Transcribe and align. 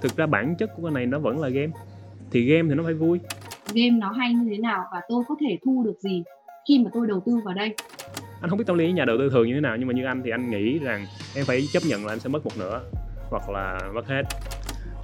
thực 0.00 0.16
ra 0.16 0.26
bản 0.26 0.54
chất 0.58 0.70
của 0.76 0.82
cái 0.82 0.92
này 0.92 1.06
nó 1.06 1.18
vẫn 1.18 1.40
là 1.40 1.48
game. 1.48 1.72
Thì 2.30 2.42
game 2.42 2.68
thì 2.68 2.74
nó 2.74 2.82
phải 2.84 2.94
vui. 2.94 3.20
Game 3.74 3.90
nó 3.90 4.12
hay 4.12 4.32
như 4.32 4.48
thế 4.50 4.58
nào 4.58 4.84
và 4.92 5.00
tôi 5.08 5.24
có 5.28 5.34
thể 5.40 5.58
thu 5.64 5.82
được 5.84 6.00
gì 6.00 6.22
khi 6.68 6.78
mà 6.78 6.90
tôi 6.94 7.06
đầu 7.06 7.22
tư 7.26 7.40
vào 7.44 7.54
đây? 7.54 7.74
Anh 8.40 8.50
không 8.50 8.58
biết 8.58 8.64
tâm 8.66 8.78
lý 8.78 8.92
nhà 8.92 9.04
đầu 9.04 9.16
tư 9.18 9.30
thường 9.30 9.48
như 9.48 9.54
thế 9.54 9.60
nào 9.60 9.76
nhưng 9.76 9.88
mà 9.88 9.94
như 9.94 10.04
anh 10.04 10.22
thì 10.24 10.30
anh 10.30 10.50
nghĩ 10.50 10.78
rằng 10.78 11.06
em 11.36 11.44
phải 11.44 11.62
chấp 11.72 11.82
nhận 11.88 12.06
là 12.06 12.12
anh 12.12 12.20
sẽ 12.20 12.28
mất 12.28 12.44
một 12.44 12.52
nửa 12.58 12.80
hoặc 13.30 13.50
là 13.50 13.80
mất 13.94 14.06
hết 14.06 14.22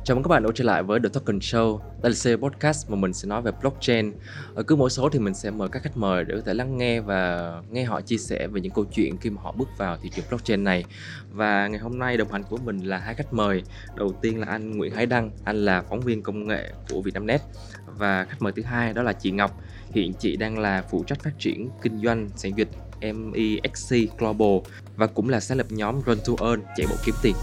Chào 0.06 0.14
mừng 0.14 0.24
các 0.24 0.28
bạn 0.28 0.42
đã 0.42 0.50
trở 0.54 0.64
lại 0.64 0.82
với 0.82 1.00
The 1.00 1.08
Token 1.08 1.38
Show. 1.38 1.78
Đây 1.78 2.10
là 2.10 2.14
series 2.14 2.40
podcast 2.40 2.90
mà 2.90 2.96
mình 2.96 3.12
sẽ 3.12 3.28
nói 3.28 3.42
về 3.42 3.50
blockchain. 3.60 4.12
Ở 4.54 4.62
cứ 4.62 4.76
mỗi 4.76 4.90
số 4.90 5.08
thì 5.08 5.18
mình 5.18 5.34
sẽ 5.34 5.50
mời 5.50 5.68
các 5.68 5.82
khách 5.82 5.96
mời 5.96 6.24
để 6.24 6.34
có 6.36 6.42
thể 6.46 6.54
lắng 6.54 6.78
nghe 6.78 7.00
và 7.00 7.52
nghe 7.70 7.84
họ 7.84 8.00
chia 8.00 8.16
sẻ 8.16 8.46
về 8.46 8.60
những 8.60 8.72
câu 8.72 8.84
chuyện 8.92 9.16
khi 9.16 9.30
mà 9.30 9.42
họ 9.42 9.52
bước 9.52 9.68
vào 9.78 9.96
thị 10.02 10.10
trường 10.14 10.24
blockchain 10.28 10.64
này. 10.64 10.84
Và 11.30 11.68
ngày 11.68 11.80
hôm 11.80 11.98
nay 11.98 12.16
đồng 12.16 12.32
hành 12.32 12.42
của 12.42 12.56
mình 12.56 12.78
là 12.78 12.98
hai 12.98 13.14
khách 13.14 13.32
mời. 13.32 13.62
Đầu 13.96 14.12
tiên 14.12 14.40
là 14.40 14.46
anh 14.46 14.76
Nguyễn 14.76 14.94
Hải 14.94 15.06
Đăng, 15.06 15.30
anh 15.44 15.64
là 15.64 15.82
phóng 15.82 16.00
viên 16.00 16.22
công 16.22 16.46
nghệ 16.46 16.72
của 16.90 17.02
Vietnamnet. 17.02 17.40
Và 17.86 18.24
khách 18.24 18.42
mời 18.42 18.52
thứ 18.56 18.62
hai 18.62 18.92
đó 18.92 19.02
là 19.02 19.12
chị 19.12 19.30
Ngọc. 19.30 19.60
Hiện 19.90 20.12
chị 20.18 20.36
đang 20.36 20.58
là 20.58 20.84
phụ 20.90 21.04
trách 21.06 21.22
phát 21.22 21.38
triển 21.38 21.70
kinh 21.82 22.00
doanh 22.04 22.28
sản 22.36 22.52
dịch 22.56 22.68
MEXC 23.00 24.18
Global 24.18 24.72
và 24.96 25.06
cũng 25.06 25.28
là 25.28 25.40
sáng 25.40 25.58
lập 25.58 25.66
nhóm 25.70 26.00
Run 26.06 26.18
to 26.26 26.46
Earn 26.46 26.62
chạy 26.76 26.86
bộ 26.90 26.96
kiếm 27.04 27.14
tiền. 27.22 27.34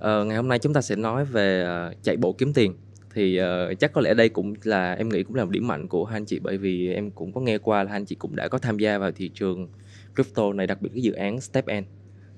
Ờ, 0.00 0.24
ngày 0.24 0.36
hôm 0.36 0.48
nay 0.48 0.58
chúng 0.58 0.74
ta 0.74 0.80
sẽ 0.80 0.96
nói 0.96 1.24
về 1.24 1.62
ờ, 1.62 1.94
chạy 2.02 2.16
bộ 2.16 2.32
kiếm 2.32 2.52
tiền. 2.52 2.74
Thì 3.14 3.36
ờ, 3.36 3.74
chắc 3.74 3.92
có 3.92 4.00
lẽ 4.00 4.14
đây 4.14 4.28
cũng 4.28 4.54
là 4.64 4.92
em 4.92 5.08
nghĩ 5.08 5.22
cũng 5.22 5.34
là 5.34 5.44
một 5.44 5.50
điểm 5.50 5.66
mạnh 5.66 5.88
của 5.88 6.04
hai 6.04 6.16
anh 6.16 6.24
chị 6.24 6.38
bởi 6.38 6.58
vì 6.58 6.92
em 6.92 7.10
cũng 7.10 7.32
có 7.32 7.40
nghe 7.40 7.58
qua 7.58 7.82
là 7.82 7.90
hai 7.90 7.96
anh 7.96 8.04
chị 8.04 8.14
cũng 8.14 8.36
đã 8.36 8.48
có 8.48 8.58
tham 8.58 8.78
gia 8.78 8.98
vào 8.98 9.12
thị 9.12 9.30
trường 9.34 9.68
crypto 10.14 10.52
này 10.52 10.66
đặc 10.66 10.82
biệt 10.82 10.90
cái 10.94 11.02
dự 11.02 11.12
án 11.12 11.40
Step 11.40 11.64
N. 11.66 11.84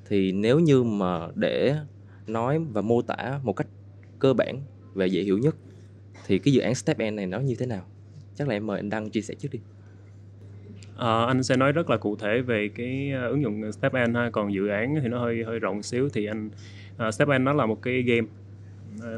Thì 0.09 0.33
nếu 0.33 0.59
như 0.59 0.83
mà 0.83 1.28
để 1.34 1.75
nói 2.27 2.59
và 2.73 2.81
mô 2.83 3.03
tả 3.03 3.41
một 3.42 3.53
cách 3.53 3.67
cơ 4.19 4.34
bản 4.34 4.56
và 4.95 5.05
dễ 5.05 5.23
hiểu 5.23 5.39
nhất 5.39 5.56
thì 6.27 6.39
cái 6.39 6.55
dự 6.55 6.61
án 6.61 6.75
Step 6.75 6.98
N 6.98 7.17
này 7.17 7.27
nó 7.27 7.41
như 7.41 7.55
thế 7.58 7.67
nào? 7.67 7.86
Chắc 8.34 8.48
là 8.48 8.55
em 8.55 8.67
mời 8.67 8.77
anh 8.77 8.91
Đăng 8.91 9.11
chia 9.11 9.20
sẻ 9.20 9.34
trước 9.34 9.48
đi. 9.53 9.61
Ờ, 10.97 11.27
anh 11.27 11.42
sẽ 11.42 11.56
nói 11.56 11.73
rất 11.73 11.91
là 11.91 11.97
cụ 11.97 12.17
thể 12.17 12.41
về 12.41 12.70
cái 12.75 13.11
ờ, 13.14 13.29
ứng 13.29 13.42
dụng 13.42 13.73
Step 13.73 13.92
N 14.08 14.14
ha. 14.14 14.31
Còn 14.33 14.55
dự 14.55 14.69
án 14.69 14.95
thì 15.03 15.08
nó 15.08 15.19
hơi 15.19 15.45
hơi 15.45 15.58
rộng 15.58 15.83
xíu 15.83 16.08
thì 16.08 16.27
anh 16.27 16.51
uh, 17.08 17.14
Step 17.14 17.28
N 17.28 17.45
nó 17.45 17.53
là 17.53 17.67
một 17.67 17.83
cái 17.83 18.03
game. 18.03 18.27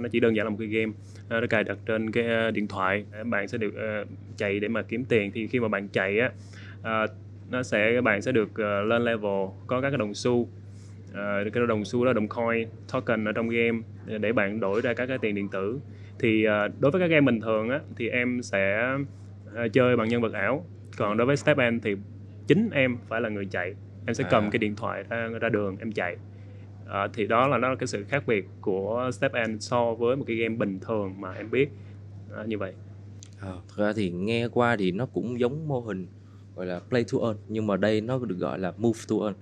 Nó 0.01 0.09
chỉ 0.13 0.21
đơn 0.21 0.37
giản 0.37 0.47
là 0.47 0.51
một 0.51 0.57
cái 0.59 0.69
game. 0.69 0.93
Ờ, 1.29 1.41
nó 1.41 1.47
cài 1.47 1.65
đặt 1.65 1.79
trên 1.87 2.11
cái 2.11 2.27
ờ, 2.27 2.51
điện 2.51 2.69
thoại. 2.69 3.05
Bạn 3.25 3.49
sẽ 3.49 3.59
được 3.59 3.75
ờ, 3.77 4.05
chạy 4.37 4.61
để 4.61 4.69
mà 4.69 4.83
kiếm 4.83 5.05
tiền. 5.05 5.31
Thì 5.35 5.47
khi 5.47 5.61
mà 5.61 5.69
bạn 5.69 5.89
chạy 5.89 6.19
á 6.19 6.31
ờ, 6.83 7.07
nó 7.51 7.63
sẽ 7.63 8.01
bạn 8.01 8.23
sẽ 8.23 8.33
được 8.33 8.55
ờ, 8.55 8.83
lên 8.83 9.05
level 9.05 9.47
có 9.67 9.81
các 9.81 9.91
cái 9.91 9.99
đồng 9.99 10.15
xu. 10.15 10.49
Ờ, 11.13 11.45
cái 11.53 11.67
đồng 11.67 11.85
xu 11.85 12.05
đó 12.05 12.13
đồng 12.13 12.29
coin 12.29 12.69
token 12.93 13.25
ở 13.25 13.33
trong 13.33 13.49
game 13.49 13.79
để 14.19 14.33
bạn 14.33 14.61
đổi 14.61 14.81
ra 14.81 14.95
các 14.95 15.07
cái 15.07 15.19
tiền 15.19 15.35
điện 15.35 15.49
tử. 15.49 15.79
Thì 16.19 16.45
ờ, 16.45 16.69
đối 16.81 16.91
với 16.91 17.01
các 17.01 17.07
game 17.07 17.21
bình 17.21 17.41
thường 17.41 17.71
á 17.71 17.81
thì 17.97 18.09
em 18.09 18.43
sẽ 18.43 18.95
ờ, 19.55 19.69
chơi 19.69 19.97
bằng 19.97 20.09
nhân 20.09 20.21
vật 20.21 20.33
ảo. 20.33 20.67
Còn 20.97 21.17
đối 21.17 21.27
với 21.27 21.37
Step 21.37 21.57
N 21.59 21.81
thì 21.81 21.97
chính 22.47 22.71
em 22.73 22.97
phải 23.09 23.21
là 23.21 23.29
người 23.29 23.47
chạy. 23.47 23.75
Em 24.07 24.15
sẽ 24.15 24.25
cầm 24.31 24.45
À. 24.45 24.49
cái 24.53 24.59
điện 24.59 24.77
thoại 24.77 25.05
ra 25.09 25.29
ra 25.41 25.49
đường 25.49 25.77
em 25.81 25.93
chạy 25.93 26.17
à, 26.89 27.09
thì 27.13 27.27
đó 27.27 27.49
là 27.49 27.59
nó 27.59 27.69
là 27.69 27.77
cái 27.77 27.87
sự 27.87 28.05
khác 28.05 28.27
biệt 28.27 28.49
của 28.61 29.11
Step 29.13 29.33
N 29.49 29.61
so 29.61 29.95
với 29.95 30.17
một 30.17 30.25
cái 30.27 30.37
game 30.37 30.55
bình 30.55 30.81
thường 30.81 31.21
mà 31.21 31.33
em 31.33 31.51
biết. 31.51 31.69
À, 32.37 32.45
như 32.47 32.59
vậy. 32.59 32.73
À, 33.41 33.53
thực 33.69 33.85
ra 33.85 33.93
thì 33.93 34.11
nghe 34.11 34.49
qua 34.49 34.77
thì 34.77 34.93
nó 34.93 35.07
cũng 35.07 35.41
giống 35.41 35.69
mô 35.69 35.81
hình 35.81 36.07
gọi 36.57 36.67
là 36.67 36.81
play 36.89 37.05
to 37.13 37.19
earn 37.23 37.37
nhưng 37.49 37.67
mà 37.67 37.77
đây 37.77 38.01
nó 38.01 38.19
được 38.19 38.39
gọi 38.39 38.59
là 38.59 38.73
move 38.77 39.01
to 39.09 39.17
earn. 39.23 39.35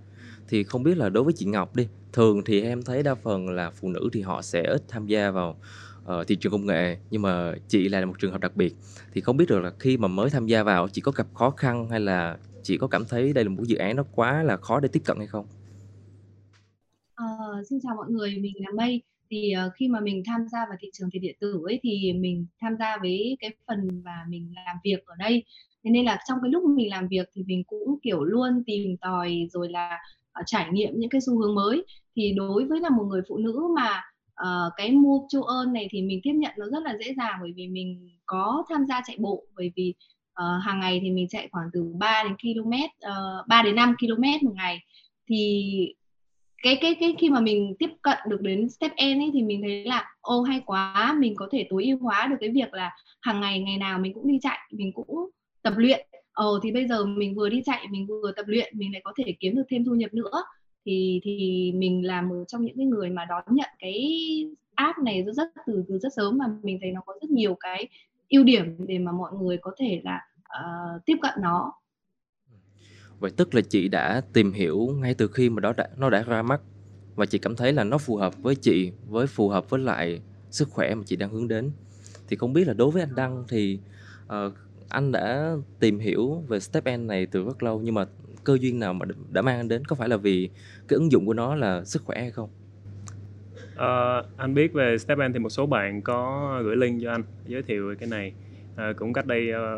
Thì 0.48 0.65
không 0.65 0.83
biết 0.83 0.97
là 0.97 1.09
đối 1.09 1.25
với 1.25 1.33
chị 1.33 1.47
Ngọc 1.47 1.77
đi 1.77 1.89
thường 2.13 2.45
thì 2.45 2.63
em 2.63 2.83
thấy 2.83 3.03
đa 3.03 3.14
phần 3.14 3.48
là 3.48 3.70
phụ 3.70 3.89
nữ 3.89 4.09
thì 4.13 4.20
họ 4.20 4.42
sẽ 4.42 4.63
ít 4.63 4.83
tham 4.89 5.07
gia 5.07 5.30
vào 5.30 5.59
uh, 6.05 6.27
thị 6.27 6.36
trường 6.36 6.53
công 6.53 6.67
nghệ 6.67 6.97
nhưng 7.11 7.23
mà 7.23 7.55
chị 7.69 7.89
lại 7.89 8.01
là 8.01 8.07
một 8.07 8.19
trường 8.19 8.33
hợp 8.33 8.41
đặc 8.41 8.57
biệt. 8.57 8.77
Thì 9.13 9.20
không 9.20 9.36
biết 9.36 9.48
được 9.48 9.61
là 9.61 9.73
khi 9.79 9.97
mà 9.97 10.09
mới 10.09 10.30
tham 10.30 10.47
gia 10.47 10.63
vào 10.63 10.89
chị 10.89 11.01
có 11.01 11.13
gặp 11.13 11.27
khó 11.35 11.51
khăn 11.51 11.89
hay 11.89 12.01
là 12.01 12.39
chị 12.63 12.77
có 12.79 12.86
cảm 12.86 13.05
thấy 13.05 13.33
đây 13.33 13.45
là 13.45 13.51
một 13.51 13.63
dự 13.67 13.77
án 13.77 13.97
nó 13.97 14.05
quá 14.14 14.42
là 14.42 14.57
khó 14.57 14.80
để 14.80 14.89
tiếp 14.89 15.03
cận 15.05 15.19
hay 15.19 15.27
không? 15.27 15.47
Xin 17.70 17.78
chào 17.83 17.95
mọi 17.96 18.06
người, 18.11 18.39
mình 18.39 18.52
là 18.56 18.70
Mây. 18.77 19.02
Thì 19.30 19.52
uh, 19.67 19.73
khi 19.74 19.89
mà 19.89 20.00
mình 20.00 20.23
tham 20.27 20.48
gia 20.52 20.58
vào 20.68 20.78
thị 20.80 20.89
trường 20.92 21.11
tiền 21.12 21.23
điện 21.23 21.36
tử 21.40 21.62
ấy 21.64 21.80
thì 21.83 22.12
mình 22.12 22.46
tham 22.61 22.77
gia 22.78 22.96
với 23.02 23.36
cái 23.40 23.50
phần 23.67 24.02
và 24.05 24.24
mình 24.28 24.52
làm 24.67 24.77
việc 24.84 25.06
ở 25.06 25.14
đây. 25.18 25.45
Thế 25.84 25.90
nên 25.90 26.05
là 26.05 26.18
trong 26.28 26.39
cái 26.42 26.50
lúc 26.50 26.64
mình 26.64 26.90
làm 26.90 27.08
việc 27.08 27.30
thì 27.34 27.42
mình 27.46 27.64
cũng 27.64 27.98
kiểu 28.02 28.24
luôn 28.24 28.62
tìm 28.67 28.96
tòi 28.96 29.48
rồi 29.50 29.68
là 29.68 29.98
uh, 30.40 30.46
trải 30.46 30.68
nghiệm 30.73 30.90
những 30.95 31.11
cái 31.11 31.20
xu 31.20 31.39
hướng 31.39 31.55
mới. 31.55 31.84
Thì 32.17 32.33
đối 32.36 32.64
với 32.64 32.80
là 32.80 32.90
một 32.90 33.05
người 33.05 33.23
phụ 33.28 33.36
nữ 33.39 33.68
mà 33.77 34.02
uh, 34.42 34.73
cái 34.77 34.92
move 34.92 35.27
châu 35.29 35.42
ơn 35.42 35.73
này 35.73 35.89
thì 35.90 36.02
mình 36.02 36.20
tiếp 36.23 36.33
nhận 36.34 36.52
nó 36.58 36.67
rất 36.67 36.83
là 36.84 36.96
dễ 37.05 37.14
dàng 37.17 37.39
bởi 37.42 37.52
vì 37.56 37.68
mình 37.68 38.11
có 38.27 38.64
tham 38.68 38.86
gia 38.89 39.02
chạy 39.06 39.17
bộ 39.20 39.44
bởi 39.56 39.73
vì 39.77 39.94
uh, 40.30 40.62
hàng 40.62 40.80
ngày 40.80 41.00
thì 41.02 41.11
mình 41.11 41.29
chạy 41.29 41.48
khoảng 41.52 41.68
từ 41.73 41.92
3 41.98 42.24
đến 42.24 42.36
km, 42.36 42.73
uh, 42.73 43.46
3 43.48 43.62
đến 43.62 43.74
5 43.74 43.94
km 44.00 44.46
một 44.46 44.52
ngày. 44.55 44.79
Thì 45.29 45.94
cái 46.62 46.78
cái 46.80 46.96
cái 47.00 47.14
khi 47.18 47.30
mà 47.30 47.40
mình 47.40 47.74
tiếp 47.78 47.90
cận 48.02 48.18
được 48.28 48.40
đến 48.40 48.68
step 48.70 48.92
N 48.92 49.18
ấy 49.20 49.30
thì 49.33 49.42
mình 49.42 49.62
thấy 49.62 49.84
là 49.84 50.14
ô 50.20 50.42
hay 50.42 50.62
quá 50.67 51.17
mình 51.18 51.34
có 51.36 51.48
thể 51.52 51.67
tối 51.70 51.84
ưu 51.84 51.98
hóa 51.98 52.27
được 52.27 52.36
cái 52.40 52.50
việc 52.50 52.74
là 52.74 52.96
hàng 53.20 53.40
ngày 53.40 53.61
ngày 53.61 53.78
nào 53.78 53.98
mình 53.98 54.14
cũng 54.14 54.28
đi 54.28 54.39
chạy 54.42 54.58
mình 54.70 54.92
cũng 54.92 55.30
tập 55.62 55.74
luyện. 55.77 56.06
Ồ 56.33 56.58
thì 56.62 56.73
bây 56.73 56.86
giờ 56.89 57.05
mình 57.05 57.34
vừa 57.34 57.48
đi 57.48 57.62
chạy 57.64 57.86
mình 57.90 58.06
vừa 58.06 58.33
tập 58.36 58.45
luyện 58.48 58.78
mình 58.78 58.92
lại 58.92 59.00
có 59.05 59.12
thể 59.17 59.34
kiếm 59.40 59.56
được 59.56 59.62
thêm 59.70 59.84
thu 59.84 59.95
nhập 59.95 60.14
nữa 60.14 60.45
thì 60.86 61.20
thì 61.24 61.73
mình 61.74 62.06
là 62.06 62.23
một 62.23 62.45
trong 62.48 62.64
những 62.64 62.77
cái 62.77 62.86
người 62.86 63.11
mà 63.11 63.24
đón 63.24 63.44
nhận 63.50 63.70
cái 63.79 64.06
app 64.74 64.98
này 64.98 65.23
rất 65.23 65.33
rất 65.33 65.48
từ 65.67 65.84
từ 65.89 65.98
rất 65.98 66.08
sớm 66.17 66.39
mà 66.39 66.46
mình 66.62 66.79
thấy 66.80 66.90
nó 66.92 67.00
có 67.06 67.14
rất 67.23 67.30
nhiều 67.30 67.56
cái 67.61 67.89
ưu 68.29 68.44
điểm 68.44 68.77
để 68.79 68.98
mà 68.98 69.12
mọi 69.12 69.33
người 69.42 69.56
có 69.56 69.73
thể 69.79 70.00
là 70.05 70.20
uh, 70.42 71.05
tiếp 71.06 71.17
cận 71.23 71.33
nó. 71.42 71.73
Vậy 73.23 73.31
tức 73.37 73.55
là 73.55 73.61
chị 73.61 73.89
đã 73.89 74.23
tìm 74.33 74.53
hiểu 74.53 74.97
ngay 75.01 75.15
từ 75.15 75.29
khi 75.29 75.51
mà 75.51 75.61
đó 75.61 75.73
đã, 75.77 75.89
nó 75.97 76.11
đã 76.11 76.23
ra 76.23 76.43
mắt 76.43 76.61
và 77.15 77.27
chị 77.27 77.39
cảm 77.39 77.57
thấy 77.57 77.73
là 77.73 77.85
nó 77.85 77.99
phù 77.99 78.17
hợp 78.17 78.43
với 78.43 78.55
chị, 78.55 78.93
với 79.09 79.27
phù 79.27 79.49
hợp 79.49 79.71
với 79.71 79.81
lại 79.81 80.21
sức 80.51 80.69
khỏe 80.69 80.95
mà 80.95 81.03
chị 81.07 81.17
đang 81.17 81.31
hướng 81.31 81.49
đến. 81.49 81.71
Thì 82.29 82.37
không 82.37 82.53
biết 82.53 82.67
là 82.67 82.75
đối 82.75 82.91
với 82.91 83.03
anh 83.03 83.15
Đăng 83.15 83.45
thì 83.49 83.79
uh, 84.25 84.53
anh 84.89 85.13
đã 85.13 85.57
tìm 85.81 85.99
hiểu 85.99 86.43
về 86.49 86.61
Step 86.61 86.85
N 86.99 87.07
này 87.07 87.27
từ 87.27 87.45
rất 87.45 87.63
lâu 87.63 87.81
nhưng 87.85 87.95
mà 87.95 88.05
cơ 88.45 88.59
duyên 88.61 88.79
nào 88.79 88.95
mà 88.95 89.07
đã 89.33 89.43
mang 89.43 89.61
anh 89.61 89.69
đến 89.69 89.85
có 89.85 89.97
phải 89.97 90.09
là 90.09 90.17
vì 90.17 90.51
cái 90.89 90.97
ứng 90.97 91.13
dụng 91.13 91.27
của 91.27 91.35
nó 91.35 91.55
là 91.55 91.85
sức 91.85 92.03
khỏe 92.05 92.21
hay 92.21 92.31
không? 92.31 92.51
Uh, 93.73 94.27
anh 94.37 94.55
biết 94.55 94.73
về 94.73 94.99
Step 94.99 95.19
N 95.19 95.33
thì 95.33 95.39
một 95.39 95.51
số 95.51 95.67
bạn 95.67 96.03
có 96.03 96.61
gửi 96.65 96.77
link 96.77 97.03
cho 97.03 97.11
anh 97.11 97.23
giới 97.47 97.63
thiệu 97.63 97.89
về 97.89 97.95
cái 97.95 98.09
này 98.09 98.33
uh, 98.75 98.97
cũng 98.97 99.13
cách 99.13 99.27
đây 99.27 99.53
ba 99.53 99.77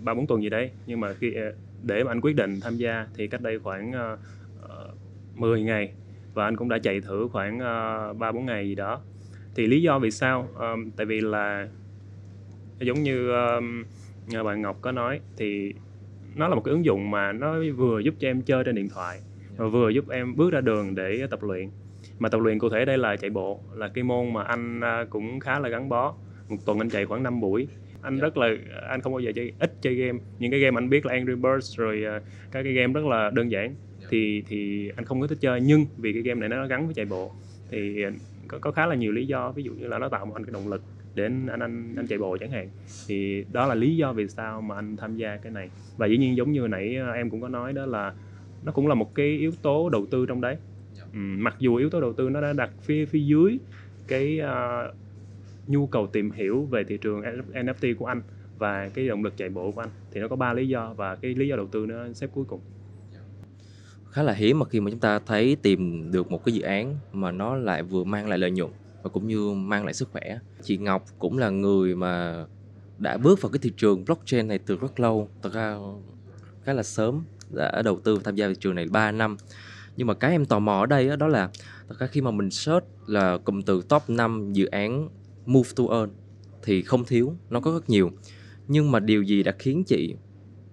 ba 0.00 0.14
bốn 0.14 0.26
tuần 0.26 0.42
gì 0.42 0.48
đấy 0.48 0.70
nhưng 0.86 1.00
mà 1.00 1.14
khi 1.14 1.28
uh, 1.28 1.54
để 1.86 2.04
mà 2.04 2.10
anh 2.10 2.20
quyết 2.20 2.36
định 2.36 2.60
tham 2.60 2.76
gia 2.76 3.06
thì 3.14 3.28
cách 3.28 3.40
đây 3.40 3.58
khoảng 3.58 3.92
ờ, 3.92 4.16
ờ, 4.60 4.88
10 5.34 5.62
ngày 5.62 5.92
và 6.34 6.44
anh 6.44 6.56
cũng 6.56 6.68
đã 6.68 6.78
chạy 6.78 7.00
thử 7.00 7.28
khoảng 7.32 7.58
ờ, 7.58 8.12
ba 8.14 8.32
bốn 8.32 8.46
ngày 8.46 8.68
gì 8.68 8.74
đó. 8.74 9.00
Thì 9.54 9.66
lý 9.66 9.82
do 9.82 9.98
vì 9.98 10.10
sao 10.10 10.48
Ờm, 10.54 10.90
tại 10.90 11.06
vì 11.06 11.20
là 11.20 11.68
giống 12.80 13.02
như 13.02 13.30
nhà 14.26 14.42
bạn 14.42 14.62
Ngọc 14.62 14.78
có 14.80 14.92
nói 14.92 15.20
thì 15.36 15.72
nó 16.34 16.48
là 16.48 16.54
một 16.54 16.62
cái 16.64 16.72
ứng 16.72 16.84
dụng 16.84 17.10
mà 17.10 17.32
nó 17.32 17.56
vừa 17.76 17.98
giúp 18.00 18.14
cho 18.18 18.28
em 18.28 18.42
chơi 18.42 18.64
trên 18.64 18.74
điện 18.74 18.88
thoại 18.88 19.20
và 19.56 19.68
vừa 19.68 19.88
giúp 19.90 20.04
em 20.10 20.36
bước 20.36 20.52
ra 20.52 20.60
đường 20.60 20.94
để 20.94 21.26
tập 21.30 21.42
luyện. 21.42 21.70
Mà 22.18 22.28
tập 22.28 22.38
luyện 22.40 22.58
cụ 22.58 22.68
thể 22.70 22.84
đây 22.84 22.98
là 22.98 23.16
chạy 23.16 23.30
bộ 23.30 23.60
là 23.74 23.88
cái 23.88 24.04
môn 24.04 24.32
mà 24.32 24.42
anh 24.42 24.80
cũng 25.10 25.40
khá 25.40 25.58
là 25.58 25.68
gắn 25.68 25.88
bó. 25.88 26.14
Một 26.48 26.56
tuần 26.66 26.78
anh 26.78 26.90
chạy 26.90 27.06
khoảng 27.06 27.22
5 27.22 27.40
buổi 27.40 27.68
anh 28.06 28.16
Dạ. 28.16 28.22
rất 28.22 28.36
là 28.36 28.56
anh 28.88 29.00
không 29.00 29.12
bao 29.12 29.20
giờ 29.20 29.32
chơi 29.34 29.52
ít 29.58 29.72
chơi 29.82 29.94
game. 29.94 30.18
Những 30.38 30.50
cái 30.50 30.60
game 30.60 30.76
anh 30.78 30.90
biết 30.90 31.06
là 31.06 31.12
Angry 31.12 31.34
Birds 31.34 31.78
rồi 31.78 32.04
à, 32.04 32.20
các 32.52 32.62
cái 32.62 32.72
game 32.72 32.92
rất 32.92 33.04
là 33.04 33.30
đơn 33.30 33.50
giản. 33.50 33.74
Dạ. 34.00 34.06
thì 34.10 34.42
thì 34.48 34.90
anh 34.96 35.04
không 35.04 35.20
có 35.20 35.26
thích 35.26 35.38
chơi. 35.40 35.60
Nhưng 35.60 35.86
vì 35.96 36.12
cái 36.12 36.22
game 36.22 36.40
này 36.40 36.48
nó 36.48 36.66
gắn 36.66 36.86
với 36.86 36.94
chạy 36.94 37.04
bộ 37.04 37.32
thì 37.70 38.04
có, 38.48 38.58
có 38.58 38.70
khá 38.70 38.86
là 38.86 38.94
nhiều 38.94 39.12
lý 39.12 39.26
do. 39.26 39.52
Ví 39.52 39.62
dụ 39.62 39.72
như 39.72 39.86
là 39.88 39.98
nó 39.98 40.08
tạo 40.08 40.26
một 40.26 40.34
anh 40.34 40.44
cái 40.44 40.52
động 40.52 40.68
lực 40.68 40.82
để 41.14 41.24
anh 41.24 41.46
anh 41.46 41.60
anh, 41.96 42.06
chạy 42.08 42.18
bộ 42.18 42.36
chẳng 42.40 42.50
hạn. 42.50 42.68
Thì 43.08 43.44
đó 43.52 43.66
là 43.66 43.74
lý 43.74 43.96
do 43.96 44.12
vì 44.12 44.28
sao 44.28 44.60
mà 44.60 44.74
anh 44.74 44.96
tham 44.96 45.16
gia 45.16 45.36
cái 45.36 45.52
này. 45.52 45.70
Và 45.96 46.06
dĩ 46.06 46.16
nhiên 46.16 46.36
giống 46.36 46.52
như 46.52 46.68
nãy 46.68 46.96
à, 46.96 47.12
em 47.12 47.30
cũng 47.30 47.40
có 47.40 47.48
nói 47.48 47.72
đó 47.72 47.86
là 47.86 48.14
nó 48.64 48.72
cũng 48.72 48.86
là 48.88 48.94
một 48.94 49.14
cái 49.14 49.26
yếu 49.26 49.52
tố 49.62 49.88
đầu 49.88 50.06
tư 50.10 50.26
trong 50.26 50.40
đấy. 50.40 50.56
Ừ, 51.12 51.18
mặc 51.18 51.56
dù 51.58 51.76
yếu 51.76 51.90
tố 51.90 52.00
đầu 52.00 52.12
tư 52.12 52.30
nó 52.30 52.40
đã 52.40 52.52
đặt 52.52 52.70
phía 52.82 53.06
phía 53.06 53.20
dưới 53.20 53.58
cái 54.08 54.40
à, 54.40 54.84
nhu 55.66 55.86
cầu 55.86 56.06
tìm 56.06 56.30
hiểu 56.30 56.64
về 56.64 56.84
thị 56.84 56.98
trường 57.00 57.22
NFT 57.52 57.94
của 57.98 58.06
anh 58.06 58.22
và 58.58 58.88
cái 58.88 59.08
động 59.08 59.24
lực 59.24 59.36
chạy 59.36 59.48
bộ 59.48 59.70
của 59.70 59.80
anh 59.80 59.90
thì 60.12 60.20
nó 60.20 60.28
có 60.28 60.36
ba 60.36 60.52
lý 60.52 60.68
do 60.68 60.94
và 60.96 61.16
cái 61.16 61.34
lý 61.34 61.48
do 61.48 61.56
đầu 61.56 61.66
tư 61.66 61.86
nó 61.86 62.12
xếp 62.12 62.30
cuối 62.34 62.44
cùng 62.48 62.60
Khá 64.10 64.22
là 64.22 64.32
hiếm 64.32 64.58
mà 64.58 64.66
khi 64.66 64.80
mà 64.80 64.90
chúng 64.90 65.00
ta 65.00 65.18
thấy 65.18 65.56
tìm 65.62 66.12
được 66.12 66.30
một 66.30 66.44
cái 66.44 66.54
dự 66.54 66.62
án 66.62 66.96
mà 67.12 67.32
nó 67.32 67.56
lại 67.56 67.82
vừa 67.82 68.04
mang 68.04 68.28
lại 68.28 68.38
lợi 68.38 68.50
nhuận 68.50 68.70
và 69.02 69.10
cũng 69.10 69.28
như 69.28 69.50
mang 69.50 69.84
lại 69.84 69.94
sức 69.94 70.08
khỏe. 70.12 70.38
Chị 70.62 70.76
Ngọc 70.76 71.04
cũng 71.18 71.38
là 71.38 71.50
người 71.50 71.94
mà 71.94 72.44
đã 72.98 73.16
bước 73.16 73.42
vào 73.42 73.52
cái 73.52 73.58
thị 73.62 73.72
trường 73.76 74.04
blockchain 74.04 74.48
này 74.48 74.58
từ 74.58 74.76
rất 74.76 75.00
lâu, 75.00 75.28
thật 75.42 75.52
ra 75.52 75.76
khá 76.62 76.72
là 76.72 76.82
sớm 76.82 77.24
đã 77.50 77.82
đầu 77.82 78.00
tư 78.00 78.20
tham 78.24 78.34
gia 78.34 78.48
thị 78.48 78.54
trường 78.60 78.74
này 78.74 78.86
3 78.90 79.12
năm. 79.12 79.36
Nhưng 79.96 80.06
mà 80.06 80.14
cái 80.14 80.30
em 80.30 80.44
tò 80.44 80.58
mò 80.58 80.80
ở 80.80 80.86
đây 80.86 81.16
đó 81.16 81.26
là 81.26 81.50
thật 81.88 81.94
ra 81.98 82.06
khi 82.06 82.20
mà 82.20 82.30
mình 82.30 82.50
search 82.50 82.86
là 83.06 83.38
cụm 83.38 83.62
từ 83.62 83.82
top 83.88 84.02
5 84.10 84.52
dự 84.52 84.66
án 84.66 85.08
move 85.46 85.70
to 85.76 85.84
earn 85.90 86.10
thì 86.62 86.82
không 86.82 87.04
thiếu, 87.04 87.32
nó 87.50 87.60
có 87.60 87.72
rất 87.72 87.90
nhiều. 87.90 88.10
Nhưng 88.68 88.92
mà 88.92 89.00
điều 89.00 89.22
gì 89.22 89.42
đã 89.42 89.52
khiến 89.58 89.84
chị 89.86 90.14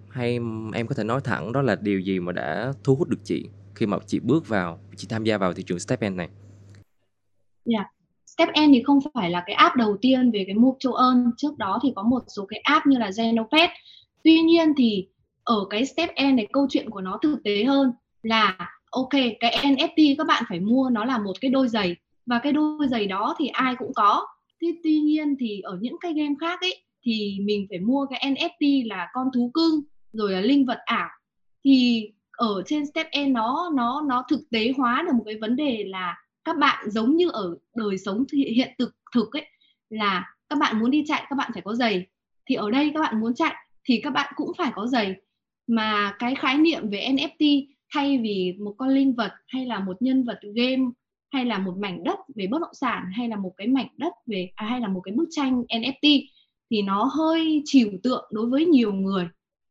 hay 0.10 0.40
em 0.74 0.88
có 0.88 0.96
thể 0.96 1.04
nói 1.04 1.22
thẳng 1.24 1.52
đó 1.52 1.62
là 1.62 1.76
điều 1.76 2.00
gì 2.00 2.20
mà 2.20 2.32
đã 2.32 2.74
thu 2.84 2.96
hút 2.96 3.10
được 3.10 3.20
chị 3.24 3.50
khi 3.76 3.86
mà 3.86 3.98
chị 4.08 4.20
bước 4.20 4.48
vào, 4.48 4.80
chị 4.96 5.08
tham 5.10 5.24
gia 5.24 5.38
vào 5.38 5.54
thị 5.54 5.64
trường 5.64 5.80
step 5.80 6.02
n 6.04 6.16
này? 6.16 6.30
Dạ. 7.66 7.86
Yeah. 8.38 8.50
n 8.68 8.74
thì 8.74 8.84
không 8.84 9.00
phải 9.14 9.30
là 9.30 9.44
cái 9.46 9.56
app 9.56 9.76
đầu 9.76 9.98
tiên 10.02 10.32
về 10.32 10.44
cái 10.46 10.56
mục 10.56 10.78
châu 10.80 10.94
ơn 10.94 11.32
Trước 11.38 11.58
đó 11.58 11.80
thì 11.84 11.94
có 11.96 12.04
một 12.04 12.24
số 12.36 12.46
cái 12.46 12.60
app 12.64 12.88
như 12.88 12.98
là 12.98 13.10
Zenopet. 13.10 13.70
Tuy 14.24 14.42
nhiên 14.42 14.74
thì 14.78 15.08
ở 15.44 15.66
cái 15.70 15.86
step 15.86 16.10
n 16.24 16.36
này 16.36 16.48
câu 16.54 16.68
chuyện 16.70 16.90
của 16.90 17.02
nó 17.02 17.20
thực 17.22 17.44
tế 17.44 17.64
hơn 17.64 17.92
là 18.24 18.58
ok 18.92 19.10
cái 19.40 19.58
NFT 19.64 20.16
các 20.18 20.28
bạn 20.28 20.44
phải 20.50 20.60
mua 20.60 20.90
nó 20.90 21.06
là 21.06 21.18
một 21.18 21.34
cái 21.42 21.52
đôi 21.52 21.68
giày 21.68 21.96
và 22.26 22.40
cái 22.44 22.52
đôi 22.52 22.88
giày 22.88 23.08
đó 23.08 23.36
thì 23.40 23.48
ai 23.48 23.76
cũng 23.76 23.94
có. 23.96 24.28
Thế 24.64 24.76
tuy 24.84 25.00
nhiên 25.00 25.36
thì 25.40 25.62
ở 25.62 25.78
những 25.82 25.96
cái 26.02 26.14
game 26.14 26.36
khác 26.42 26.62
ấy, 26.62 26.84
thì 27.06 27.38
mình 27.42 27.66
phải 27.70 27.80
mua 27.80 28.06
cái 28.06 28.34
NFT 28.34 28.88
là 28.88 29.08
con 29.14 29.28
thú 29.34 29.52
cưng, 29.54 29.82
rồi 30.14 30.32
là 30.32 30.42
linh 30.42 30.66
vật 30.66 30.78
ảo. 30.86 31.10
Thì 31.66 32.10
ở 32.32 32.64
trên 32.66 32.86
step 32.86 33.08
E 33.12 33.26
nó 33.26 33.72
nó 33.76 34.06
nó 34.08 34.26
thực 34.30 34.40
tế 34.52 34.74
hóa 34.78 35.04
được 35.08 35.14
một 35.16 35.24
cái 35.26 35.38
vấn 35.42 35.56
đề 35.56 35.84
là 35.88 36.18
các 36.44 36.58
bạn 36.58 36.90
giống 36.90 37.16
như 37.16 37.30
ở 37.30 37.58
đời 37.76 37.98
sống 37.98 38.24
hiện 38.34 38.70
thực 38.80 38.96
thực 39.16 39.32
ấy, 39.32 39.46
là 39.90 40.36
các 40.50 40.60
bạn 40.60 40.80
muốn 40.80 40.92
đi 40.92 41.04
chạy, 41.08 41.26
các 41.30 41.36
bạn 41.36 41.52
phải 41.54 41.62
có 41.66 41.76
giày. 41.76 42.08
Thì 42.46 42.56
ở 42.56 42.72
đây 42.72 42.92
các 42.94 43.00
bạn 43.00 43.20
muốn 43.20 43.36
chạy 43.36 43.54
thì 43.84 44.00
các 44.04 44.10
bạn 44.10 44.34
cũng 44.36 44.52
phải 44.58 44.72
có 44.76 44.88
giày. 44.88 45.16
Mà 45.68 46.16
cái 46.20 46.36
khái 46.36 46.58
niệm 46.58 46.90
về 46.90 47.00
NFT 47.00 47.66
thay 47.94 48.18
vì 48.18 48.54
một 48.60 48.76
con 48.78 48.90
linh 48.90 49.16
vật 49.16 49.32
hay 49.48 49.66
là 49.66 49.80
một 49.80 50.02
nhân 50.02 50.24
vật 50.24 50.40
game 50.56 50.84
hay 51.34 51.46
là 51.46 51.58
một 51.58 51.78
mảnh 51.78 52.04
đất 52.04 52.20
về 52.36 52.48
bất 52.48 52.62
động 52.62 52.74
sản 52.74 53.12
hay 53.14 53.30
là 53.30 53.36
một 53.36 53.54
cái 53.58 53.68
mảnh 53.68 53.88
đất 53.98 54.14
về 54.26 54.50
à, 54.56 54.66
hay 54.66 54.82
là 54.82 54.88
một 54.88 55.02
cái 55.04 55.14
bức 55.14 55.28
tranh 55.32 55.64
NFT 55.70 56.26
thì 56.70 56.82
nó 56.82 57.04
hơi 57.04 57.62
trừu 57.66 57.90
tượng 58.04 58.30
đối 58.32 58.46
với 58.46 58.66
nhiều 58.66 58.94
người. 58.94 59.28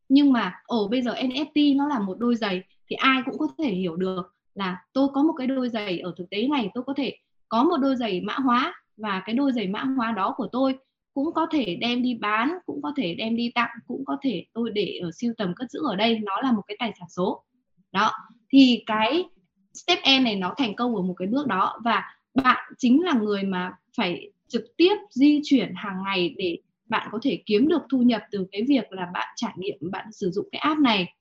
Nhưng 0.09 0.33
mà 0.33 0.55
ồ 0.65 0.89
bây 0.89 1.03
giờ 1.03 1.15
NFT 1.15 1.77
nó 1.77 1.89
là 1.89 1.99
một 1.99 2.19
đôi 2.19 2.37
giày 2.37 2.63
thì 2.91 2.97
ai 2.97 3.23
cũng 3.25 3.39
có 3.39 3.49
thể 3.59 3.69
hiểu 3.69 3.97
được 3.97 4.23
là 4.55 4.79
tôi 4.93 5.09
có 5.15 5.23
một 5.23 5.33
cái 5.39 5.47
đôi 5.47 5.69
giày 5.69 5.99
ở 5.99 6.15
thực 6.19 6.31
tế 6.31 6.47
này 6.47 6.71
tôi 6.75 6.85
có 6.85 6.95
thể 6.97 7.17
có 7.49 7.65
một 7.65 7.77
đôi 7.77 7.97
giày 7.97 8.21
mã 8.21 8.35
hóa 8.35 8.75
và 8.97 9.23
cái 9.27 9.35
đôi 9.35 9.53
giày 9.53 9.67
mã 9.67 9.85
hóa 9.97 10.13
đó 10.13 10.35
của 10.37 10.49
tôi 10.53 10.79
cũng 11.15 11.33
có 11.35 11.47
thể 11.51 11.77
đem 11.81 12.03
đi 12.03 12.15
bán 12.15 12.53
cũng 12.67 12.83
có 12.83 12.93
thể 12.97 13.15
đem 13.15 13.37
đi 13.37 13.51
tặng 13.55 13.71
cũng 13.87 14.05
có 14.05 14.17
thể 14.23 14.45
tôi 14.53 14.71
để 14.71 14.99
ở 15.03 15.11
siêu 15.15 15.33
tầm 15.39 15.53
cất 15.57 15.71
giữ 15.71 15.81
ở 15.89 15.97
đây 15.97 16.19
nó 16.19 16.41
là 16.43 16.53
một 16.53 16.63
cái 16.67 16.77
tài 16.79 16.93
sản 16.99 17.09
số. 17.09 17.45
Đó 17.93 18.13
thì 18.53 18.83
cái 18.87 19.25
step 19.75 19.99
N 20.21 20.25
này 20.25 20.37
nó 20.37 20.55
thành 20.57 20.75
công 20.75 20.97
ở 20.97 21.03
một 21.03 21.15
cái 21.15 21.29
bước 21.29 21.47
đó 21.47 21.81
và 21.85 22.03
bạn 22.35 22.73
chính 22.79 23.03
là 23.05 23.13
người 23.13 23.43
mà 23.43 23.73
phải 23.97 24.31
trực 24.49 24.65
tiếp 24.77 24.95
di 25.11 25.41
chuyển 25.45 25.73
hàng 25.77 26.03
ngày 26.05 26.35
để 26.39 26.59
bạn 26.89 27.09
có 27.13 27.19
thể 27.23 27.43
kiếm 27.47 27.69
được 27.69 27.83
thu 27.91 28.03
nhập 28.03 28.23
từ 28.31 28.47
cái 28.53 28.63
việc 28.69 28.93
là 28.93 29.07
bạn 29.15 29.29
trải 29.37 29.53
nghiệm, 29.57 29.77
bạn 29.81 30.13
sử 30.13 30.31
dụng 30.31 30.49
cái 30.53 30.59
app 30.59 30.81
này. 30.81 31.15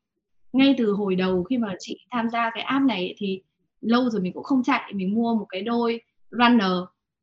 Ngay 0.54 0.76
từ 0.78 0.92
hồi 0.92 1.16
đầu 1.16 1.44
khi 1.44 1.58
mà 1.58 1.76
chị 1.80 1.98
tham 2.12 2.30
gia 2.30 2.50
cái 2.54 2.64
app 2.64 2.86
này 2.86 3.16
thì 3.18 3.42
lâu 3.82 4.10
rồi 4.10 4.22
mình 4.22 4.34
cũng 4.34 4.44
không 4.44 4.64
chạy, 4.64 4.94
mình 4.94 5.14
mua 5.14 5.36
một 5.36 5.46
cái 5.50 5.62
đôi 5.62 6.02
runner 6.32 6.72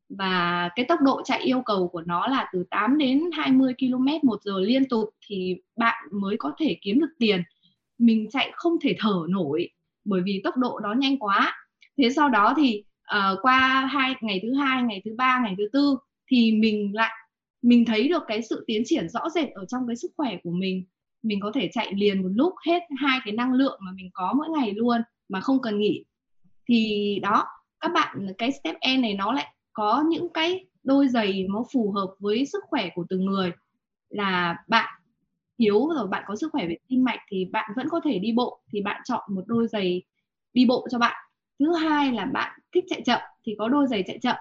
và 0.09 0.69
cái 0.75 0.85
tốc 0.85 0.99
độ 1.01 1.21
chạy 1.25 1.39
yêu 1.41 1.61
cầu 1.65 1.87
của 1.87 2.01
nó 2.01 2.27
là 2.27 2.49
từ 2.53 2.63
8 2.69 2.97
đến 2.97 3.23
20 3.33 3.73
km 3.79 4.27
một 4.27 4.43
giờ 4.43 4.59
liên 4.59 4.89
tục 4.89 5.09
thì 5.27 5.55
bạn 5.77 6.03
mới 6.11 6.35
có 6.39 6.53
thể 6.59 6.77
kiếm 6.81 6.99
được 6.99 7.13
tiền. 7.19 7.43
Mình 7.97 8.29
chạy 8.31 8.51
không 8.53 8.79
thể 8.81 8.95
thở 8.99 9.25
nổi 9.29 9.69
bởi 10.05 10.21
vì 10.25 10.41
tốc 10.43 10.57
độ 10.57 10.79
đó 10.79 10.93
nhanh 10.93 11.19
quá. 11.19 11.55
Thế 11.97 12.09
sau 12.09 12.29
đó 12.29 12.53
thì 12.57 12.83
uh, 13.17 13.39
qua 13.41 13.85
hai 13.91 14.15
ngày 14.21 14.39
thứ 14.43 14.53
hai 14.53 14.83
ngày 14.83 15.01
thứ 15.05 15.11
ba 15.17 15.39
ngày 15.43 15.55
thứ 15.57 15.63
tư 15.73 15.97
thì 16.31 16.51
mình 16.51 16.95
lại 16.95 17.11
mình 17.61 17.85
thấy 17.85 18.07
được 18.07 18.23
cái 18.27 18.41
sự 18.41 18.63
tiến 18.67 18.81
triển 18.85 19.09
rõ 19.09 19.29
rệt 19.29 19.49
ở 19.49 19.65
trong 19.65 19.87
cái 19.87 19.95
sức 19.95 20.11
khỏe 20.17 20.37
của 20.43 20.51
mình. 20.51 20.85
Mình 21.23 21.39
có 21.41 21.51
thể 21.55 21.69
chạy 21.73 21.93
liền 21.93 22.21
một 22.21 22.29
lúc 22.33 22.53
hết 22.67 22.79
hai 22.97 23.19
cái 23.25 23.33
năng 23.33 23.53
lượng 23.53 23.79
mà 23.81 23.91
mình 23.95 24.09
có 24.13 24.33
mỗi 24.37 24.47
ngày 24.49 24.73
luôn 24.73 25.01
mà 25.29 25.41
không 25.41 25.61
cần 25.61 25.79
nghỉ. 25.79 26.05
Thì 26.69 27.19
đó 27.21 27.45
các 27.79 27.91
bạn 27.93 28.27
cái 28.37 28.51
step 28.51 28.75
E 28.79 28.97
này 28.97 29.13
nó 29.13 29.33
lại 29.33 29.55
có 29.73 30.03
những 30.09 30.27
cái 30.33 30.65
đôi 30.83 31.07
giày 31.07 31.45
nó 31.49 31.65
phù 31.73 31.91
hợp 31.91 32.07
với 32.19 32.45
sức 32.45 32.63
khỏe 32.67 32.89
của 32.95 33.05
từng 33.09 33.25
người. 33.25 33.51
Là 34.09 34.55
bạn 34.67 34.98
yếu 35.59 35.87
rồi 35.95 36.07
bạn 36.07 36.23
có 36.27 36.35
sức 36.35 36.51
khỏe 36.51 36.67
về 36.67 36.77
tim 36.87 37.03
mạch 37.03 37.19
thì 37.29 37.45
bạn 37.45 37.71
vẫn 37.75 37.89
có 37.89 38.01
thể 38.03 38.19
đi 38.19 38.31
bộ 38.31 38.61
thì 38.71 38.81
bạn 38.81 39.01
chọn 39.05 39.23
một 39.27 39.41
đôi 39.45 39.67
giày 39.67 40.01
đi 40.53 40.65
bộ 40.65 40.87
cho 40.91 40.99
bạn. 40.99 41.15
Thứ 41.59 41.73
hai 41.73 42.11
là 42.11 42.25
bạn 42.25 42.59
thích 42.73 42.83
chạy 42.89 43.01
chậm 43.05 43.19
thì 43.45 43.55
có 43.59 43.67
đôi 43.67 43.87
giày 43.87 44.03
chạy 44.07 44.19
chậm. 44.21 44.35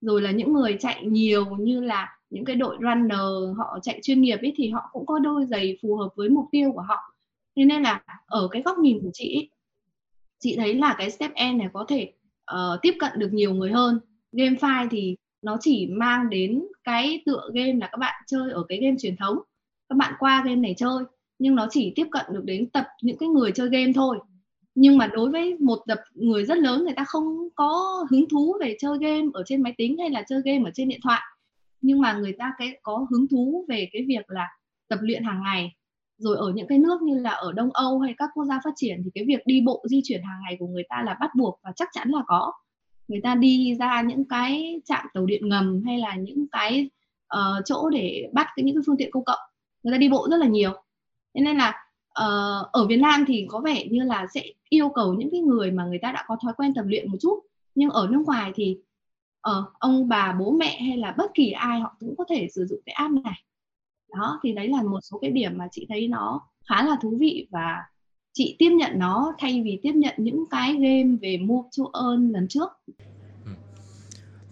Rồi 0.00 0.22
là 0.22 0.30
những 0.30 0.52
người 0.52 0.76
chạy 0.80 1.04
nhiều 1.06 1.56
như 1.56 1.80
là 1.80 2.18
những 2.30 2.44
cái 2.44 2.56
đội 2.56 2.76
runner 2.80 3.56
họ 3.58 3.78
chạy 3.82 4.00
chuyên 4.02 4.20
nghiệp 4.22 4.38
ấy 4.42 4.52
thì 4.56 4.70
họ 4.70 4.90
cũng 4.92 5.06
có 5.06 5.18
đôi 5.18 5.46
giày 5.46 5.78
phù 5.82 5.96
hợp 5.96 6.08
với 6.16 6.28
mục 6.28 6.44
tiêu 6.52 6.72
của 6.72 6.80
họ. 6.80 7.14
Thế 7.56 7.64
nên 7.64 7.82
là 7.82 8.02
ở 8.26 8.48
cái 8.50 8.62
góc 8.62 8.78
nhìn 8.78 9.00
của 9.02 9.10
chị 9.12 9.36
ấy, 9.36 9.50
chị 10.38 10.56
thấy 10.56 10.74
là 10.74 10.94
cái 10.98 11.10
step 11.10 11.30
N 11.30 11.58
này 11.58 11.68
có 11.72 11.84
thể 11.88 12.12
uh, 12.54 12.82
tiếp 12.82 12.94
cận 12.98 13.12
được 13.16 13.32
nhiều 13.32 13.54
người 13.54 13.70
hơn. 13.70 14.00
Game 14.32 14.56
file 14.56 14.88
thì 14.90 15.16
nó 15.42 15.56
chỉ 15.60 15.86
mang 15.86 16.30
đến 16.30 16.64
cái 16.84 17.22
tựa 17.26 17.50
game 17.54 17.72
là 17.72 17.88
các 17.92 17.98
bạn 17.98 18.22
chơi 18.26 18.52
ở 18.52 18.64
cái 18.68 18.78
game 18.78 18.96
truyền 18.98 19.16
thống 19.16 19.38
các 19.90 19.96
bạn 19.96 20.14
qua 20.18 20.42
game 20.44 20.56
này 20.56 20.74
chơi. 20.76 21.04
Nhưng 21.38 21.54
nó 21.54 21.66
chỉ 21.70 21.92
tiếp 21.96 22.06
cận 22.10 22.26
được 22.32 22.44
đến 22.44 22.70
tập 22.70 22.86
những 23.02 23.18
cái 23.18 23.28
người 23.28 23.52
chơi 23.52 23.68
game 23.68 23.92
thôi. 23.94 24.18
Nhưng 24.74 24.98
mà 24.98 25.06
đối 25.06 25.30
với 25.30 25.56
một 25.60 25.78
tập 25.86 25.98
người 26.14 26.44
rất 26.44 26.58
lớn 26.58 26.84
người 26.84 26.94
ta 26.96 27.04
không 27.04 27.48
có 27.54 28.04
hứng 28.10 28.28
thú 28.28 28.56
về 28.60 28.76
chơi 28.80 28.98
game 29.00 29.26
ở 29.32 29.42
trên 29.46 29.62
máy 29.62 29.74
tính 29.78 29.98
hay 29.98 30.10
là 30.10 30.22
chơi 30.28 30.40
game 30.44 30.64
ở 30.64 30.70
trên 30.74 30.88
điện 30.88 31.00
thoại. 31.02 31.20
Nhưng 31.80 32.00
mà 32.00 32.12
người 32.12 32.32
ta 32.38 32.52
cái 32.58 32.78
có 32.82 33.06
hứng 33.10 33.28
thú 33.28 33.64
về 33.68 33.88
cái 33.92 34.04
việc 34.08 34.30
là 34.30 34.48
tập 34.88 34.98
luyện 35.02 35.24
hàng 35.24 35.42
ngày. 35.42 35.72
Rồi 36.18 36.36
ở 36.36 36.52
những 36.54 36.68
cái 36.68 36.78
nước 36.78 37.02
như 37.02 37.18
là 37.18 37.30
ở 37.30 37.52
Đông 37.52 37.70
Âu 37.72 37.98
hay 37.98 38.14
các 38.16 38.30
quốc 38.34 38.44
gia 38.44 38.60
phát 38.64 38.72
triển 38.76 39.02
thì 39.04 39.10
cái 39.14 39.24
việc 39.24 39.46
đi 39.46 39.60
bộ 39.60 39.84
di 39.90 40.00
chuyển 40.04 40.22
hàng 40.22 40.40
ngày 40.42 40.56
của 40.58 40.66
người 40.66 40.84
ta 40.88 41.02
là 41.06 41.16
bắt 41.20 41.30
buộc 41.38 41.60
và 41.62 41.72
chắc 41.76 41.88
chắn 41.92 42.08
là 42.10 42.22
có. 42.26 42.52
Người 43.08 43.20
ta 43.22 43.34
đi 43.34 43.74
ra 43.78 44.02
những 44.02 44.28
cái 44.28 44.80
trạm 44.84 45.06
tàu 45.14 45.26
điện 45.26 45.48
ngầm 45.48 45.82
hay 45.86 45.98
là 45.98 46.14
những 46.14 46.46
cái 46.52 46.90
uh, 47.36 47.64
chỗ 47.64 47.90
để 47.90 48.30
bắt 48.32 48.46
cái 48.56 48.64
những 48.64 48.76
cái 48.76 48.82
phương 48.86 48.96
tiện 48.96 49.10
công 49.10 49.24
cộng 49.24 49.49
người 49.82 49.94
ta 49.94 49.98
đi 49.98 50.08
bộ 50.08 50.28
rất 50.30 50.36
là 50.36 50.46
nhiều. 50.46 50.72
Thế 51.34 51.40
nên 51.40 51.56
là 51.56 51.68
uh, 52.10 52.72
ở 52.72 52.86
Việt 52.88 52.96
Nam 52.96 53.24
thì 53.28 53.46
có 53.48 53.60
vẻ 53.60 53.86
như 53.90 54.02
là 54.02 54.26
sẽ 54.34 54.44
yêu 54.68 54.88
cầu 54.88 55.14
những 55.14 55.30
cái 55.30 55.40
người 55.40 55.70
mà 55.70 55.84
người 55.84 55.98
ta 56.02 56.12
đã 56.12 56.24
có 56.26 56.36
thói 56.42 56.52
quen 56.56 56.74
tập 56.74 56.84
luyện 56.86 57.10
một 57.10 57.18
chút. 57.20 57.40
Nhưng 57.74 57.90
ở 57.90 58.08
nước 58.10 58.22
ngoài 58.26 58.52
thì 58.54 58.78
uh, 59.50 59.64
ông 59.78 60.08
bà 60.08 60.36
bố 60.38 60.50
mẹ 60.50 60.80
hay 60.80 60.96
là 60.96 61.14
bất 61.18 61.30
kỳ 61.34 61.50
ai 61.50 61.80
họ 61.80 61.96
cũng 62.00 62.14
có 62.18 62.24
thể 62.28 62.48
sử 62.54 62.66
dụng 62.66 62.80
cái 62.86 62.92
app 62.92 63.12
này. 63.12 63.42
Đó 64.12 64.40
thì 64.42 64.52
đấy 64.52 64.68
là 64.68 64.82
một 64.82 65.00
số 65.02 65.18
cái 65.18 65.30
điểm 65.30 65.58
mà 65.58 65.68
chị 65.72 65.86
thấy 65.88 66.08
nó 66.08 66.40
khá 66.68 66.82
là 66.82 66.96
thú 67.02 67.16
vị 67.20 67.48
và 67.50 67.84
chị 68.32 68.56
tiếp 68.58 68.70
nhận 68.70 68.98
nó 68.98 69.34
thay 69.38 69.62
vì 69.64 69.80
tiếp 69.82 69.92
nhận 69.94 70.14
những 70.16 70.44
cái 70.50 70.72
game 70.72 71.16
về 71.22 71.38
mua 71.38 71.62
to 71.62 71.84
earn 72.00 72.32
lần 72.32 72.46
trước 72.48 72.70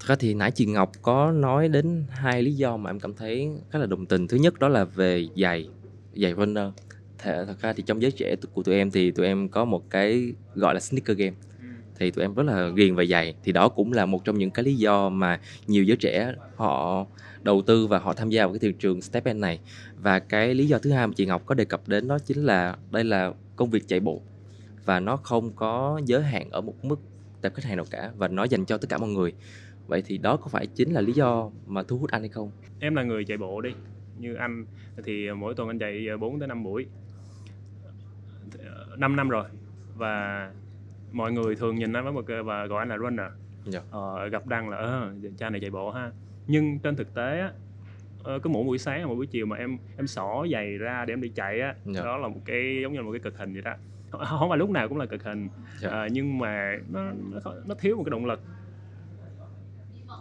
ra 0.09 0.17
thì 0.19 0.35
nãy 0.35 0.51
chị 0.51 0.67
Ngọc 0.67 0.93
có 1.03 1.33
nói 1.33 1.69
đến 1.69 2.05
hai 2.11 2.43
lý 2.43 2.55
do 2.55 2.77
mà 2.77 2.91
em 2.91 3.01
cảm 3.01 3.15
thấy 3.15 3.49
khá 3.71 3.79
là 3.79 3.87
đồng 3.87 4.07
tình. 4.07 4.29
Thứ 4.29 4.37
nhất 4.37 4.59
đó 4.59 4.69
là 4.69 4.85
về 4.85 5.27
giày, 5.37 5.69
giày 6.15 6.35
runner. 6.35 6.65
Thật, 7.19 7.45
thật 7.47 7.61
ra 7.61 7.73
thì 7.73 7.83
trong 7.87 8.03
giới 8.03 8.11
trẻ 8.11 8.37
của 8.53 8.63
tụi 8.63 8.75
em 8.75 8.91
thì 8.91 9.11
tụi 9.11 9.27
em 9.27 9.49
có 9.49 9.65
một 9.65 9.91
cái 9.91 10.33
gọi 10.55 10.75
là 10.75 10.81
sneaker 10.81 11.17
game. 11.17 11.37
Thì 11.99 12.11
tụi 12.11 12.25
em 12.25 12.35
rất 12.35 12.43
là 12.43 12.69
ghiền 12.69 12.95
về 12.95 13.07
giày. 13.07 13.35
Thì 13.45 13.53
đó 13.53 13.69
cũng 13.69 13.93
là 13.93 14.07
một 14.07 14.25
trong 14.25 14.39
những 14.39 14.51
cái 14.51 14.65
lý 14.65 14.75
do 14.75 15.09
mà 15.09 15.41
nhiều 15.67 15.85
giới 15.85 15.97
trẻ 15.97 16.35
họ 16.57 17.07
đầu 17.43 17.63
tư 17.63 17.87
và 17.87 17.99
họ 17.99 18.13
tham 18.13 18.31
gia 18.31 18.47
vào 18.47 18.53
cái 18.53 18.59
thị 18.59 18.75
trường 18.79 19.03
step 19.03 19.25
end 19.25 19.41
này. 19.41 19.61
Và 19.97 20.19
cái 20.19 20.55
lý 20.55 20.67
do 20.67 20.79
thứ 20.79 20.91
hai 20.91 21.07
mà 21.07 21.13
chị 21.17 21.27
Ngọc 21.27 21.43
có 21.47 21.55
đề 21.55 21.65
cập 21.65 21.89
đến 21.89 22.09
đó 22.09 22.19
chính 22.19 22.45
là 22.45 22.77
đây 22.91 23.05
là 23.05 23.33
công 23.57 23.71
việc 23.71 23.89
chạy 23.89 24.01
bộ. 24.01 24.23
Và 24.85 25.01
nó 25.01 25.17
không 25.17 25.53
có 25.53 26.01
giới 26.07 26.23
hạn 26.23 26.51
ở 26.51 26.61
một 26.61 26.85
mức 26.85 27.01
tập 27.41 27.53
khách 27.55 27.65
hàng 27.65 27.77
nào 27.77 27.87
cả 27.91 28.11
và 28.17 28.29
nó 28.29 28.45
dành 28.45 28.65
cho 28.65 28.79
tất 28.79 28.89
cả 28.89 28.99
mọi 28.99 29.09
người 29.09 29.33
vậy 29.89 30.03
thì 30.07 30.19
đó 30.19 30.37
có 30.37 30.47
phải 30.49 30.67
chính 30.67 30.93
là 30.93 31.01
lý 31.01 31.13
do 31.13 31.51
mà 31.67 31.83
thu 31.83 31.99
hút 31.99 32.11
anh 32.11 32.23
hay 32.23 32.29
không 32.29 32.51
em 32.81 32.95
là 32.95 33.03
người 33.03 33.25
chạy 33.25 33.37
bộ 33.37 33.61
đi 33.61 33.71
như 34.19 34.35
anh 34.35 34.65
thì 35.05 35.33
mỗi 35.33 35.55
tuần 35.55 35.69
anh 35.69 35.79
chạy 35.79 36.07
4 36.21 36.39
tới 36.39 36.49
5 36.49 36.63
buổi 36.63 36.87
5 38.97 39.17
năm 39.17 39.29
rồi 39.29 39.45
và 39.97 40.51
mọi 41.13 41.33
người 41.33 41.57
thường 41.57 41.77
nhìn 41.77 41.93
anh 41.93 42.05
với 42.05 42.13
một 42.13 42.25
cái 42.27 42.43
và 42.43 42.67
gọi 42.67 42.83
anh 42.83 42.89
là 42.89 42.99
runner 42.99 43.27
dạ. 43.65 43.81
ờ, 43.91 44.29
gặp 44.29 44.47
đăng 44.47 44.69
là 44.69 44.77
ờ, 44.77 45.13
cha 45.39 45.51
này 45.51 45.61
chạy 45.61 45.71
bộ 45.71 45.91
ha 45.91 46.11
nhưng 46.47 46.79
trên 46.79 46.97
thực 46.97 47.15
tế 47.15 47.41
á 47.41 47.53
ờ, 48.23 48.39
cứ 48.39 48.51
mỗi 48.51 48.65
buổi 48.65 48.79
sáng 48.79 49.07
mỗi 49.07 49.17
buổi 49.17 49.27
chiều 49.27 49.47
mà 49.47 49.57
em 49.57 49.79
em 49.97 50.07
xỏ 50.07 50.47
giày 50.53 50.79
ra 50.79 51.05
để 51.05 51.13
em 51.13 51.21
đi 51.21 51.29
chạy 51.29 51.61
á 51.61 51.75
dạ. 51.85 52.05
đó 52.05 52.17
là 52.17 52.29
một 52.29 52.41
cái 52.45 52.79
giống 52.83 52.93
như 52.93 52.99
là 52.99 53.05
một 53.05 53.13
cái 53.13 53.21
cực 53.21 53.39
hình 53.39 53.53
vậy 53.53 53.63
đó 53.63 53.75
không 54.25 54.49
phải 54.49 54.59
lúc 54.59 54.71
nào 54.71 54.89
cũng 54.89 54.99
là 54.99 55.07
cực 55.07 55.23
hình 55.23 55.49
dạ. 55.81 55.91
à, 55.91 56.09
nhưng 56.13 56.39
mà 56.39 56.79
nó, 56.93 57.13
nó 57.33 57.41
nó 57.67 57.75
thiếu 57.75 57.97
một 57.97 58.03
cái 58.05 58.11
động 58.11 58.27
lực 58.27 58.41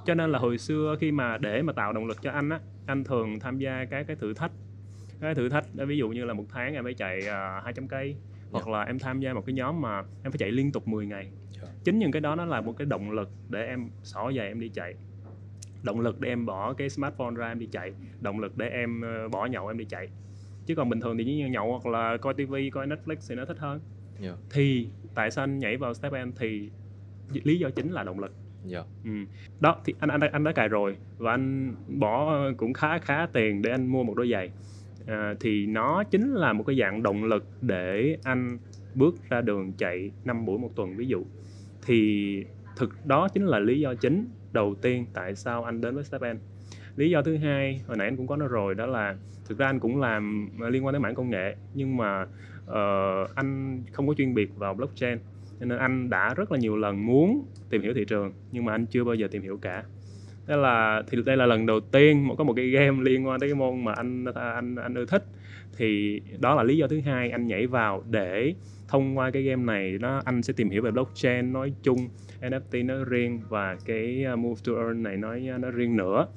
cho 0.08 0.14
nên 0.14 0.32
là 0.32 0.40
hồi 0.40 0.58
xưa 0.58 0.96
khi 1.00 1.12
mà 1.12 1.38
để 1.38 1.62
mà 1.62 1.74
tạo 1.74 1.94
động 1.94 2.06
lực 2.06 2.18
cho 2.22 2.32
anh 2.32 2.50
á 2.50 2.60
anh 2.86 3.04
thường 3.04 3.40
tham 3.40 3.58
gia 3.58 3.86
các 3.86 4.08
cái 4.08 4.16
thử 4.16 4.34
thách. 4.34 4.52
Cái 5.22 5.36
thử 5.36 5.50
thách 5.50 5.66
ví 5.74 5.98
dụ 5.98 6.10
như 6.10 6.26
là 6.26 6.34
một 6.34 6.46
tháng 6.50 6.74
em 6.74 6.84
phải 6.84 6.94
chạy 6.94 7.20
uh, 7.20 7.64
200 7.64 7.88
cây 7.88 8.16
hoặc 8.52 8.68
là 8.68 8.84
em 8.84 9.00
tham 9.00 9.20
gia 9.20 9.34
một 9.34 9.46
cái 9.46 9.54
nhóm 9.54 9.82
mà 9.82 10.04
em 10.24 10.32
phải 10.32 10.38
chạy 10.38 10.52
liên 10.52 10.72
tục 10.72 10.88
10 10.88 11.06
ngày. 11.06 11.32
Dạ. 11.62 11.68
chính 11.84 12.00
những 12.00 12.12
cái 12.12 12.22
đó 12.22 12.36
nó 12.36 12.46
là 12.46 12.62
một 12.62 12.78
cái 12.78 12.86
động 12.86 13.12
lực 13.12 13.30
để 13.50 13.66
em 13.66 13.90
xỏ 14.04 14.32
giày 14.38 14.48
em 14.48 14.60
đi 14.60 14.70
chạy. 14.70 14.96
Động 15.84 16.00
lực 16.00 16.22
để 16.22 16.30
em 16.30 16.46
bỏ 16.46 16.74
cái 16.74 16.90
smartphone 16.90 17.36
ra 17.36 17.48
em 17.48 17.60
đi 17.60 17.68
chạy. 17.72 17.94
Động 18.22 18.40
lực 18.40 18.58
để 18.58 18.70
em 18.70 19.02
ờ, 19.02 19.30
bỏ 19.30 19.46
nhậu 19.46 19.68
em 19.68 19.78
đi 19.78 19.86
chạy. 19.86 20.08
Chứ 20.66 20.76
còn 20.76 20.90
bình 20.90 21.02
thường 21.02 21.18
thì 21.18 21.24
như 21.24 21.48
nhậu 21.48 21.80
hoặc 21.80 21.92
là 21.92 22.18
coi 22.18 22.34
tivi 22.34 22.70
coi 22.70 22.88
netflix 22.88 23.16
thì 23.30 23.36
nó 23.36 23.46
thích 23.46 23.58
hơn. 23.60 23.80
Dạ. 24.20 24.34
thì 24.50 24.90
tại 25.16 25.32
sao 25.32 25.44
anh 25.44 25.60
nhảy 25.60 25.78
vào 25.78 25.94
step 25.94 26.14
em 26.14 26.32
thì 26.36 26.70
lý 27.44 27.60
do 27.60 27.70
chính 27.70 27.92
là 27.92 28.04
động 28.04 28.20
lực 28.20 28.32
Dạ. 28.66 28.84
Ừ. 29.04 29.12
Đó 29.60 29.82
thì 29.86 29.94
anh 30.00 30.10
anh 30.10 30.22
anh 30.32 30.44
đã 30.44 30.52
cài 30.52 30.68
rồi 30.68 30.98
và 31.18 31.32
anh 31.32 31.76
bỏ 31.88 32.40
cũng 32.58 32.74
khá 32.74 32.98
khá 32.98 33.28
tiền 33.34 33.62
để 33.62 33.72
anh 33.72 33.88
mua 33.88 34.04
một 34.04 34.14
đôi 34.18 34.30
giày. 34.32 34.52
À, 35.08 35.34
thì 35.40 35.66
nó 35.66 36.04
chính 36.04 36.34
là 36.34 36.54
một 36.54 36.64
cái 36.68 36.78
dạng 36.80 37.04
động 37.04 37.24
lực 37.24 37.46
để 37.62 38.18
anh 38.24 38.58
bước 38.96 39.16
ra 39.30 39.42
đường 39.42 39.74
chạy 39.78 40.12
5 40.26 40.46
buổi 40.46 40.60
một 40.60 40.70
tuần 40.76 40.98
ví 40.98 41.08
dụ. 41.08 41.24
Thì 41.86 42.44
thực 42.78 43.06
đó 43.06 43.28
chính 43.34 43.46
là 43.46 43.60
lý 43.60 43.80
do 43.80 43.96
chính 43.96 44.30
đầu 44.52 44.76
tiên 44.82 45.06
tại 45.14 45.36
sao 45.36 45.64
anh 45.64 45.82
đến 45.82 45.96
với 45.96 46.04
Stepen. 46.04 46.40
Lý 46.96 47.10
do 47.10 47.22
thứ 47.22 47.38
hai 47.38 47.82
hồi 47.88 47.98
nãy 47.98 48.08
anh 48.08 48.18
cũng 48.18 48.28
có 48.28 48.36
nói 48.36 48.48
rồi 48.48 48.76
đó 48.76 48.86
là 48.86 49.16
thực 49.48 49.58
ra 49.58 49.66
anh 49.66 49.80
cũng 49.80 50.02
làm 50.02 50.50
liên 50.70 50.86
quan 50.86 50.94
đến 50.94 51.02
mảng 51.02 51.16
công 51.16 51.30
nghệ 51.30 51.56
nhưng 51.74 51.98
mà 51.98 52.26
uh, 52.66 53.36
anh 53.36 53.82
không 53.92 54.08
có 54.08 54.14
chuyên 54.14 54.34
biệt 54.34 54.56
vào 54.56 54.74
blockchain 54.74 55.20
nên 55.60 55.78
anh 55.78 56.10
đã 56.10 56.34
rất 56.34 56.52
là 56.52 56.58
nhiều 56.58 56.78
lần 56.78 57.06
muốn 57.06 57.46
tìm 57.70 57.82
hiểu 57.82 57.94
thị 57.94 58.06
trường 58.06 58.34
nhưng 58.52 58.66
mà 58.66 58.72
anh 58.72 58.86
chưa 58.86 59.04
bao 59.04 59.16
giờ 59.16 59.28
tìm 59.32 59.42
hiểu 59.42 59.58
cả. 59.58 59.84
Thế 60.48 60.56
là 60.56 61.04
thì 61.08 61.18
đây 61.26 61.38
là 61.38 61.46
lần 61.46 61.66
đầu 61.66 61.80
tiên 61.80 62.30
có 62.38 62.44
một 62.44 62.54
cái 62.56 62.70
game 62.70 63.04
liên 63.04 63.28
quan 63.28 63.40
tới 63.40 63.50
cái 63.50 63.56
môn 63.56 63.84
mà 63.84 63.94
anh 63.94 64.26
à, 64.36 64.52
anh 64.52 64.76
anh 64.76 64.94
ưa 64.94 65.06
thích. 65.06 65.24
Thì 65.78 66.22
đó 66.40 66.56
là 66.56 66.64
lý 66.64 66.78
do 66.78 66.88
thứ 66.88 67.00
hai 67.00 67.30
anh 67.32 67.48
nhảy 67.48 67.68
vào 67.68 68.04
để 68.10 68.54
thông 68.88 69.18
qua 69.18 69.32
cái 69.32 69.44
game 69.44 69.64
này 69.64 69.98
nó 70.00 70.22
anh 70.26 70.44
sẽ 70.44 70.54
tìm 70.54 70.70
hiểu 70.70 70.82
về 70.82 70.92
blockchain 70.92 71.54
nói 71.54 71.74
chung 71.84 71.98
NFT 72.42 72.86
nói 72.86 72.98
riêng 73.06 73.42
và 73.50 73.78
cái 73.86 74.24
à, 74.26 74.36
move 74.36 74.62
to 74.66 74.74
earn 74.74 75.04
này 75.04 75.18
nói 75.18 75.50
à, 75.50 75.58
nói 75.58 75.72
riêng 75.72 75.96
nữa. 75.96 76.28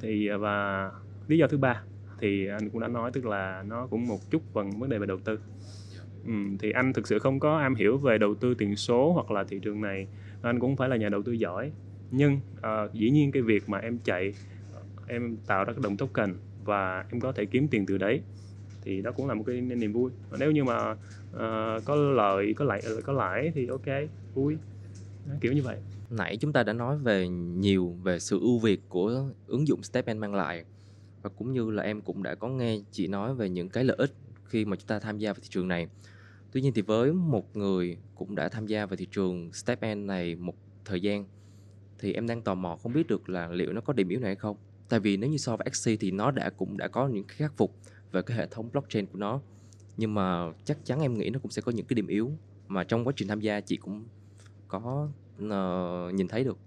Thì 0.00 0.28
và 0.28 0.90
lý 1.28 1.38
do 1.38 1.46
thứ 1.46 1.58
ba 1.58 1.82
thì 2.20 2.46
anh 2.46 2.70
cũng 2.70 2.80
đã 2.80 2.88
nói 2.88 3.10
tức 3.14 3.26
là 3.26 3.64
nó 3.66 3.86
cũng 3.86 4.06
một 4.08 4.30
chút 4.30 4.42
phần 4.52 4.70
vấn 4.70 4.90
đề 4.90 4.98
về 4.98 5.06
đầu 5.06 5.18
tư. 5.18 5.38
Ừ, 6.26 6.32
thì 6.58 6.70
anh 6.70 6.92
thực 6.92 7.06
sự 7.06 7.18
không 7.18 7.40
có 7.40 7.58
am 7.58 7.74
hiểu 7.74 7.98
về 7.98 8.18
đầu 8.18 8.34
tư 8.34 8.54
tiền 8.54 8.76
số 8.76 9.12
hoặc 9.12 9.30
là 9.30 9.44
thị 9.44 9.58
trường 9.62 9.80
này 9.80 10.06
anh 10.42 10.60
cũng 10.60 10.70
không 10.70 10.76
phải 10.76 10.88
là 10.88 10.96
nhà 10.96 11.08
đầu 11.08 11.22
tư 11.22 11.32
giỏi. 11.32 11.72
Nhưng 12.10 12.40
ờ, 12.60 12.88
dĩ 12.92 13.10
nhiên 13.10 13.32
cái 13.32 13.42
việc 13.42 13.68
mà 13.68 13.78
em 13.78 13.98
chạy 14.04 14.32
em 15.06 15.36
tạo 15.46 15.64
ra 15.64 15.72
cái 15.72 15.82
đồng 15.82 15.96
token 15.96 16.34
và 16.64 17.04
em 17.10 17.20
có 17.20 17.32
thể 17.32 17.46
kiếm 17.46 17.68
tiền 17.68 17.86
từ 17.86 17.98
đấy 17.98 18.20
thì 18.82 19.02
đó 19.02 19.12
cũng 19.12 19.28
là 19.28 19.34
một 19.34 19.44
cái 19.46 19.60
niềm 19.60 19.92
vui. 19.92 20.10
Và 20.30 20.36
nếu 20.40 20.50
như 20.50 20.64
mà 20.64 20.90
uh, 20.90 21.84
có 21.84 21.94
lợi 21.94 22.54
có 22.56 22.64
lãi 22.64 22.80
ờ, 22.84 23.00
có 23.04 23.12
lãi 23.12 23.52
thì 23.54 23.66
ok 23.66 24.08
vui. 24.34 24.56
Đó, 25.28 25.34
kiểu 25.40 25.52
như 25.52 25.62
vậy. 25.62 25.76
Nãy 26.10 26.36
chúng 26.36 26.52
ta 26.52 26.62
đã 26.62 26.72
nói 26.72 26.98
về 26.98 27.28
nhiều 27.28 27.96
về 28.02 28.18
sự 28.18 28.40
ưu 28.40 28.58
việt 28.58 28.80
của 28.88 29.30
ứng 29.46 29.68
dụng 29.68 29.82
StepN 29.82 30.18
mang 30.18 30.34
lại 30.34 30.64
và 31.22 31.30
cũng 31.36 31.52
như 31.52 31.70
là 31.70 31.82
em 31.82 32.00
cũng 32.00 32.22
đã 32.22 32.34
có 32.34 32.48
nghe 32.48 32.78
chị 32.90 33.06
nói 33.06 33.34
về 33.34 33.48
những 33.48 33.68
cái 33.68 33.84
lợi 33.84 33.96
ích 33.96 34.12
khi 34.44 34.64
mà 34.64 34.76
chúng 34.76 34.86
ta 34.86 34.98
tham 34.98 35.18
gia 35.18 35.32
vào 35.32 35.40
thị 35.42 35.48
trường 35.50 35.68
này. 35.68 35.88
Tuy 36.52 36.60
nhiên 36.60 36.72
thì 36.74 36.82
với 36.82 37.12
một 37.12 37.56
người 37.56 37.98
cũng 38.14 38.34
đã 38.34 38.48
tham 38.48 38.66
gia 38.66 38.86
vào 38.86 38.96
thị 38.96 39.06
trường 39.10 39.52
StepN 39.52 40.06
này 40.06 40.36
một 40.36 40.54
thời 40.84 41.00
gian 41.00 41.24
thì 41.98 42.12
em 42.12 42.26
đang 42.26 42.42
tò 42.42 42.54
mò 42.54 42.76
không 42.76 42.92
biết 42.92 43.06
được 43.06 43.28
là 43.28 43.48
liệu 43.48 43.72
nó 43.72 43.80
có 43.80 43.92
điểm 43.92 44.08
yếu 44.08 44.20
này 44.20 44.28
hay 44.28 44.36
không. 44.36 44.56
Tại 44.88 45.00
vì 45.00 45.16
nếu 45.16 45.30
như 45.30 45.36
so 45.36 45.56
với 45.56 45.66
XC 45.72 45.90
thì 46.00 46.10
nó 46.10 46.30
đã 46.30 46.50
cũng 46.50 46.76
đã 46.76 46.88
có 46.88 47.08
những 47.08 47.24
cái 47.24 47.36
khắc 47.36 47.56
phục 47.56 47.76
về 48.12 48.22
cái 48.22 48.36
hệ 48.36 48.46
thống 48.46 48.68
blockchain 48.72 49.06
của 49.06 49.18
nó. 49.18 49.40
Nhưng 49.96 50.14
mà 50.14 50.52
chắc 50.64 50.78
chắn 50.84 51.00
em 51.00 51.18
nghĩ 51.18 51.30
nó 51.30 51.38
cũng 51.38 51.50
sẽ 51.50 51.62
có 51.62 51.72
những 51.72 51.86
cái 51.86 51.94
điểm 51.94 52.06
yếu 52.06 52.30
mà 52.68 52.84
trong 52.84 53.06
quá 53.06 53.12
trình 53.16 53.28
tham 53.28 53.40
gia 53.40 53.60
chị 53.60 53.76
cũng 53.76 54.04
có 54.68 55.08
uh, 55.44 56.14
nhìn 56.14 56.28
thấy 56.28 56.44
được. 56.44 56.58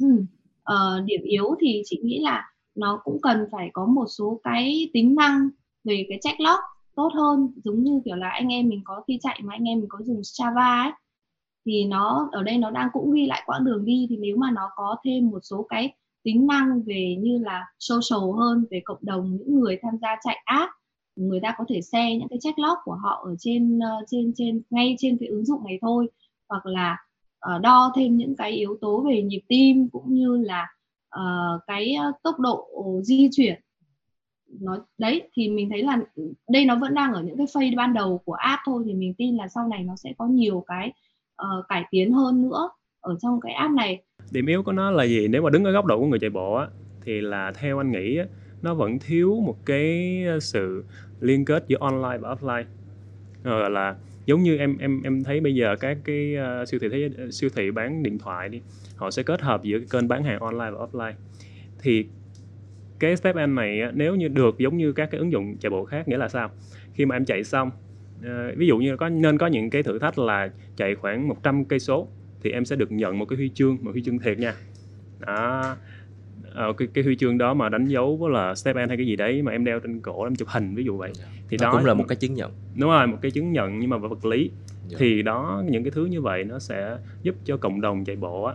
Ừ. 0.00 0.24
Ờ, 0.62 1.02
điểm 1.06 1.20
yếu 1.22 1.54
thì 1.60 1.82
chị 1.84 2.00
nghĩ 2.04 2.20
là 2.22 2.52
nó 2.74 3.00
cũng 3.04 3.18
cần 3.22 3.46
phải 3.52 3.70
có 3.72 3.86
một 3.86 4.06
số 4.18 4.40
cái 4.44 4.90
tính 4.92 5.14
năng 5.14 5.48
về 5.84 6.06
cái 6.08 6.18
check 6.22 6.40
log 6.40 6.77
tốt 6.98 7.10
hơn. 7.14 7.52
Giống 7.64 7.82
như 7.84 8.00
kiểu 8.04 8.16
là 8.16 8.28
anh 8.30 8.48
em 8.48 8.68
mình 8.68 8.82
có 8.84 9.02
khi 9.08 9.18
chạy 9.22 9.40
mà 9.44 9.54
anh 9.54 9.68
em 9.68 9.78
mình 9.80 9.88
có 9.90 9.98
dùng 10.04 10.24
Strava 10.24 10.82
ấy, 10.82 10.92
thì 11.66 11.84
nó, 11.84 12.28
ở 12.32 12.42
đây 12.42 12.58
nó 12.58 12.70
đang 12.70 12.88
cũng 12.92 13.12
ghi 13.12 13.26
lại 13.26 13.42
quãng 13.46 13.64
đường 13.64 13.84
đi. 13.84 14.06
Thì 14.10 14.16
nếu 14.16 14.36
mà 14.36 14.50
nó 14.50 14.70
có 14.76 14.96
thêm 15.04 15.30
một 15.30 15.40
số 15.42 15.66
cái 15.70 15.94
tính 16.24 16.46
năng 16.46 16.82
về 16.86 17.16
như 17.20 17.38
là 17.38 17.66
social 17.78 18.30
hơn, 18.38 18.64
về 18.70 18.80
cộng 18.84 18.98
đồng, 19.02 19.36
những 19.36 19.60
người 19.60 19.78
tham 19.82 19.94
gia 20.02 20.16
chạy 20.24 20.36
app, 20.44 20.72
người 21.16 21.40
ta 21.42 21.54
có 21.58 21.64
thể 21.68 21.80
share 21.82 22.14
những 22.16 22.28
cái 22.28 22.38
check 22.42 22.58
log 22.58 22.78
của 22.84 22.94
họ 22.94 23.22
ở 23.24 23.34
trên 23.38 23.78
ờ, 23.78 24.04
trên 24.08 24.32
trên, 24.36 24.62
ngay 24.70 24.96
trên 24.98 25.16
cái 25.20 25.28
ứng 25.28 25.44
dụng 25.44 25.64
này 25.66 25.78
thôi. 25.82 26.08
Hoặc 26.48 26.66
là 26.66 26.96
ờ, 27.38 27.58
đo 27.58 27.92
thêm 27.96 28.16
những 28.16 28.36
cái 28.36 28.52
yếu 28.52 28.78
tố 28.80 29.04
về 29.08 29.22
nhịp 29.22 29.42
tim, 29.48 29.88
cũng 29.92 30.14
như 30.14 30.36
là 30.36 30.66
ờ, 31.08 31.22
cái 31.66 31.96
tốc 32.22 32.40
độ 32.40 32.68
di 33.04 33.28
chuyển 33.32 33.60
nó 34.60 34.78
đấy 34.98 35.30
thì 35.34 35.48
mình 35.48 35.70
thấy 35.70 35.82
là 35.82 35.98
đây 36.48 36.64
nó 36.64 36.76
vẫn 36.76 36.94
đang 36.94 37.12
ở 37.12 37.22
những 37.22 37.36
cái 37.36 37.46
phase 37.54 37.76
ban 37.76 37.94
đầu 37.94 38.18
của 38.24 38.32
app 38.32 38.62
thôi 38.66 38.82
thì 38.86 38.94
mình 38.94 39.14
tin 39.14 39.36
là 39.36 39.48
sau 39.48 39.68
này 39.68 39.82
nó 39.82 39.96
sẽ 39.96 40.12
có 40.18 40.26
nhiều 40.26 40.64
cái 40.66 40.92
uh, 41.42 41.68
cải 41.68 41.84
tiến 41.90 42.12
hơn 42.12 42.42
nữa 42.42 42.70
ở 43.00 43.16
trong 43.22 43.40
cái 43.40 43.52
app 43.52 43.74
này. 43.74 44.02
Điểm 44.30 44.46
yếu 44.46 44.62
của 44.62 44.72
nó 44.72 44.90
là 44.90 45.04
gì? 45.04 45.28
Nếu 45.28 45.42
mà 45.42 45.50
đứng 45.50 45.64
ở 45.64 45.70
góc 45.70 45.84
độ 45.84 45.98
của 45.98 46.06
người 46.06 46.18
chạy 46.18 46.30
bộ 46.30 46.54
á 46.54 46.66
thì 47.02 47.20
là 47.20 47.52
theo 47.52 47.80
anh 47.80 47.92
nghĩ 47.92 48.16
á, 48.16 48.24
nó 48.62 48.74
vẫn 48.74 48.98
thiếu 48.98 49.40
một 49.40 49.56
cái 49.66 50.22
sự 50.40 50.84
liên 51.20 51.44
kết 51.44 51.64
giữa 51.68 51.78
online 51.80 52.18
và 52.18 52.34
offline. 52.34 52.64
Rồi 53.42 53.70
là 53.70 53.96
giống 54.26 54.42
như 54.42 54.56
em 54.56 54.78
em 54.78 55.02
em 55.02 55.24
thấy 55.24 55.40
bây 55.40 55.54
giờ 55.54 55.76
các 55.80 55.98
cái 56.04 56.34
ờ, 56.34 56.66
siêu 56.66 56.80
thị 56.80 56.88
thế 56.88 57.10
siêu 57.30 57.50
thị 57.56 57.70
bán 57.70 58.02
điện 58.02 58.18
thoại 58.18 58.48
đi 58.48 58.60
họ 58.96 59.10
sẽ 59.10 59.22
kết 59.22 59.40
hợp 59.40 59.62
giữa 59.62 59.78
cái 59.78 59.88
kênh 59.90 60.08
bán 60.08 60.24
hàng 60.24 60.40
online 60.40 60.70
và 60.70 60.86
offline. 60.86 61.12
Thì 61.82 62.06
cái 63.00 63.16
step 63.16 63.36
em 63.36 63.54
này 63.54 63.80
nếu 63.94 64.14
như 64.14 64.28
được 64.28 64.58
giống 64.58 64.76
như 64.76 64.92
các 64.92 65.10
cái 65.10 65.18
ứng 65.18 65.32
dụng 65.32 65.56
chạy 65.60 65.70
bộ 65.70 65.84
khác 65.84 66.08
nghĩa 66.08 66.16
là 66.16 66.28
sao? 66.28 66.50
Khi 66.92 67.06
mà 67.06 67.16
em 67.16 67.24
chạy 67.24 67.44
xong 67.44 67.70
ờ, 68.24 68.52
ví 68.56 68.66
dụ 68.66 68.78
như 68.78 68.96
có 68.96 69.08
nên 69.08 69.38
có 69.38 69.46
những 69.46 69.70
cái 69.70 69.82
thử 69.82 69.98
thách 69.98 70.18
là 70.18 70.50
chạy 70.76 70.94
khoảng 70.94 71.28
100 71.28 71.64
cây 71.64 71.78
số 71.78 72.08
thì 72.42 72.50
em 72.50 72.64
sẽ 72.64 72.76
được 72.76 72.92
nhận 72.92 73.18
một 73.18 73.24
cái 73.24 73.36
huy 73.36 73.50
chương 73.54 73.78
một 73.82 73.90
huy 73.92 74.02
chương 74.02 74.18
thiệt 74.18 74.38
nha. 74.38 74.54
Đó. 75.18 75.76
Ờ, 76.52 76.72
cái, 76.72 76.88
cái 76.94 77.04
huy 77.04 77.16
chương 77.16 77.38
đó 77.38 77.54
mà 77.54 77.68
đánh 77.68 77.86
dấu 77.86 78.16
với 78.16 78.30
là 78.30 78.54
step 78.54 78.76
N 78.76 78.88
hay 78.88 78.96
cái 78.96 79.06
gì 79.06 79.16
đấy 79.16 79.42
mà 79.42 79.52
em 79.52 79.64
đeo 79.64 79.80
trên 79.80 80.00
cổ 80.00 80.24
em 80.24 80.36
chụp 80.36 80.48
hình 80.48 80.74
ví 80.74 80.84
dụ 80.84 80.96
vậy. 80.96 81.12
Thì 81.48 81.56
nó 81.60 81.64
đó 81.64 81.72
cũng 81.72 81.84
là 81.84 81.94
một 81.94 82.04
cái 82.08 82.16
chứng 82.16 82.34
nhận. 82.34 82.50
đúng 82.78 82.90
rồi 82.90 83.06
một 83.06 83.18
cái 83.22 83.30
chứng 83.30 83.52
nhận 83.52 83.78
nhưng 83.78 83.90
mà 83.90 83.96
vật 83.96 84.24
lý. 84.24 84.50
Dạ. 84.88 84.96
thì 85.00 85.22
đó 85.22 85.62
những 85.70 85.84
cái 85.84 85.90
thứ 85.90 86.04
như 86.04 86.20
vậy 86.20 86.44
nó 86.44 86.58
sẽ 86.58 86.96
giúp 87.22 87.36
cho 87.44 87.56
cộng 87.56 87.80
đồng 87.80 88.04
chạy 88.04 88.16
bộ 88.16 88.44
á 88.44 88.54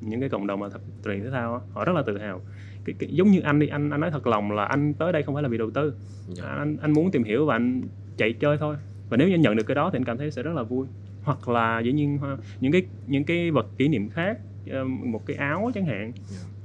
những 0.00 0.20
cái 0.20 0.28
cộng 0.28 0.46
đồng 0.46 0.60
mà 0.60 0.68
tập 0.68 0.80
luyện 1.04 1.22
thể 1.22 1.30
thao 1.30 1.54
á, 1.54 1.60
họ 1.72 1.84
rất 1.84 1.92
là 1.92 2.02
tự 2.06 2.18
hào 2.18 2.40
cái, 2.88 2.94
cái, 2.98 3.16
giống 3.16 3.30
như 3.30 3.40
anh 3.40 3.58
đi 3.58 3.66
anh 3.66 3.90
anh 3.90 4.00
nói 4.00 4.10
thật 4.10 4.26
lòng 4.26 4.52
là 4.52 4.64
anh 4.64 4.94
tới 4.94 5.12
đây 5.12 5.22
không 5.22 5.34
phải 5.34 5.42
là 5.42 5.48
vì 5.48 5.58
đầu 5.58 5.70
tư. 5.70 5.94
Dạ. 6.26 6.44
anh 6.44 6.76
anh 6.80 6.92
muốn 6.92 7.10
tìm 7.10 7.24
hiểu 7.24 7.46
và 7.46 7.54
anh 7.54 7.82
chạy 8.16 8.32
chơi 8.32 8.56
thôi. 8.58 8.76
Và 9.08 9.16
nếu 9.16 9.28
như 9.28 9.34
anh 9.34 9.40
nhận 9.40 9.56
được 9.56 9.62
cái 9.66 9.74
đó 9.74 9.90
thì 9.92 9.96
anh 9.96 10.04
cảm 10.04 10.18
thấy 10.18 10.30
sẽ 10.30 10.42
rất 10.42 10.52
là 10.54 10.62
vui. 10.62 10.86
Hoặc 11.22 11.48
là 11.48 11.80
dĩ 11.80 11.92
nhiên 11.92 12.18
những 12.60 12.72
cái 12.72 12.82
những 13.06 13.24
cái 13.24 13.50
vật 13.50 13.66
kỷ 13.78 13.88
niệm 13.88 14.08
khác 14.10 14.38
ờ, 14.70 14.84
một 14.84 15.26
cái 15.26 15.36
áo 15.36 15.70
chẳng 15.74 15.86
hạn. 15.86 16.12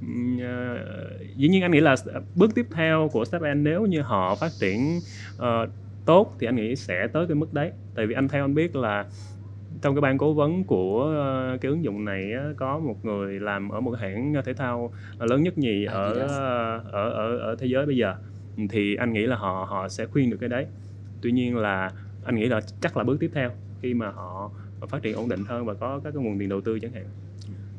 Ừm, 0.01 0.37
ờ, 0.41 0.77
dĩ 1.35 1.47
nhiên 1.47 1.61
anh 1.61 1.71
nghĩ 1.71 1.79
là 1.79 1.95
bước 2.35 2.51
tiếp 2.55 2.65
theo 2.71 3.09
của 3.13 3.25
Step 3.25 3.41
N 3.41 3.63
nếu 3.63 3.85
như 3.85 4.01
họ 4.01 4.35
phát 4.35 4.59
triển 4.59 5.01
ờ, 5.35 5.67
tốt 6.05 6.35
thì 6.39 6.47
anh 6.47 6.55
nghĩ 6.55 6.75
sẽ 6.75 7.07
tới 7.13 7.27
cái 7.27 7.35
mức 7.35 7.53
đấy. 7.53 7.71
Tại 7.95 8.07
vì 8.07 8.13
anh 8.13 8.27
theo 8.27 8.45
anh 8.45 8.55
biết 8.55 8.75
là 8.75 9.05
trong 9.83 9.95
cái 9.95 10.01
ban 10.01 10.17
cố 10.17 10.33
vấn 10.33 10.63
của 10.63 11.03
ờ, 11.17 11.57
cái 11.61 11.69
ứng 11.69 11.83
dụng 11.83 12.05
này 12.05 12.31
có 12.57 12.79
một 12.79 13.05
người 13.05 13.39
làm 13.39 13.69
ở 13.69 13.81
một 13.81 13.91
hãng 13.99 14.33
thể 14.45 14.53
thao 14.53 14.93
lớn 15.19 15.43
nhất 15.43 15.57
nhì 15.57 15.85
ở 15.85 16.19
ờ, 16.19 16.77
ở 16.91 17.09
ở 17.09 17.37
ở 17.37 17.55
thế 17.59 17.67
giới 17.67 17.85
bây 17.85 17.97
giờ. 17.97 18.15
Thì 18.69 18.95
anh 18.95 19.13
nghĩ 19.13 19.25
là 19.27 19.35
họ 19.35 19.67
họ 19.69 19.89
sẽ 19.89 20.05
khuyên 20.05 20.29
được 20.29 20.37
cái 20.39 20.49
đấy. 20.49 20.67
Tuy 21.21 21.31
nhiên 21.31 21.57
là 21.57 21.91
anh 22.21 22.35
nghĩ 22.35 22.45
là 22.49 22.61
chắc 22.81 22.97
là 22.97 23.03
bước 23.03 23.17
tiếp 23.19 23.31
theo 23.35 23.51
khi 23.81 23.93
mà 23.93 24.11
họ 24.11 24.51
phát 24.89 25.01
triển 25.03 25.15
ổn 25.15 25.29
định 25.29 25.45
hơn 25.45 25.65
và 25.65 25.73
có 25.73 26.01
các 26.03 26.11
cái 26.15 26.23
nguồn 26.23 26.39
tiền 26.39 26.49
đầu 26.49 26.61
tư 26.61 26.79
chẳng 26.79 26.93
hạn 26.93 27.05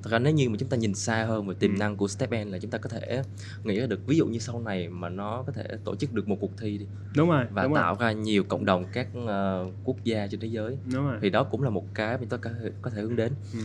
Thật 0.05 0.11
ra 0.11 0.19
nếu 0.19 0.33
như 0.35 0.49
mà 0.51 0.57
chúng 0.61 0.69
ta 0.69 0.77
nhìn 0.77 0.95
xa 0.95 1.25
hơn 1.25 1.47
về 1.47 1.55
tiềm 1.55 1.71
Ừ. 1.75 1.79
năng 1.79 1.97
của 1.97 2.09
StepN 2.09 2.51
là 2.51 2.59
chúng 2.59 2.71
ta 2.71 2.79
có 2.79 2.89
thể 2.89 3.23
nghĩ 3.65 3.81
ra 3.81 3.87
được 3.87 4.07
ví 4.07 4.17
dụ 4.17 4.27
như 4.27 4.39
sau 4.39 4.61
này 4.61 4.89
mà 4.89 5.09
nó 5.09 5.43
có 5.47 5.53
thể 5.53 5.65
tổ 5.85 5.97
chức 5.97 6.13
được 6.13 6.29
một 6.29 6.37
cuộc 6.41 6.51
thi 6.61 6.79
đi 6.79 6.87
đúng 7.17 7.31
rồi 7.31 7.45
và 7.51 7.63
đúng 7.63 7.75
tạo 7.75 7.97
ra 8.01 8.13
nhiều 8.13 8.45
cộng 8.45 8.65
đồng 8.65 8.85
các 8.93 9.09
ờ, 9.27 9.67
quốc 9.85 9.97
gia 10.05 10.27
trên 10.27 10.41
thế 10.41 10.49
giới 10.49 10.69
rồi 10.69 10.79
đúng 10.93 11.05
rồi 11.07 11.19
thì 11.23 11.31
đó 11.31 11.45
cũng 11.45 11.63
là 11.63 11.71
một 11.71 11.95
cái 11.95 12.13
mà 12.13 12.19
chúng 12.21 12.29
ta 12.29 12.37
có 12.37 12.51
thể, 12.51 12.71
có 12.83 12.91
thể 12.91 13.03
hướng 13.03 13.17
đến. 13.17 13.33
ừ. 13.53 13.59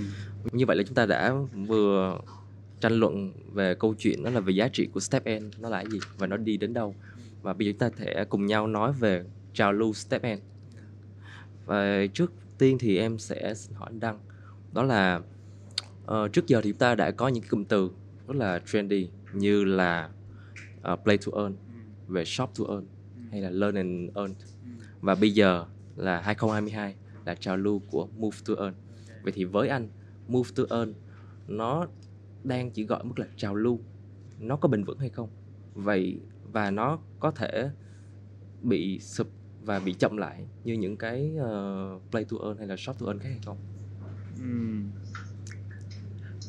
Như 0.51 0.65
vậy 0.65 0.77
là 0.77 0.84
chúng 0.84 0.96
ta 0.96 1.05
đã 1.05 1.34
vừa 1.67 2.19
tranh 2.81 2.93
luận 2.93 3.34
về 3.53 3.75
câu 3.75 3.96
chuyện 3.98 4.24
đó 4.24 4.29
là 4.29 4.39
về 4.39 4.53
giá 4.53 4.67
trị 4.74 4.88
của 4.93 5.00
StepN 5.00 5.50
nó 5.58 5.69
là 5.69 5.77
cái 5.77 5.91
gì 5.91 6.00
và 6.17 6.27
nó 6.27 6.38
đi 6.38 6.58
đến 6.58 6.74
đâu. 6.74 6.96
Và 7.41 7.53
bây 7.53 7.67
giờ 7.67 7.72
chúng 7.72 7.79
ta 7.79 7.89
thể 7.98 8.25
cùng 8.29 8.46
nhau 8.46 8.67
nói 8.67 8.93
về 8.93 9.24
trào 9.53 9.74
lưu 9.74 9.93
StepN. 9.93 10.39
Và 11.65 12.05
trước 12.13 12.34
tiên 12.58 12.77
thì 12.79 12.98
em 12.98 13.19
sẽ 13.19 13.53
xin 13.53 13.75
hỏi 13.75 13.89
anh 13.91 14.00
Đăng 14.00 14.19
đó 14.72 14.84
là 14.84 15.22
ờ, 16.10 16.28
trước 16.28 16.48
giờ 16.48 16.62
thì 16.62 16.70
chúng 16.72 16.80
ta 16.80 16.96
đã 16.96 17.12
có 17.12 17.28
những 17.28 17.44
cái 17.44 17.50
cụm 17.50 17.63
từ 17.63 17.92
rất 18.28 18.38
là 18.38 18.60
trendy 18.66 19.10
như 19.34 19.63
là 19.63 20.10
uh, 20.94 21.00
play 21.04 21.18
to 21.18 21.42
earn 21.42 21.56
về 22.08 22.25
shop 22.25 22.50
to 22.60 22.66
earn 22.70 22.86
hay 23.32 23.42
là 23.42 23.50
learn 23.50 23.75
and 23.75 24.10
earn. 24.16 24.34
Và 25.01 25.16
bây 25.16 25.32
giờ 25.32 25.66
là 25.96 26.22
2022 26.22 26.96
là 27.25 27.36
trào 27.36 27.58
lưu 27.58 27.82
của 27.92 28.08
move 28.18 28.38
to 28.48 28.54
earn. 28.63 28.74
Vậy 29.24 29.34
thì 29.36 29.44
với 29.44 29.70
anh 29.70 29.88
move 30.28 30.50
to 30.56 30.63
earn 30.78 30.94
nó 31.48 31.88
đang 32.44 32.72
chỉ 32.72 32.84
gọi 32.84 33.04
mức 33.04 33.20
là 33.20 33.28
trào 33.38 33.56
lưu 33.56 33.80
nó 34.39 34.56
có 34.56 34.70
bền 34.70 34.84
vững 34.84 35.00
hay 35.00 35.10
không? 35.10 35.30
Vậy 35.74 36.20
và 36.51 36.72
nó 36.72 37.00
có 37.20 37.32
thể 37.32 37.70
bị 38.62 39.00
sụp 39.00 39.28
và 39.66 39.80
bị 39.80 39.94
chậm 39.94 40.18
lại 40.18 40.48
như 40.63 40.74
những 40.74 40.98
cái 40.98 41.32
uh, 41.36 42.01
play 42.12 42.25
to 42.25 42.38
earn 42.44 42.58
hay 42.58 42.68
là 42.68 42.75
short 42.78 43.00
to 43.00 43.06
earn 43.06 43.20
khác 43.20 43.30
hay 43.30 43.39
không? 43.46 43.58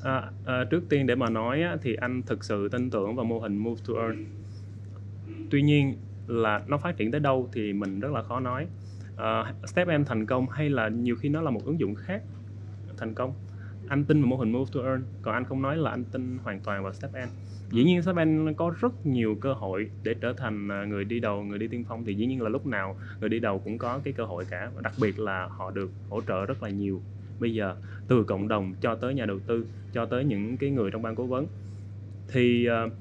À, 0.01 0.33
à, 0.45 0.65
trước 0.71 0.89
tiên 0.89 1.07
để 1.07 1.15
mà 1.15 1.31
nói 1.31 1.63
á, 1.63 1.77
thì 1.83 1.95
anh 1.95 2.23
thực 2.23 2.45
sự 2.45 2.69
tin 2.69 2.91
tưởng 2.91 3.17
vào 3.17 3.25
mô 3.25 3.39
hình 3.41 3.57
move 3.59 3.81
to 3.89 3.95
earn. 3.95 4.17
Tuy 5.51 5.63
nhiên 5.63 5.95
là 6.27 6.65
nó 6.69 6.79
phát 6.79 6.97
triển 6.97 7.11
tới 7.11 7.21
đâu 7.21 7.51
thì 7.53 7.73
mình 7.73 8.01
rất 8.01 8.13
là 8.13 8.23
khó 8.23 8.41
nói. 8.41 8.69
À, 9.17 9.55
Step 9.67 9.89
em 9.89 10.05
thành 10.05 10.27
công 10.27 10.49
hay 10.51 10.71
là 10.71 10.89
nhiều 10.89 11.17
khi 11.17 11.29
nó 11.29 11.43
là 11.43 11.51
một 11.51 11.65
ứng 11.65 11.81
dụng 11.81 11.95
khác 11.95 12.23
thành 12.99 13.15
công. 13.15 13.35
Anh 13.89 14.05
tin 14.05 14.21
vào 14.23 14.29
mô 14.29 14.37
hình 14.37 14.53
move 14.53 14.71
to 14.75 14.81
earn, 14.83 15.05
còn 15.23 15.35
anh 15.35 15.45
không 15.45 15.63
nói 15.63 15.77
là 15.77 15.91
anh 15.91 16.05
tin 16.05 16.39
hoàn 16.39 16.61
toàn 16.61 16.83
vào 16.85 16.93
Step 16.93 17.13
M 17.13 17.29
dĩ 17.71 17.85
nhiên 17.85 18.03
step 18.03 18.15
Seven 18.17 18.55
có 18.55 18.75
rất 18.81 19.07
nhiều 19.07 19.39
cơ 19.41 19.53
hội 19.55 19.91
để 20.03 20.15
trở 20.15 20.33
thành 20.37 20.69
à, 20.73 20.85
người 20.85 21.05
đi 21.05 21.21
đầu 21.21 21.45
người 21.45 21.59
đi 21.59 21.69
tiên 21.69 21.85
phong 21.89 22.05
thì 22.05 22.15
dĩ 22.15 22.27
nhiên 22.27 22.43
là 22.43 22.49
lúc 22.49 22.67
nào 22.67 22.99
người 23.21 23.29
đi 23.29 23.41
đầu 23.41 23.59
cũng 23.59 23.79
có 23.79 24.01
cái 24.05 24.13
cơ 24.13 24.25
hội 24.25 24.45
cả 24.45 24.71
và 24.75 24.81
đặc 24.83 24.95
biệt 24.99 25.19
là 25.19 25.49
họ 25.51 25.71
được 25.71 25.93
hỗ 26.09 26.21
trợ 26.21 26.47
rất 26.47 26.63
là 26.63 26.71
nhiều 26.71 27.05
bây 27.41 27.55
giờ 27.55 27.77
từ 28.09 28.25
cộng 28.25 28.49
đồng 28.49 28.75
cho 28.81 28.95
tới 28.95 29.15
nhà 29.15 29.27
đầu 29.27 29.39
tư 29.39 29.67
cho 29.93 30.07
tới 30.07 30.25
những 30.25 30.57
cái 30.57 30.71
người 30.71 30.91
trong 30.91 31.03
ban 31.03 31.15
cố 31.15 31.27
vấn 31.27 31.47
thì 32.29 32.69
uh, 32.87 32.93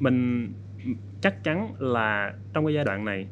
mình 0.00 0.48
chắc 1.20 1.44
chắn 1.44 1.74
là 1.78 2.34
trong 2.52 2.66
cái 2.66 2.74
giai 2.74 2.84
đoạn 2.84 3.04
này 3.04 3.26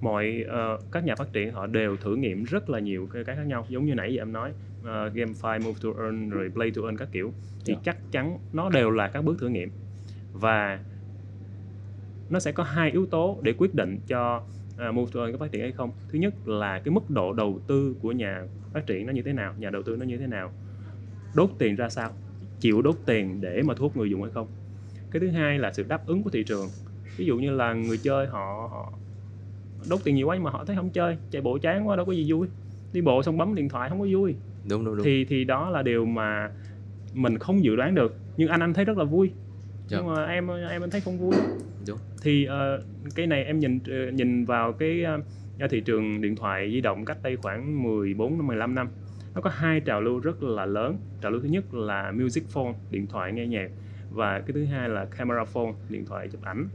mọi 0.00 0.44
uh, 0.46 0.92
các 0.92 1.04
nhà 1.04 1.14
phát 1.14 1.32
triển 1.32 1.52
họ 1.52 1.66
đều 1.66 1.96
thử 1.96 2.16
nghiệm 2.16 2.44
rất 2.44 2.70
là 2.70 2.78
nhiều 2.78 3.08
cái, 3.12 3.24
cái 3.24 3.36
khác 3.36 3.46
nhau 3.46 3.66
giống 3.68 3.86
như 3.86 3.94
nãy 3.94 4.14
giờ 4.14 4.22
em 4.22 4.32
nói 4.32 4.52
uh, 4.80 4.86
GameFi, 4.86 5.64
Move 5.64 5.78
to 5.82 6.02
Earn 6.02 6.30
rồi 6.30 6.50
Play 6.54 6.70
to 6.70 6.82
Earn 6.82 6.96
các 6.96 7.08
kiểu 7.12 7.32
thì 7.64 7.72
yeah. 7.72 7.84
Dạ. 7.84 7.92
chắc 7.92 7.96
chắn 8.10 8.38
nó 8.52 8.70
đều 8.70 8.90
là 8.90 9.08
các 9.08 9.24
bước 9.24 9.36
thử 9.40 9.48
nghiệm 9.48 9.70
và 10.32 10.80
nó 12.30 12.40
sẽ 12.40 12.52
có 12.52 12.62
hai 12.62 12.90
yếu 12.90 13.06
tố 13.06 13.38
để 13.42 13.52
quyết 13.58 13.74
định 13.74 13.98
cho 14.06 14.42
uh, 14.88 14.94
Move 14.94 15.10
to 15.14 15.20
Earn 15.20 15.32
có 15.32 15.38
phát 15.38 15.52
triển 15.52 15.62
hay 15.62 15.72
không? 15.72 15.90
Thứ 16.08 16.18
nhất 16.18 16.48
là 16.48 16.78
cái 16.78 16.92
mức 16.92 17.10
độ 17.10 17.32
đầu 17.32 17.60
tư 17.66 17.94
của 18.02 18.12
nhà 18.12 18.42
phát 18.72 18.86
triển 18.86 19.06
nó 19.06 19.12
như 19.12 19.22
thế 19.22 19.32
nào 19.32 19.54
nhà 19.58 19.70
đầu 19.70 19.82
tư 19.82 19.96
nó 19.96 20.04
như 20.04 20.18
thế 20.18 20.26
nào? 20.26 20.52
Đốt 21.34 21.50
tiền 21.58 21.76
ra 21.76 21.88
sao? 21.88 22.12
Chịu 22.60 22.82
đốt 22.82 22.96
tiền 23.06 23.40
để 23.40 23.62
mà 23.62 23.74
thu 23.74 23.84
hút 23.84 23.96
người 23.96 24.10
dùng 24.10 24.22
hay 24.22 24.30
không? 24.30 24.46
Cái 25.10 25.20
thứ 25.20 25.30
hai 25.30 25.58
là 25.58 25.72
sự 25.72 25.82
đáp 25.82 26.06
ứng 26.06 26.22
của 26.22 26.30
thị 26.30 26.44
trường. 26.44 26.68
Ví 27.16 27.26
dụ 27.26 27.38
như 27.38 27.50
là 27.50 27.74
người 27.74 27.98
chơi 27.98 28.26
họ, 28.26 28.68
họ 28.70 28.92
đốt 29.88 30.00
tiền 30.04 30.14
nhiều 30.14 30.26
quá 30.26 30.36
nhưng 30.36 30.44
mà 30.44 30.50
họ 30.50 30.64
thấy 30.64 30.76
không 30.76 30.90
chơi 30.90 31.16
chạy 31.30 31.42
bộ 31.42 31.58
chán 31.58 31.88
quá 31.88 31.96
đâu 31.96 32.06
có 32.06 32.12
gì 32.12 32.32
vui. 32.32 32.46
Đi 32.92 33.00
bộ 33.00 33.22
xong 33.22 33.38
bấm 33.38 33.54
điện 33.54 33.68
thoại 33.68 33.88
không 33.88 34.00
có 34.00 34.06
vui. 34.12 34.34
Đúng 34.70 34.84
đúng 34.84 34.96
đúng. 34.96 35.04
Thì 35.04 35.24
thì 35.24 35.44
đó 35.44 35.70
là 35.70 35.82
điều 35.82 36.04
mà 36.04 36.50
mình 37.12 37.38
không 37.38 37.64
dự 37.64 37.76
đoán 37.76 37.94
được. 37.94 38.16
Nhưng 38.36 38.48
anh 38.48 38.60
anh 38.60 38.74
thấy 38.74 38.84
rất 38.84 38.96
là 38.98 39.04
vui. 39.04 39.30
Nhưng 39.90 40.06
mà 40.06 40.24
em 40.24 40.48
em 40.70 40.90
thấy 40.90 41.00
không 41.00 41.18
vui 41.18 41.34
đúng. 41.86 41.98
thì 42.22 42.48
uh, 42.48 42.84
cái 43.14 43.26
này 43.26 43.44
em 43.44 43.58
nhìn 43.58 43.76
uh, 43.76 44.14
nhìn 44.14 44.44
vào 44.44 44.72
cái 44.72 45.04
uh, 45.64 45.70
thị 45.70 45.80
trường 45.80 46.20
điện 46.20 46.36
thoại 46.36 46.70
di 46.72 46.80
động 46.80 47.04
cách 47.04 47.18
đây 47.22 47.36
khoảng 47.36 47.82
14 47.82 48.30
đến 48.30 48.46
15 48.46 48.74
năm 48.74 48.88
nó 49.34 49.40
có 49.40 49.50
hai 49.50 49.80
trào 49.80 50.00
lưu 50.00 50.18
rất 50.18 50.42
là 50.42 50.66
lớn 50.66 50.98
trào 51.20 51.30
lưu 51.30 51.40
thứ 51.40 51.48
nhất 51.48 51.74
là 51.74 52.12
music 52.12 52.48
phone 52.48 52.74
điện 52.90 53.06
thoại 53.06 53.32
nghe 53.32 53.46
nhạc 53.46 53.70
và 54.10 54.40
cái 54.40 54.52
thứ 54.52 54.64
hai 54.64 54.88
là 54.88 55.04
camera 55.04 55.44
phone 55.44 55.72
điện 55.88 56.04
thoại 56.06 56.28
chụp 56.28 56.42
ảnh 56.42 56.68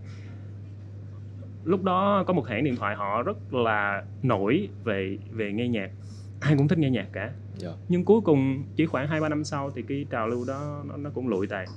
lúc 1.63 1.83
đó 1.83 2.23
có 2.27 2.33
một 2.33 2.47
hãng 2.47 2.63
điện 2.63 2.75
thoại 2.75 2.95
họ 2.95 3.23
rất 3.23 3.53
là 3.53 4.03
nổi 4.23 4.69
về 4.83 5.17
về 5.31 5.51
nghe 5.51 5.67
nhạc 5.67 5.91
ai 6.39 6.55
cũng 6.57 6.67
thích 6.67 6.77
nghe 6.77 6.89
nhạc 6.89 7.07
cả 7.13 7.21
yeah. 7.21 7.33
Dạ. 7.57 7.71
nhưng 7.89 8.05
cuối 8.05 8.21
cùng 8.21 8.63
chỉ 8.75 8.85
khoảng 8.85 9.07
hai 9.07 9.21
ba 9.21 9.29
năm 9.29 9.43
sau 9.43 9.71
thì 9.75 9.81
cái 9.81 10.05
trào 10.09 10.27
lưu 10.27 10.45
đó 10.47 10.83
nó, 10.87 10.97
nó 10.97 11.09
cũng 11.09 11.27
lụi 11.27 11.47
tàn 11.47 11.67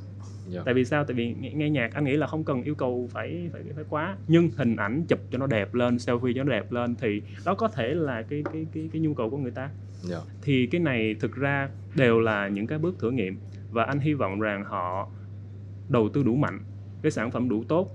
yeah. 0.48 0.54
Dạ. 0.54 0.62
tại 0.64 0.74
vì 0.74 0.84
sao 0.84 1.04
tại 1.04 1.14
vì 1.14 1.34
nghe, 1.40 1.52
nghe 1.52 1.70
nhạc 1.70 1.94
anh 1.94 2.04
nghĩ 2.04 2.16
là 2.16 2.26
không 2.26 2.44
cần 2.44 2.62
yêu 2.62 2.74
cầu 2.74 3.08
phải 3.10 3.50
phải 3.52 3.62
phải 3.74 3.84
quá 3.88 4.16
nhưng 4.28 4.50
hình 4.56 4.76
ảnh 4.76 5.04
chụp 5.08 5.18
cho 5.30 5.38
nó 5.38 5.46
đẹp 5.46 5.74
lên 5.74 5.96
selfie 5.96 6.32
cho 6.34 6.44
nó 6.44 6.50
đẹp 6.50 6.72
lên 6.72 6.94
thì 6.94 7.22
đó 7.44 7.54
có 7.54 7.68
thể 7.68 7.94
là 7.94 8.22
cái 8.22 8.42
cái 8.52 8.66
cái 8.72 8.88
cái 8.92 9.00
nhu 9.02 9.14
cầu 9.14 9.30
của 9.30 9.36
người 9.36 9.50
ta 9.50 9.62
yeah. 9.62 9.72
Dạ. 10.02 10.18
thì 10.42 10.66
cái 10.66 10.80
này 10.80 11.16
thực 11.20 11.34
ra 11.34 11.68
đều 11.94 12.20
là 12.20 12.48
những 12.48 12.66
cái 12.66 12.78
bước 12.78 12.98
thử 12.98 13.10
nghiệm 13.10 13.38
và 13.70 13.84
anh 13.84 14.00
hy 14.00 14.14
vọng 14.14 14.40
rằng 14.40 14.64
họ 14.64 15.08
đầu 15.88 16.08
tư 16.08 16.22
đủ 16.22 16.36
mạnh 16.36 16.60
cái 17.02 17.12
sản 17.12 17.30
phẩm 17.30 17.48
đủ 17.48 17.64
tốt 17.68 17.90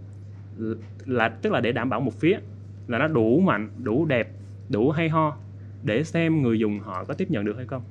là 1.05 1.29
tức 1.29 1.53
là 1.53 1.59
để 1.59 1.71
đảm 1.71 1.89
bảo 1.89 1.99
một 1.99 2.13
phía 2.19 2.39
là 2.87 2.97
nó 2.97 3.07
đủ 3.07 3.39
mạnh 3.39 3.69
đủ 3.83 4.05
đẹp 4.05 4.29
đủ 4.69 4.91
hay 4.91 5.09
ho 5.09 5.37
để 5.83 6.03
xem 6.03 6.41
người 6.41 6.59
dùng 6.59 6.79
họ 6.79 7.03
có 7.03 7.13
tiếp 7.13 7.31
nhận 7.31 7.45
được 7.45 7.57
hay 7.57 7.65
không 7.65 7.81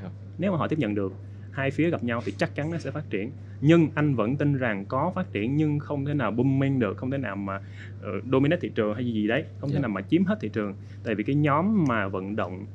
yeah. 0.00 0.12
Dạ. 0.12 0.18
nếu 0.38 0.52
mà 0.52 0.58
họ 0.58 0.68
tiếp 0.68 0.78
nhận 0.78 0.94
được 0.94 1.12
hai 1.54 1.70
phía 1.70 1.90
gặp 1.90 2.04
nhau 2.04 2.22
thì 2.24 2.32
chắc 2.38 2.54
chắn 2.54 2.70
nó 2.70 2.78
sẽ 2.78 2.90
phát 2.90 3.10
triển. 3.10 3.30
Nhưng 3.60 3.88
anh 3.94 4.14
vẫn 4.14 4.36
tin 4.36 4.56
rằng 4.56 4.84
có 4.84 5.12
phát 5.14 5.32
triển 5.32 5.56
nhưng 5.56 5.78
không 5.78 6.04
thể 6.04 6.14
nào 6.14 6.30
booming 6.30 6.78
được 6.78 6.96
không 6.96 7.10
thể 7.10 7.18
nào 7.18 7.36
mà 7.36 7.56
uh, 7.56 8.24
dominate 8.32 8.60
thị 8.60 8.72
trường 8.74 8.94
hay 8.94 9.04
gì 9.04 9.12
gì 9.12 9.28
đấy 9.28 9.44
không 9.60 9.70
yeah. 9.70 9.72
thể 9.72 9.74
dạ. 9.74 9.80
nào 9.80 9.88
mà 9.88 10.00
chiếm 10.00 10.24
hết 10.24 10.38
thị 10.40 10.50
trường. 10.52 10.74
Tại 11.04 11.14
vì 11.14 11.24
cái 11.24 11.36
nhóm 11.36 11.84
mà 11.88 12.08
vận 12.08 12.36
động 12.36 12.66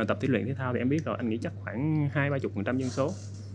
uh, 0.00 0.08
tập 0.08 0.18
thể 0.20 0.28
luyện 0.28 0.46
thể 0.46 0.54
thao 0.54 0.72
thì 0.72 0.78
em 0.78 0.88
biết 0.88 1.04
rồi 1.04 1.16
anh 1.16 1.28
nghĩ 1.28 1.38
chắc 1.38 1.52
khoảng 1.60 2.08
hai 2.12 2.30
ba 2.30 2.38
chục 2.38 2.52
phần 2.54 2.64
trăm 2.64 2.78
dân 2.78 2.90
số. 2.90 3.10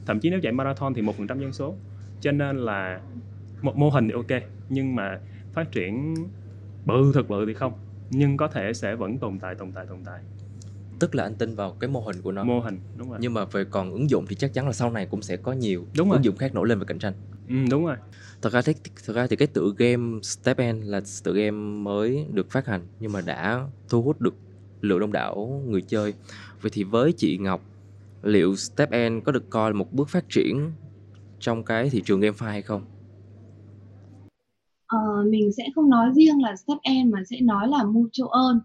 Thậm 0.06 0.20
chí 0.20 0.30
nếu 0.30 0.40
chạy 0.44 0.54
marathon 0.54 0.94
thì 0.94 1.02
một 1.02 1.18
phần 1.18 1.28
trăm 1.28 1.40
dân 1.40 1.54
số. 1.54 1.76
Cho 2.22 2.32
nên 2.32 2.58
là 2.58 3.02
một 3.62 3.78
mô 3.78 3.90
hình 3.90 4.08
thì 4.08 4.14
ok 4.14 4.42
nhưng 4.70 4.96
mà 4.96 5.20
phát 5.54 5.72
triển 5.72 6.16
bự 6.86 7.12
thật 7.14 7.30
bự 7.30 7.46
thì 7.46 7.54
không. 7.54 7.74
Nhưng 8.12 8.38
có 8.38 8.48
thể 8.48 8.74
sẽ 8.74 8.96
vẫn 8.96 9.18
tồn 9.18 9.40
tại 9.40 9.56
tồn 9.56 9.72
tại 9.72 9.86
tồn 9.86 9.98
tại 10.06 10.20
tức 11.00 11.16
là 11.16 11.24
anh 11.24 11.36
tin 11.36 11.56
vào 11.56 11.72
cái 11.72 11.90
mô 11.90 12.00
hình 12.00 12.22
của 12.22 12.32
nó. 12.32 12.44
Mô 12.44 12.60
hình 12.60 12.80
đúng 12.96 13.10
rồi. 13.10 13.18
Nhưng 13.22 13.34
mà 13.34 13.46
về 13.46 13.64
còn 13.64 13.92
ứng 13.92 14.10
dụng 14.10 14.26
thì 14.30 14.36
chắc 14.36 14.54
chắn 14.54 14.66
là 14.66 14.74
sau 14.74 14.92
này 14.92 15.06
cũng 15.06 15.22
sẽ 15.22 15.38
có 15.38 15.54
nhiều 15.54 15.86
đúng 15.98 16.12
ứng 16.12 16.24
dụng 16.24 16.38
khác 16.38 16.56
nổi 16.56 16.68
lên 16.68 16.80
về 16.80 16.86
cạnh 16.88 17.00
tranh. 17.00 17.14
Ừ, 17.48 17.56
đúng 17.72 17.86
rồi. 17.86 17.96
Thật 18.42 18.54
ra 18.54 18.62
thật 19.06 19.14
ra 19.14 19.28
thì 19.28 19.36
cái 19.36 19.48
tựa 19.48 19.74
game 19.78 20.20
Step 20.24 20.58
N 20.62 20.82
là 20.82 21.02
tựa 21.24 21.34
game 21.34 21.52
mới 21.58 22.26
được 22.34 22.52
phát 22.52 22.66
hành 22.66 22.82
nhưng 23.00 23.12
mà 23.12 23.22
đã 23.22 23.68
thu 23.90 24.02
hút 24.02 24.22
được 24.22 24.36
lượng 24.82 25.00
đông 25.00 25.12
đảo 25.12 25.64
người 25.68 25.82
chơi. 25.82 26.14
Vậy 26.62 26.72
thì 26.74 26.84
với 26.84 27.14
chị 27.18 27.38
Ngọc 27.38 27.62
liệu 28.24 28.56
Step 28.56 28.90
N 29.10 29.22
có 29.22 29.32
được 29.32 29.50
coi 29.50 29.72
là 29.72 29.78
một 29.78 29.88
bước 29.92 30.10
phát 30.10 30.30
triển 30.30 30.72
trong 31.40 31.64
cái 31.64 31.90
thị 31.90 32.02
trường 32.06 32.22
GameFi 32.22 32.46
hay 32.46 32.62
không? 32.62 32.82
Uh, 34.96 35.28
mình 35.32 35.52
sẽ 35.58 35.64
không 35.76 35.90
nói 35.90 36.10
riêng 36.16 36.42
là 36.42 36.56
step 36.56 36.78
end 36.82 37.14
mà 37.14 37.20
sẽ 37.30 37.38
nói 37.42 37.68
là 37.68 37.84
mutual 37.84 38.30
earn. 38.46 38.60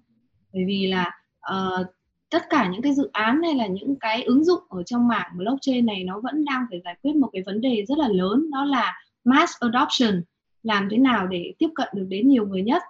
Bởi 0.53 0.65
vì 0.67 0.87
là 0.87 1.11
uh, 1.55 1.87
tất 2.31 2.43
cả 2.51 2.69
những 2.73 2.83
cái 2.83 2.95
dự 2.95 3.11
án 3.13 3.43
hay 3.43 3.55
là 3.55 3.67
những 3.67 3.97
cái 4.01 4.23
ứng 4.23 4.45
dụng 4.45 4.61
ở 4.69 4.83
trong 4.83 5.09
mảng 5.09 5.31
blockchain 5.37 5.87
này 5.87 6.05
nó 6.05 6.21
vẫn 6.21 6.45
đang 6.45 6.67
phải 6.71 6.81
giải 6.85 6.97
quyết 7.03 7.17
một 7.17 7.29
cái 7.33 7.43
vấn 7.47 7.61
đề 7.61 7.85
rất 7.89 7.99
là 7.99 8.09
lớn 8.09 8.51
đó 8.51 8.65
là 8.65 8.95
mass 9.25 9.53
adoption 9.61 10.23
làm 10.65 10.89
thế 10.91 10.97
nào 10.99 11.27
để 11.27 11.55
tiếp 11.59 11.69
cận 11.75 11.89
được 11.95 12.07
đến 12.09 12.29
nhiều 12.29 12.47
người 12.47 12.63
nhất. 12.63 12.83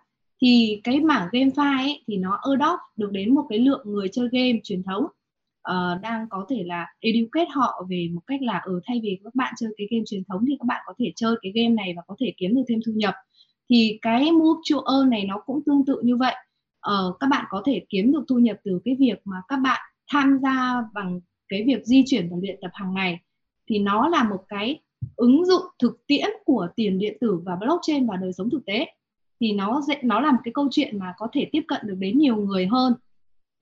Thì 0.42 0.80
cái 0.84 1.00
mảng 1.00 1.28
GameFi 1.32 1.78
ấy, 1.78 2.04
thì 2.06 2.16
nó 2.16 2.38
adopt 2.42 2.80
được 2.96 3.12
đến 3.12 3.34
một 3.34 3.46
cái 3.48 3.58
lượng 3.58 3.82
người 3.84 4.08
chơi 4.12 4.28
game 4.32 4.60
truyền 4.64 4.82
thống. 4.82 5.04
Uh, 5.70 6.02
đang 6.02 6.26
có 6.30 6.46
thể 6.48 6.62
là 6.66 6.86
educate 7.00 7.48
họ 7.54 7.86
về 7.88 8.08
một 8.14 8.20
cách 8.26 8.42
là 8.42 8.58
ở 8.58 8.72
ừ, 8.72 8.80
thay 8.86 9.00
vì 9.02 9.18
các 9.24 9.34
bạn 9.34 9.54
chơi 9.56 9.70
cái 9.76 9.86
game 9.90 10.04
truyền 10.06 10.22
thống 10.28 10.44
thì 10.48 10.56
các 10.58 10.66
bạn 10.66 10.82
có 10.86 10.94
thể 10.98 11.12
chơi 11.16 11.36
cái 11.42 11.52
game 11.54 11.68
này 11.68 11.92
và 11.96 12.02
có 12.06 12.16
thể 12.20 12.32
kiếm 12.36 12.54
được 12.54 12.62
thêm 12.68 12.78
thu 12.86 12.92
nhập. 12.96 13.14
Thì 13.70 13.98
cái 14.02 14.32
mutual 14.32 15.08
này 15.08 15.24
nó 15.24 15.38
cũng 15.46 15.60
tương 15.66 15.84
tự 15.86 16.00
như 16.04 16.16
vậy 16.16 16.34
uh, 16.90 17.16
các 17.20 17.26
bạn 17.30 17.44
có 17.50 17.62
thể 17.66 17.84
kiếm 17.88 18.12
được 18.12 18.24
thu 18.28 18.38
nhập 18.38 18.56
từ 18.64 18.80
cái 18.84 18.96
việc 18.98 19.18
mà 19.24 19.36
các 19.48 19.56
bạn 19.56 19.80
tham 20.12 20.38
gia 20.42 20.82
bằng 20.94 21.20
cái 21.48 21.64
việc 21.66 21.84
di 21.84 22.04
chuyển 22.06 22.28
và 22.30 22.36
luyện 22.42 22.58
tập 22.62 22.70
hàng 22.74 22.94
ngày. 22.94 23.18
Thì 23.68 23.78
nó 23.78 24.08
là 24.08 24.24
một 24.24 24.44
cái 24.48 24.80
ứng 25.16 25.44
dụng 25.44 25.62
thực 25.78 26.06
tiễn 26.06 26.28
của 26.44 26.68
tiền 26.76 26.98
điện 26.98 27.16
tử 27.20 27.40
và 27.44 27.56
blockchain 27.56 28.06
vào 28.06 28.16
đời 28.16 28.32
sống 28.32 28.50
thực 28.50 28.66
tế. 28.66 28.86
Thì 29.40 29.52
nó 29.52 29.80
nó 30.02 30.20
là 30.20 30.32
một 30.32 30.38
cái 30.44 30.52
câu 30.54 30.68
chuyện 30.70 30.98
mà 30.98 31.14
có 31.16 31.28
thể 31.32 31.48
tiếp 31.52 31.62
cận 31.68 31.80
được 31.84 31.96
đến 31.98 32.18
nhiều 32.18 32.36
người 32.36 32.66
hơn. 32.66 32.94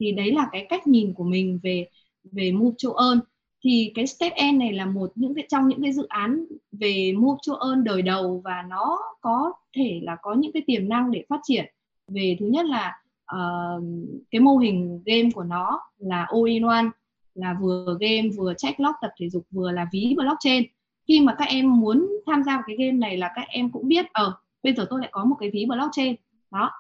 Thì 0.01 0.13
đấy 0.13 0.33
là 0.33 0.49
cái 0.53 0.67
cách 0.69 0.87
nhìn 0.87 1.15
của 1.15 1.25
mình 1.25 1.61
về 1.63 1.89
về 2.33 2.53
move 2.53 2.75
châu 2.79 2.93
ơn 2.93 3.21
thì 3.65 3.93
cái 3.95 4.07
step 4.07 4.33
N 4.53 4.59
này 4.59 4.73
là 4.73 4.87
một 4.87 5.13
những 5.15 5.35
cái 5.35 5.47
trong 5.49 5.69
những 5.69 5.83
cái 5.83 5.93
dự 5.93 6.07
án 6.09 6.45
về 6.73 7.13
move 7.17 7.39
châu 7.43 7.57
ơn 7.57 7.85
đời 7.85 8.03
đầu 8.03 8.41
và 8.45 8.65
nó 8.69 8.99
có 9.21 9.53
thể 9.77 10.01
là 10.03 10.17
có 10.23 10.35
những 10.35 10.53
cái 10.53 10.63
tiềm 10.67 10.89
năng 10.89 11.11
để 11.11 11.25
phát 11.29 11.41
triển. 11.43 11.65
Về 12.09 12.37
thứ 12.41 12.47
nhất 12.47 12.67
là 12.67 13.02
uh, 13.37 13.83
cái 14.31 14.41
mô 14.41 14.57
hình 14.57 15.03
game 15.07 15.31
của 15.35 15.43
nó 15.45 15.81
là 15.99 16.27
all 16.31 16.49
in 16.49 16.63
one 16.63 16.87
là 17.35 17.57
vừa 17.61 17.97
game 18.01 18.29
vừa 18.37 18.55
check 18.55 18.81
log 18.81 18.93
tập 19.03 19.11
thể 19.19 19.29
dục 19.29 19.47
vừa 19.51 19.71
là 19.71 19.87
ví 19.93 20.15
blockchain. 20.17 20.65
Khi 21.09 21.21
mà 21.21 21.35
các 21.39 21.49
em 21.49 21.81
muốn 21.81 22.09
tham 22.27 22.43
gia 22.43 22.57
vào 22.57 22.63
cái 22.67 22.77
game 22.77 22.93
này 22.93 23.17
là 23.17 23.33
các 23.35 23.45
em 23.49 23.71
cũng 23.73 23.89
biết 23.89 24.07
ở 24.13 24.27
uh, 24.27 24.35
bây 24.63 24.75
giờ 24.75 24.87
tôi 24.91 25.01
lại 25.01 25.09
có 25.13 25.25
một 25.25 25.37
cái 25.41 25.51
ví 25.51 25.67
blockchain. 25.67 26.17
Đó. 26.51 26.71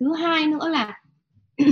Thứ 0.00 0.14
hai 0.14 0.46
nữa 0.46 0.68
là 0.68 1.00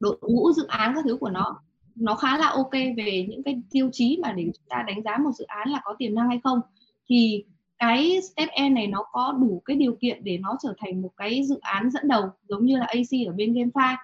đội 0.00 0.18
ngũ 0.22 0.52
dự 0.52 0.66
án 0.66 0.92
các 0.94 1.04
thứ 1.04 1.16
của 1.16 1.30
nó 1.30 1.60
nó 1.94 2.14
khá 2.14 2.38
là 2.38 2.48
ok 2.48 2.72
về 2.72 3.26
những 3.28 3.42
cái 3.42 3.62
tiêu 3.70 3.88
chí 3.92 4.18
mà 4.22 4.32
để 4.32 4.44
chúng 4.44 4.66
ta 4.68 4.84
đánh 4.86 5.02
giá 5.02 5.18
một 5.18 5.30
dự 5.38 5.44
án 5.44 5.68
là 5.68 5.80
có 5.84 5.94
tiềm 5.98 6.14
năng 6.14 6.28
hay 6.28 6.40
không. 6.44 6.60
Thì 7.08 7.44
cái 7.78 8.20
step 8.22 8.48
n 8.68 8.74
này 8.74 8.86
nó 8.86 9.04
có 9.12 9.38
đủ 9.40 9.62
cái 9.64 9.76
điều 9.76 9.96
kiện 10.00 10.24
để 10.24 10.38
nó 10.38 10.56
trở 10.62 10.74
thành 10.78 11.02
một 11.02 11.10
cái 11.16 11.44
dự 11.44 11.58
án 11.60 11.90
dẫn 11.90 12.08
đầu 12.08 12.30
giống 12.48 12.66
như 12.66 12.76
là 12.76 12.86
AC 12.86 13.26
ở 13.26 13.32
bên 13.32 13.52
GameFi. 13.52 13.96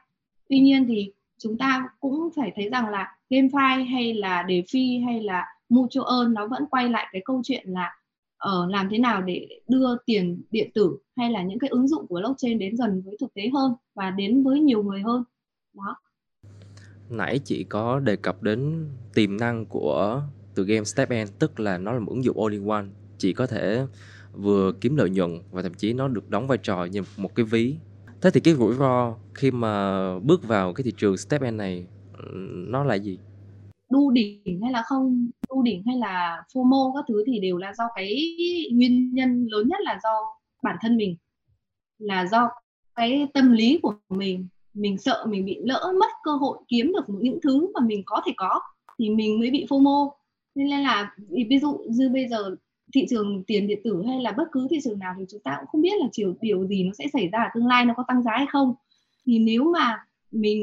Tuy 0.49 0.61
nhiên 0.61 0.87
thì 0.89 1.13
chúng 1.39 1.59
ta 1.59 1.89
cũng 2.01 2.29
phải 2.37 2.53
thấy 2.57 2.69
rằng 2.69 2.89
là 2.89 3.17
GameFi 3.31 3.85
hay 3.85 4.15
là 4.15 4.45
DeFi 4.49 5.05
hay 5.05 5.23
là 5.23 5.47
Mutual 5.69 6.07
Earn 6.19 6.35
nó 6.35 6.47
vẫn 6.47 6.65
quay 6.71 6.89
lại 6.89 7.07
cái 7.13 7.23
câu 7.25 7.41
chuyện 7.45 7.69
là 7.69 7.97
ở 8.37 8.65
uh, 8.65 8.71
làm 8.71 8.89
thế 8.91 8.99
nào 8.99 9.23
để 9.23 9.49
đưa 9.69 9.97
tiền 10.07 10.43
điện 10.51 10.71
tử 10.75 10.99
hay 11.17 11.31
là 11.31 11.43
những 11.43 11.59
cái 11.59 11.71
ứng 11.71 11.89
dụng 11.89 12.07
của 12.07 12.21
blockchain 12.21 12.59
đến 12.59 12.75
gần 12.77 13.03
với 13.05 13.17
thực 13.21 13.35
tế 13.35 13.43
hơn 13.55 13.73
và 13.95 14.11
đến 14.11 14.43
với 14.43 14.61
nhiều 14.61 14.83
người 14.83 15.01
hơn. 15.01 15.25
Đó. 15.75 15.97
Nãy 17.11 17.39
chị 17.45 17.65
có 17.65 18.01
đề 18.01 18.17
cập 18.17 18.43
đến 18.43 18.89
tiềm 19.15 19.37
năng 19.37 19.67
của 19.67 20.23
từ 20.55 20.65
game 20.65 20.85
Step 20.85 21.11
N 21.11 21.27
tức 21.39 21.61
là 21.61 21.79
nó 21.79 21.93
là 21.93 21.99
một 21.99 22.11
ứng 22.11 22.25
dụng 22.25 22.41
all 22.41 22.53
in 22.53 22.69
one 22.69 22.87
chị 23.21 23.33
có 23.33 23.47
thể 23.47 23.87
vừa 24.33 24.73
kiếm 24.81 24.97
lợi 24.97 25.11
nhuận 25.11 25.31
và 25.51 25.63
thậm 25.63 25.75
chí 25.75 25.93
nó 25.93 26.09
được 26.09 26.31
đóng 26.31 26.47
vai 26.47 26.59
trò 26.63 26.85
như 26.85 27.03
một 27.17 27.35
cái 27.35 27.45
ví. 27.45 27.75
Thế 28.21 28.31
thì 28.31 28.41
cái 28.41 28.55
rủi 28.55 28.75
ro 28.75 29.15
khi 29.35 29.51
mà 29.51 29.75
bước 30.19 30.49
vào 30.49 30.73
cái 30.73 30.85
thị 30.85 30.93
trường 30.97 31.17
step 31.17 31.43
N 31.43 31.57
này, 31.57 31.87
nó 32.69 32.85
là 32.85 32.95
gì? 32.95 33.19
Đu 33.91 34.11
đỉnh 34.11 34.61
hay 34.63 34.73
là 34.73 34.83
không? 34.87 35.31
Đu 35.49 35.63
đỉnh 35.63 35.83
hay 35.87 35.97
là 35.97 36.43
FOMO 36.53 36.95
các 36.95 37.05
thứ 37.09 37.25
thì 37.27 37.41
đều 37.41 37.57
là 37.57 37.73
do 37.79 37.85
cái 37.95 38.37
nguyên 38.73 39.15
nhân 39.15 39.47
lớn 39.51 39.69
nhất 39.69 39.79
là 39.81 39.99
do 40.03 40.11
bản 40.63 40.77
thân 40.81 40.97
mình, 40.97 41.17
là 41.99 42.27
do 42.27 42.49
cái 42.95 43.27
tâm 43.35 43.53
lý 43.53 43.79
của 43.83 43.95
mình. 44.09 44.49
Mình 44.75 44.99
sợ 44.99 45.27
mình 45.29 45.45
bị 45.45 45.59
lỡ 45.65 45.93
mất 46.01 46.11
cơ 46.25 46.31
hội 46.31 46.59
kiếm 46.69 46.93
được 46.93 47.15
những 47.21 47.39
thứ 47.43 47.69
mà 47.75 47.81
mình 47.87 48.03
có 48.07 48.23
thể 48.27 48.33
có 48.37 48.61
thì 48.99 49.11
mình 49.11 49.41
mới 49.41 49.51
bị 49.51 49.67
FOMO. 49.69 50.11
Nên 50.55 50.69
là, 50.69 51.15
ví 51.29 51.59
dụ 51.63 51.85
như 51.89 52.09
bây 52.09 52.29
giờ 52.29 52.57
thị 52.95 53.07
trường 53.11 53.45
tiền 53.47 53.67
điện 53.67 53.81
tử 53.85 54.03
hay 54.07 54.21
là 54.21 54.33
bất 54.33 54.45
cứ 54.53 54.67
thị 54.71 54.79
trường 54.85 54.99
nào 54.99 55.15
thì 55.19 55.25
chúng 55.29 55.41
ta 55.41 55.57
cũng 55.61 55.67
không 55.67 55.83
biết 55.83 56.01
là 56.01 56.07
chiều, 56.13 56.35
điều 56.41 56.67
gì 56.67 56.85
nó 56.85 56.93
sẽ 56.93 57.07
xảy 57.13 57.29
ra 57.29 57.39
ở 57.39 57.49
tương 57.55 57.67
lai, 57.67 57.85
nó 57.85 57.95
có 57.97 58.05
tăng 58.09 58.23
giá 58.23 58.33
hay 58.37 58.47
không. 58.51 58.75
Thì 59.27 59.39
nếu 59.39 59.65
mà 59.65 59.99
mình 60.31 60.61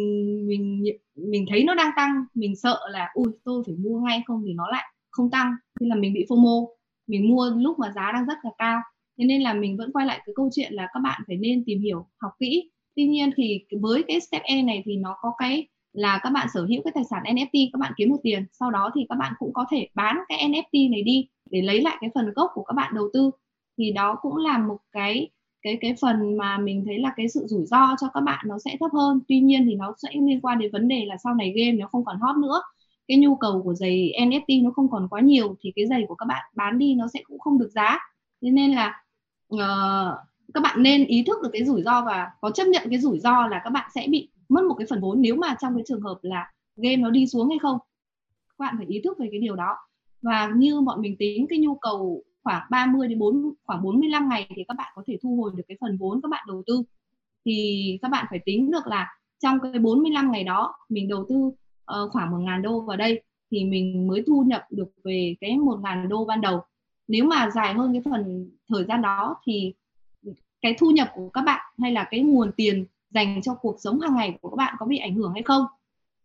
mình 0.48 0.84
mình 1.16 1.46
thấy 1.50 1.64
nó 1.64 1.76
đang 1.76 1.92
tăng, 1.96 2.26
mình 2.34 2.56
sợ 2.56 2.80
là 2.92 3.10
ui 3.14 3.28
tôi 3.44 3.64
phải 3.66 3.76
mua 3.76 4.00
ngay, 4.00 4.24
không 4.28 4.44
thì 4.46 4.54
nó 4.54 4.68
lại 4.72 4.84
không 5.10 5.30
tăng. 5.30 5.54
Nên 5.80 5.90
là 5.90 5.96
mình 5.96 6.14
bị 6.14 6.26
FOMO, 6.30 6.68
mình 7.08 7.30
mua 7.30 7.50
lúc 7.56 7.80
mà 7.80 7.92
giá 7.96 8.12
đang 8.12 8.26
rất 8.26 8.38
là 8.44 8.52
cao. 8.58 8.82
Thế 9.18 9.26
nên 9.26 9.42
là 9.42 9.54
mình 9.54 9.78
vẫn 9.78 9.92
quay 9.94 10.06
lại 10.06 10.22
cái 10.26 10.34
câu 10.36 10.50
chuyện 10.56 10.74
là 10.74 10.88
các 10.94 11.00
bạn 11.00 11.22
phải 11.28 11.38
nên 11.38 11.64
tìm 11.66 11.82
hiểu, 11.82 12.08
học 12.18 12.32
kỹ. 12.40 12.72
Tuy 12.96 13.08
nhiên 13.08 13.30
thì 13.38 13.66
với 13.82 14.04
cái 14.08 14.20
step 14.20 14.42
E 14.44 14.62
này 14.62 14.82
thì 14.86 14.96
nó 14.96 15.16
có 15.22 15.34
cái 15.38 15.68
là 15.94 16.20
các 16.24 16.30
bạn 16.30 16.48
sở 16.54 16.66
hữu 16.66 16.82
cái 16.84 16.92
tài 16.96 17.04
sản 17.10 17.24
NFT 17.24 17.70
các 17.74 17.80
bạn 17.80 17.94
kiếm 17.98 18.10
được 18.10 18.20
tiền, 18.24 18.46
sau 18.52 18.72
đó 18.72 18.92
thì 18.96 19.06
các 19.10 19.16
bạn 19.16 19.34
cũng 19.40 19.54
có 19.54 19.66
thể 19.72 19.88
bán 19.96 20.18
cái 20.28 20.50
NFT 20.50 20.92
này 20.92 21.04
đi 21.04 21.28
để 21.52 21.62
lấy 21.62 21.82
lại 21.82 21.98
cái 22.02 22.10
phần 22.16 22.34
gốc 22.36 22.52
của 22.54 22.64
các 22.64 22.74
bạn 22.74 22.94
đầu 22.96 23.10
tư. 23.14 23.32
Thì 23.78 23.92
đó 23.92 24.16
cũng 24.22 24.38
là 24.38 24.58
một 24.58 24.78
cái 24.92 25.30
cái 25.62 25.78
cái 25.82 25.96
phần 26.02 26.38
mà 26.38 26.58
mình 26.58 26.84
thấy 26.86 27.00
là 27.00 27.14
cái 27.18 27.30
sự 27.30 27.46
rủi 27.48 27.66
ro 27.66 27.96
cho 28.02 28.08
các 28.14 28.22
bạn 28.22 28.46
nó 28.48 28.60
sẽ 28.60 28.78
thấp 28.80 28.92
hơn. 28.94 29.20
Tuy 29.28 29.40
nhiên 29.40 29.66
thì 29.66 29.76
nó 29.76 29.94
sẽ 29.98 30.10
liên 30.14 30.42
quan 30.42 30.60
đến 30.60 30.72
vấn 30.72 30.88
đề 30.88 31.06
là 31.06 31.18
sau 31.24 31.34
này 31.36 31.54
game 31.56 31.72
nó 31.72 31.88
không 31.88 32.06
còn 32.06 32.20
hot 32.20 32.36
nữa. 32.38 32.62
Cái 33.08 33.18
nhu 33.18 33.36
cầu 33.36 33.62
của 33.64 33.74
giày 33.74 34.12
NFT 34.20 34.64
nó 34.64 34.72
không 34.72 34.90
còn 34.90 35.08
quá 35.10 35.22
nhiều 35.22 35.56
thì 35.62 35.72
cái 35.76 35.88
giày 35.88 36.06
của 36.08 36.16
các 36.16 36.26
bạn 36.26 36.44
bán 36.56 36.80
đi 36.80 36.96
nó 36.96 37.08
sẽ 37.14 37.22
cũng 37.28 37.40
không 37.40 37.60
được 37.60 37.70
giá. 37.72 38.00
Thế 38.42 38.52
nên 38.52 38.72
là 38.72 39.04
uh, 39.54 40.18
các 40.54 40.64
bạn 40.64 40.84
nên 40.84 41.06
ý 41.06 41.24
thức 41.28 41.38
được 41.44 41.50
cái 41.54 41.66
rủi 41.66 41.84
ro 41.84 42.02
và 42.06 42.32
có 42.42 42.52
chấp 42.52 42.68
nhận 42.68 42.84
cái 42.90 43.00
rủi 43.00 43.20
ro 43.20 43.48
là 43.48 43.62
các 43.64 43.70
bạn 43.70 43.90
sẽ 43.96 44.08
bị 44.10 44.30
mất 44.50 44.64
một 44.64 44.76
cái 44.78 44.88
phần 44.90 45.02
vốn 45.02 45.22
nếu 45.22 45.36
mà 45.36 45.56
trong 45.62 45.76
cái 45.76 45.84
trường 45.88 46.02
hợp 46.02 46.18
là 46.22 46.52
game 46.76 46.96
nó 46.96 47.10
đi 47.10 47.28
xuống 47.28 47.50
hay 47.50 47.60
không. 47.60 47.78
Các 48.50 48.56
bạn 48.60 48.76
phải 48.78 48.86
ý 48.88 49.02
thức 49.04 49.18
về 49.20 49.28
cái 49.32 49.40
điều 49.40 49.56
đó 49.56 49.78
và 50.28 50.52
như 50.56 50.82
bọn 50.82 51.02
mình 51.02 51.16
tính 51.20 51.46
cái 51.50 51.60
nhu 51.60 51.76
cầu 51.76 52.24
khoảng 52.44 52.64
30 52.70 53.08
đến 53.08 53.20
4 53.20 53.54
khoảng 53.64 53.84
45 53.84 54.30
ngày 54.30 54.48
thì 54.56 54.64
các 54.68 54.74
bạn 54.78 54.92
có 54.96 55.04
thể 55.08 55.18
thu 55.24 55.36
hồi 55.36 55.52
được 55.56 55.64
cái 55.68 55.78
phần 55.82 55.98
vốn 55.98 56.22
các 56.22 56.30
bạn 56.32 56.46
đầu 56.48 56.64
tư. 56.68 56.84
Thì 57.46 58.00
các 58.02 58.12
bạn 58.12 58.26
phải 58.30 58.40
tính 58.46 58.72
được 58.72 58.88
là 58.88 59.18
trong 59.40 59.60
cái 59.60 59.80
45 59.80 60.32
ngày 60.32 60.44
đó 60.44 60.76
mình 60.90 61.08
đầu 61.08 61.26
tư 61.30 61.36
uh, 61.36 62.12
khoảng 62.12 62.32
1 62.32 62.38
ngàn 62.38 62.62
đô 62.62 62.82
vào 62.82 62.98
đây 62.98 63.24
thì 63.52 63.66
mình 63.66 64.08
mới 64.08 64.24
thu 64.28 64.44
nhập 64.48 64.66
được 64.72 64.90
về 65.04 65.36
cái 65.42 65.58
1 65.58 65.80
ngàn 65.84 66.10
đô 66.10 66.26
ban 66.26 66.42
đầu. 66.42 66.62
Nếu 67.08 67.26
mà 67.26 67.50
dài 67.50 67.74
hơn 67.74 67.94
cái 67.94 68.02
phần 68.12 68.50
thời 68.70 68.84
gian 68.84 69.02
đó 69.02 69.36
thì 69.46 69.74
cái 70.62 70.76
thu 70.80 70.92
nhập 70.92 71.10
của 71.16 71.30
các 71.30 71.42
bạn 71.42 71.74
hay 71.82 71.92
là 71.92 72.08
cái 72.12 72.20
nguồn 72.20 72.52
tiền 72.52 72.86
dành 73.10 73.42
cho 73.42 73.54
cuộc 73.54 73.76
sống 73.80 74.00
hàng 74.00 74.16
ngày 74.16 74.38
của 74.42 74.50
các 74.50 74.56
bạn 74.56 74.76
có 74.80 74.86
bị 74.86 74.98
ảnh 74.98 75.16
hưởng 75.16 75.34
hay 75.34 75.44
không? 75.44 75.66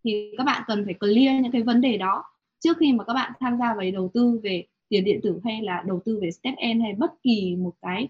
Thì 0.05 0.35
các 0.39 0.45
bạn 0.45 0.63
cần 0.67 0.85
phải 0.85 0.95
clear 0.95 1.43
những 1.43 1.53
cái 1.53 1.63
vấn 1.63 1.81
đề 1.81 1.97
đó 1.97 2.25
trước 2.65 2.77
khi 2.81 2.93
mà 2.93 3.05
các 3.05 3.15
bạn 3.15 3.33
tham 3.41 3.59
gia 3.59 3.75
về 3.75 3.91
đầu 3.91 4.11
tư 4.15 4.41
về 4.43 4.65
tiền 4.89 5.05
điện 5.05 5.21
tử 5.23 5.41
hay 5.45 5.63
là 5.63 5.85
đầu 5.87 6.03
tư 6.05 6.19
về 6.23 6.31
step 6.31 6.55
N 6.75 6.81
hay 6.81 6.95
bất 6.99 7.11
kỳ 7.23 7.57
một 7.57 7.73
cái 7.83 8.09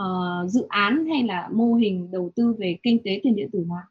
uh, 0.00 0.50
dự 0.50 0.66
án 0.68 1.06
hay 1.06 1.22
là 1.22 1.48
mô 1.52 1.74
hình 1.74 2.10
đầu 2.10 2.32
tư 2.36 2.54
về 2.58 2.78
kinh 2.82 2.98
tế 3.04 3.20
tiền 3.22 3.36
điện 3.36 3.50
tử 3.52 3.64
nào? 3.68 3.84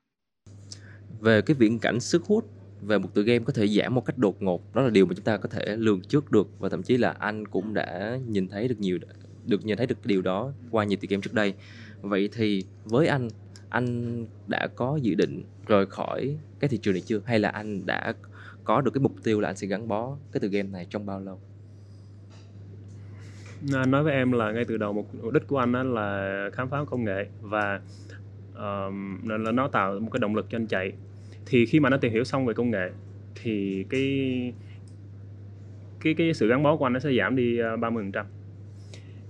Về 1.19 1.41
cái 1.41 1.55
viễn 1.55 1.79
cảnh 1.79 1.99
sức 1.99 2.23
hút 2.25 2.45
về 2.81 2.97
một 2.97 3.13
tựa 3.13 3.21
game 3.21 3.39
có 3.39 3.53
thể 3.53 3.67
giảm 3.67 3.95
một 3.95 4.05
cách 4.05 4.17
đột 4.17 4.41
ngột 4.41 4.75
đó 4.75 4.81
là 4.81 4.89
điều 4.89 5.05
mà 5.05 5.13
chúng 5.15 5.25
ta 5.25 5.37
có 5.37 5.49
thể 5.49 5.75
lường 5.75 6.01
trước 6.01 6.31
được 6.31 6.59
và 6.59 6.69
thậm 6.69 6.83
chí 6.83 6.97
là 6.97 7.09
anh 7.09 7.47
cũng 7.47 7.73
đã 7.73 8.19
nhìn 8.27 8.47
thấy 8.47 8.67
được 8.67 8.79
nhiều 8.79 8.99
được 9.45 9.65
nhìn 9.65 9.77
thấy 9.77 9.87
được 9.87 10.05
điều 10.05 10.21
đó 10.21 10.51
qua 10.71 10.83
nhiều 10.85 10.97
tựa 11.01 11.07
game 11.09 11.21
trước 11.21 11.33
đây. 11.33 11.53
Vậy 12.01 12.29
thì 12.33 12.63
với 12.83 13.07
anh 13.07 13.27
anh 13.69 14.25
đã 14.47 14.67
có 14.75 14.99
dự 15.01 15.15
định 15.15 15.43
rời 15.67 15.85
khỏi 15.85 16.37
cái 16.59 16.69
thị 16.69 16.77
trường 16.77 16.93
này 16.93 17.01
chưa? 17.05 17.21
Hay 17.25 17.39
là 17.39 17.49
anh 17.49 17.85
đã 17.85 18.13
có 18.69 18.81
được 18.81 18.91
cái 18.93 19.01
mục 19.01 19.15
tiêu 19.23 19.39
là 19.39 19.49
anh 19.49 19.55
sẽ 19.55 19.67
gắn 19.67 19.87
bó 19.87 20.17
cái 20.31 20.39
từ 20.39 20.47
game 20.47 20.69
này 20.69 20.87
trong 20.89 21.05
bao 21.05 21.19
lâu? 21.19 21.39
Anh 23.73 23.91
nói 23.91 24.03
với 24.03 24.13
em 24.13 24.31
là 24.31 24.51
ngay 24.51 24.65
từ 24.65 24.77
đầu 24.77 24.93
mục 24.93 25.33
đích 25.33 25.47
của 25.47 25.57
anh 25.57 25.71
đó 25.71 25.83
là 25.83 26.49
khám 26.53 26.69
phá 26.69 26.77
công 26.85 27.03
nghệ 27.03 27.27
và 27.41 27.81
uh, 28.51 28.93
là 29.25 29.51
nó 29.51 29.67
tạo 29.67 29.99
một 29.99 30.09
cái 30.11 30.19
động 30.19 30.35
lực 30.35 30.45
cho 30.49 30.57
anh 30.57 30.67
chạy. 30.67 30.91
Thì 31.45 31.65
khi 31.65 31.79
mà 31.79 31.89
nó 31.89 31.97
tìm 31.97 32.11
hiểu 32.11 32.23
xong 32.23 32.45
về 32.45 32.53
công 32.53 32.71
nghệ 32.71 32.91
thì 33.35 33.85
cái 33.89 34.53
cái 35.99 36.13
cái 36.13 36.33
sự 36.33 36.47
gắn 36.47 36.63
bó 36.63 36.77
của 36.77 36.85
anh 36.85 36.93
nó 36.93 36.99
sẽ 36.99 37.09
giảm 37.17 37.35
đi 37.35 37.57
ờ, 37.57 37.77
30% 37.77 38.23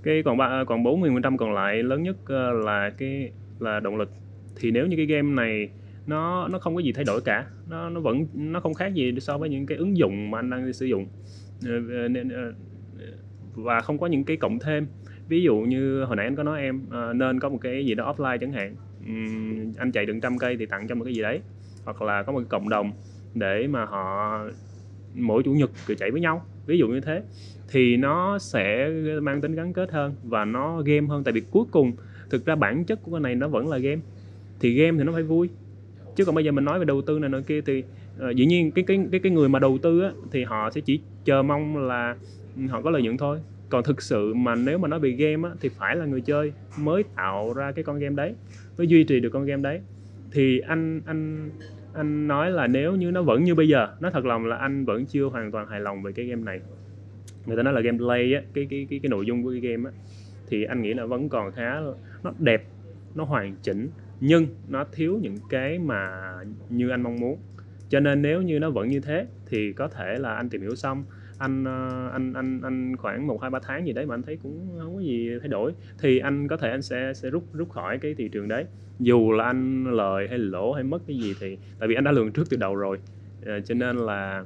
cái 0.04 0.24
còn 0.24 0.38
ba 0.38 0.64
còn 0.68 0.84
40% 0.84 1.38
còn 1.38 1.54
lại 1.54 1.84
lớn 1.84 2.04
nhất 2.04 2.16
ờ, 2.26 2.52
là 2.54 2.90
cái 2.98 3.32
là 3.60 3.80
động 3.80 3.98
lực. 3.98 4.10
Thì 4.56 4.72
nếu 4.72 4.88
như 4.88 4.98
cái 4.98 5.06
game 5.06 5.30
này 5.30 5.70
nó 6.08 6.48
nó 6.48 6.60
không 6.60 6.76
có 6.76 6.82
gì 6.82 6.92
thay 6.92 7.04
đổi 7.04 7.22
cả 7.22 7.46
nó 7.70 7.90
nó 7.90 8.00
vẫn, 8.00 8.26
nó 8.34 8.60
không 8.60 8.74
khác 8.74 8.94
gì 8.94 9.14
so 9.22 9.38
với 9.38 9.50
những 9.50 9.66
cái 9.66 9.78
ứng 9.78 9.98
dụng 9.98 10.32
mà 10.32 10.40
anh 10.40 10.50
đang 10.50 10.74
sử 10.74 10.86
dụng. 10.86 11.08
Ờ, 11.66 11.72
ờ, 11.90 12.08
ờ, 12.36 12.54
và 13.56 13.82
không 13.82 13.98
có 13.98 14.08
những 14.08 14.24
cái 14.24 14.38
cộng 14.38 14.60
thêm. 14.60 14.88
Ví 15.28 15.44
dụ 15.44 15.56
như 15.58 16.04
hồi 16.04 16.16
nãy 16.16 16.26
anh 16.26 16.36
có 16.36 16.44
nói 16.44 16.62
em 16.62 16.86
nên 17.16 17.40
có 17.40 17.50
một 17.50 17.58
cái 17.62 17.86
gì 17.86 17.96
đó 17.96 18.14
offline 18.14 18.38
chẳng 18.38 18.54
hạn. 18.54 18.76
Anh 19.78 19.92
chạy 19.92 20.06
được 20.06 20.20
trăm 20.22 20.38
cây 20.38 20.58
thì 20.58 20.66
tặng 20.66 20.88
cho 20.88 20.96
một 20.96 21.04
cái 21.06 21.14
gì 21.14 21.22
đấy. 21.22 21.42
Hoặc 21.86 22.02
là 22.02 22.24
có 22.24 22.32
một 22.32 22.40
cái 22.40 22.48
cộng 22.50 22.70
đồng 22.70 22.92
để 23.34 23.68
mà 23.68 23.86
họ, 23.86 24.40
mỗi 25.16 25.44
chủ 25.44 25.54
nhật 25.54 25.72
cứ 25.88 25.96
chạy 25.96 26.12
với 26.12 26.22
nhau. 26.22 26.46
Ví 26.66 26.78
dụ 26.78 26.88
như 26.88 27.02
thế. 27.02 27.24
Thì 27.72 27.98
nó 27.98 28.38
sẽ 28.40 28.90
mang 29.22 29.42
tính 29.42 29.56
gắn 29.56 29.74
kết 29.74 29.92
hơn 29.92 30.16
và 30.24 30.46
nó 30.46 30.82
game 30.82 31.08
hơn. 31.08 31.24
Tại 31.24 31.32
vì 31.32 31.42
cuối 31.52 31.66
cùng, 31.72 31.92
thực 32.30 32.46
ra 32.46 32.56
bản 32.56 32.86
chất 32.86 33.02
của 33.04 33.12
cái 33.12 33.22
này 33.22 33.36
nó 33.36 33.48
vẫn 33.48 33.68
là 33.68 33.78
game. 33.78 34.02
Thì 34.60 34.74
game 34.74 34.98
thì 34.98 35.04
nó 35.04 35.12
phải 35.14 35.24
vui 35.24 35.50
chứ 36.20 36.26
còn 36.26 36.36
bây 36.36 36.46
giờ 36.46 36.52
mình 36.52 36.66
nói 36.66 36.80
về 36.80 36.86
đầu 36.86 37.02
tư 37.02 37.20
này 37.20 37.30
nọ 37.30 37.40
kia 37.48 37.62
thì 37.62 37.84
uh, 38.30 38.36
dĩ 38.36 38.46
nhiên 38.46 38.72
cái 38.72 38.84
cái 38.88 39.00
cái 39.12 39.20
cái 39.20 39.32
người 39.32 39.50
mà 39.50 39.60
đầu 39.60 39.78
tư 39.82 40.02
á, 40.02 40.12
thì 40.32 40.44
họ 40.44 40.70
sẽ 40.70 40.82
chỉ 40.82 41.00
chờ 41.26 41.42
mong 41.42 41.88
là 41.88 42.16
ừ, 42.56 42.68
họ 42.70 42.82
có 42.82 42.90
lợi 42.90 43.02
nhuận 43.02 43.18
thôi. 43.18 43.40
Còn 43.70 43.84
thực 43.84 44.02
sự 44.02 44.34
mà 44.34 44.56
nếu 44.56 44.78
mà 44.78 44.88
nói 44.88 45.00
về 45.00 45.10
game 45.10 45.50
á, 45.50 45.56
thì 45.62 45.70
phải 45.70 45.96
là 45.96 46.06
người 46.06 46.22
chơi 46.22 46.52
mới 46.78 47.04
tạo 47.16 47.54
ra 47.54 47.72
cái 47.72 47.84
con 47.84 48.00
game 48.00 48.16
đấy 48.16 48.34
mới 48.78 48.88
duy 48.88 49.04
trì 49.04 49.20
được 49.20 49.30
con 49.30 49.46
game 49.46 49.62
đấy. 49.62 49.80
Thì 50.32 50.60
anh 50.60 51.02
anh 51.06 51.50
anh 51.94 52.28
nói 52.28 52.52
là 52.52 52.68
nếu 52.68 52.96
như 52.96 53.12
nó 53.12 53.22
vẫn 53.22 53.44
như 53.44 53.56
bây 53.56 53.68
giờ 53.68 53.88
nó 54.00 54.10
thật 54.10 54.26
lòng 54.26 54.46
là 54.46 54.56
anh 54.56 54.86
vẫn 54.86 55.06
chưa 55.06 55.26
hoàn 55.26 55.52
toàn 55.52 55.68
hài 55.68 55.80
lòng 55.80 56.04
về 56.04 56.12
cái 56.12 56.26
game 56.26 56.44
này. 56.44 56.60
Người 57.46 57.58
ta 57.58 57.64
nói 57.64 57.74
là 57.74 57.82
gameplay 57.82 58.34
á 58.34 58.42
cái 58.54 58.68
cái 58.70 58.88
cái 58.90 59.00
cái 59.04 59.10
nội 59.10 59.26
dung 59.26 59.44
của 59.44 59.52
cái 59.62 59.72
game 59.72 59.90
á 59.90 59.92
thì 60.48 60.64
anh 60.64 60.82
nghĩ 60.82 60.94
là 60.94 61.06
vẫn 61.06 61.30
còn 61.30 61.52
khá 61.52 61.80
nó 62.24 62.32
đẹp 62.40 62.64
nó 63.16 63.24
hoàn 63.24 63.56
chỉnh 63.64 63.90
nhưng 64.20 64.48
nó 64.68 64.84
thiếu 64.92 65.18
những 65.22 65.42
cái 65.50 65.80
mà 65.80 66.10
như 66.70 66.90
anh 66.90 67.02
mong 67.04 67.20
muốn. 67.20 67.42
Cho 67.90 68.00
nên 68.00 68.22
nếu 68.22 68.42
như 68.42 68.60
nó 68.60 68.70
vẫn 68.70 68.90
như 68.90 69.00
thế 69.00 69.28
thì 69.46 69.74
có 69.74 69.88
thể 69.88 70.18
là 70.20 70.36
anh 70.36 70.50
tìm 70.50 70.62
hiểu 70.62 70.76
xong. 70.76 71.06
Anh 71.38 71.64
ờ, 71.66 72.10
anh 72.14 72.34
anh 72.34 72.62
anh 72.64 72.98
khoảng 72.98 73.28
một 73.28 73.42
hai 73.42 73.52
ba 73.52 73.60
tháng 73.64 73.86
gì 73.88 73.94
đấy 73.94 74.06
mà 74.06 74.16
anh 74.16 74.24
thấy 74.24 74.38
cũng 74.38 74.78
không 74.80 74.96
có 74.96 75.02
gì 75.02 75.30
thay 75.42 75.50
đổi 75.50 75.74
thì 76.02 76.20
anh 76.20 76.48
có 76.48 76.58
thể 76.58 76.70
anh 76.72 76.82
sẽ 76.82 77.14
sẽ 77.16 77.30
rút 77.30 77.44
rút 77.54 77.70
khỏi 77.70 77.98
cái 78.00 78.16
thị 78.18 78.30
trường 78.30 78.48
đấy. 78.48 78.66
Dù 79.00 79.32
là 79.32 79.44
anh 79.46 79.86
lời 79.86 80.28
hay 80.30 80.38
lỗ 80.38 80.74
hay 80.74 80.84
mất 80.84 81.00
cái 81.08 81.18
gì 81.18 81.34
thì 81.40 81.58
tại 81.78 81.90
vì 81.90 81.96
anh 81.96 82.04
đã 82.04 82.12
lường 82.12 82.32
trước 82.34 82.44
từ 82.50 82.58
đầu 82.58 82.76
rồi. 82.76 82.98
À, 83.46 83.60
cho 83.66 83.76
nên 83.76 83.98
là 83.98 84.46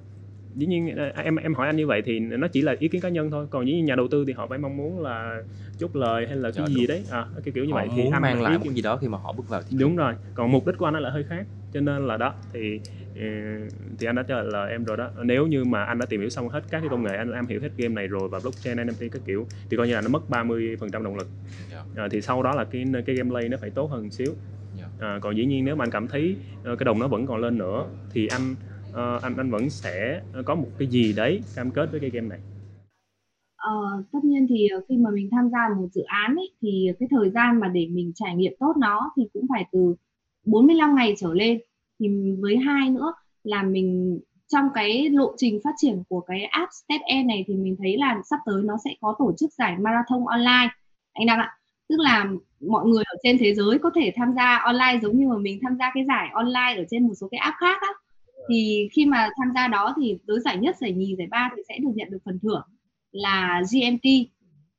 dĩ 0.56 0.66
nhiên 0.66 0.96
ờ, 0.96 1.12
em 1.24 1.36
em 1.36 1.54
hỏi 1.54 1.68
anh 1.68 1.76
như 1.76 1.88
vậy 1.88 2.02
thì 2.06 2.20
nó 2.20 2.48
chỉ 2.48 2.62
là 2.62 2.76
ý 2.80 2.88
kiến 2.88 3.02
cá 3.02 3.10
nhân 3.10 3.32
thôi 3.32 3.48
còn 3.50 3.66
những 3.66 3.86
nhà 3.86 3.96
đầu 3.96 4.08
tư 4.08 4.26
thì 4.28 4.34
họ 4.34 4.48
phải 4.48 4.58
mong 4.58 4.78
muốn 4.78 5.02
là 5.02 5.42
chốt 5.78 5.96
lời 5.96 6.28
hay 6.28 6.36
là 6.36 6.52
cái 6.52 6.66
dạ, 6.68 6.74
gì 6.76 6.88
đấy 6.88 7.04
à, 7.12 7.26
cái 7.44 7.52
kiểu 7.56 7.66
như 7.66 7.74
họ 7.74 7.80
vậy 7.80 7.90
thì 7.96 8.04
anh 8.12 8.22
mang 8.22 8.42
lại 8.42 8.58
một 8.58 8.72
gì 8.74 8.82
đó 8.82 8.98
khi 8.98 9.08
mà 9.08 9.18
họ 9.18 9.34
bước 9.34 9.50
vào 9.50 9.62
thị 9.62 9.78
đúng 9.80 9.96
rồi 9.96 10.14
còn 10.34 10.52
mục 10.52 10.68
đích 10.68 10.78
của 10.78 10.86
anh 10.86 10.96
là 10.96 11.10
hơi 11.10 11.24
khác 11.24 11.46
cho 11.74 11.82
nên 11.82 12.08
là 12.08 12.18
đó 12.18 12.34
thì 12.54 12.80
Ờ, 13.16 13.26
thì 14.00 14.08
anh 14.08 14.16
đã 14.16 14.24
trả 14.24 14.42
lời 14.42 14.72
em 14.72 14.84
rồi 14.84 14.98
đó 14.98 15.10
nếu 15.24 15.48
như 15.48 15.64
mà 15.64 15.84
anh 15.84 16.00
đã 16.00 16.06
tìm 16.06 16.20
hiểu 16.20 16.30
xong 16.30 16.50
hết 16.50 16.64
các 16.70 16.80
cái 16.80 16.90
công 16.90 17.04
nghệ 17.04 17.16
anh 17.18 17.32
am 17.32 17.48
hiểu 17.48 17.62
hết 17.62 17.70
game 17.78 17.94
này 17.94 18.08
rồi 18.08 18.30
và 18.30 18.40
blockchain 18.40 18.78
NFT 18.78 19.10
các 19.10 19.22
kiểu 19.26 19.48
thì 19.70 19.78
coi 19.78 19.88
như 19.88 19.94
là 19.94 20.02
nó 20.02 20.10
mất 20.10 20.30
30 20.30 20.76
phần 20.80 20.92
trăm 20.92 21.04
động 21.04 21.16
lực 21.16 21.28
yeah. 21.72 21.86
Dạ. 21.96 22.04
à, 22.04 22.08
thì 22.12 22.22
sau 22.22 22.44
đó 22.44 22.56
là 22.56 22.64
cái 22.64 22.86
cái 23.06 23.16
gameplay 23.16 23.50
nó 23.50 23.58
phải 23.58 23.70
tốt 23.70 23.92
hơn 23.92 24.12
xíu 24.12 24.28
yeah. 24.78 24.90
Dạ. 25.00 25.08
à, 25.08 25.20
còn 25.22 25.38
dĩ 25.38 25.46
nhiên 25.46 25.66
nếu 25.66 25.76
mà 25.76 25.84
anh 25.84 25.92
cảm 25.92 26.08
thấy 26.08 26.36
uh, 26.60 26.80
cái 26.80 26.86
đồng 26.86 27.00
nó 27.00 27.08
vẫn 27.08 27.28
còn 27.28 27.42
lên 27.42 27.58
nữa 27.58 27.86
thì 28.12 28.28
anh 28.28 28.56
uh, 28.94 29.22
anh 29.24 29.38
anh 29.38 29.52
vẫn 29.52 29.70
sẽ 29.70 30.22
có 30.46 30.56
một 30.56 30.68
cái 30.80 30.88
gì 30.88 31.14
đấy 31.14 31.42
cam 31.56 31.72
kết 31.72 31.92
với 31.92 32.00
cái 32.00 32.10
game 32.10 32.28
này? 32.28 32.40
Ờ, 33.56 34.04
tất 34.12 34.20
nhiên 34.24 34.48
thì 34.50 34.68
ờ, 34.68 34.82
khi 34.90 34.98
mà 34.98 35.10
mình 35.10 35.30
tham 35.32 35.50
gia 35.50 35.60
một 35.78 35.88
dự 35.94 36.02
án 36.02 36.36
ấy, 36.36 36.52
thì 36.62 36.88
cái 37.00 37.10
thời 37.12 37.30
gian 37.30 37.60
mà 37.60 37.68
để 37.68 37.88
mình 37.92 38.12
trải 38.16 38.36
nghiệm 38.36 38.54
tốt 38.60 38.74
nó 38.78 39.12
thì 39.18 39.24
cũng 39.34 39.46
phải 39.50 39.66
từ 39.72 39.96
45 40.46 40.96
ngày 40.96 41.16
trở 41.18 41.34
lên. 41.34 41.60
Thì 42.00 42.08
với 42.40 42.58
hai 42.58 42.90
nữa 42.90 43.14
là 43.44 43.64
mình 43.64 44.20
trong 44.48 44.66
cái 44.74 45.10
lộ 45.10 45.34
trình 45.38 45.60
phát 45.64 45.74
triển 45.78 46.04
của 46.10 46.20
cái 46.20 46.44
app 46.44 46.70
Step 46.72 47.02
E 47.02 47.24
này 47.24 47.44
thì 47.48 47.56
mình 47.56 47.76
thấy 47.80 47.98
là 47.98 48.22
sắp 48.30 48.40
tới 48.46 48.64
nó 48.64 48.78
sẽ 48.86 48.92
có 49.02 49.16
tổ 49.20 49.34
chức 49.38 49.54
giải 49.54 49.78
marathon 49.80 50.26
online. 50.26 50.70
Anh 51.14 51.28
Đăng 51.28 51.40
ạ 51.40 51.58
tức 51.90 52.00
là 52.00 52.28
mọi 52.70 52.86
người 52.86 53.04
ở 53.04 53.16
trên 53.24 53.38
thế 53.40 53.54
giới 53.54 53.80
có 53.80 53.92
thể 53.96 54.14
tham 54.16 54.34
gia 54.36 54.58
online 54.58 55.00
giống 55.02 55.18
như 55.18 55.28
mà 55.28 55.38
mình 55.38 55.60
tham 55.64 55.78
gia 55.80 55.92
cái 55.94 56.06
giải 56.08 56.30
online 56.34 56.76
ở 56.78 56.84
trên 56.90 57.08
một 57.08 57.14
số 57.22 57.28
cái 57.32 57.38
app 57.38 57.58
khác 57.60 57.82
á 57.82 57.90
thì 58.50 58.90
khi 58.92 59.06
mà 59.06 59.30
tham 59.38 59.52
gia 59.56 59.68
đó 59.68 59.94
thì 60.02 60.18
đối 60.26 60.40
giải 60.40 60.58
nhất, 60.58 60.76
giải 60.80 60.92
nhì, 60.92 61.16
giải 61.18 61.28
ba 61.28 61.50
thì 61.56 61.62
sẽ 61.70 61.78
được 61.78 61.92
nhận 61.96 62.12
được 62.12 62.18
phần 62.26 62.40
thưởng 62.40 62.62
là 63.12 63.62
GMT 63.72 64.10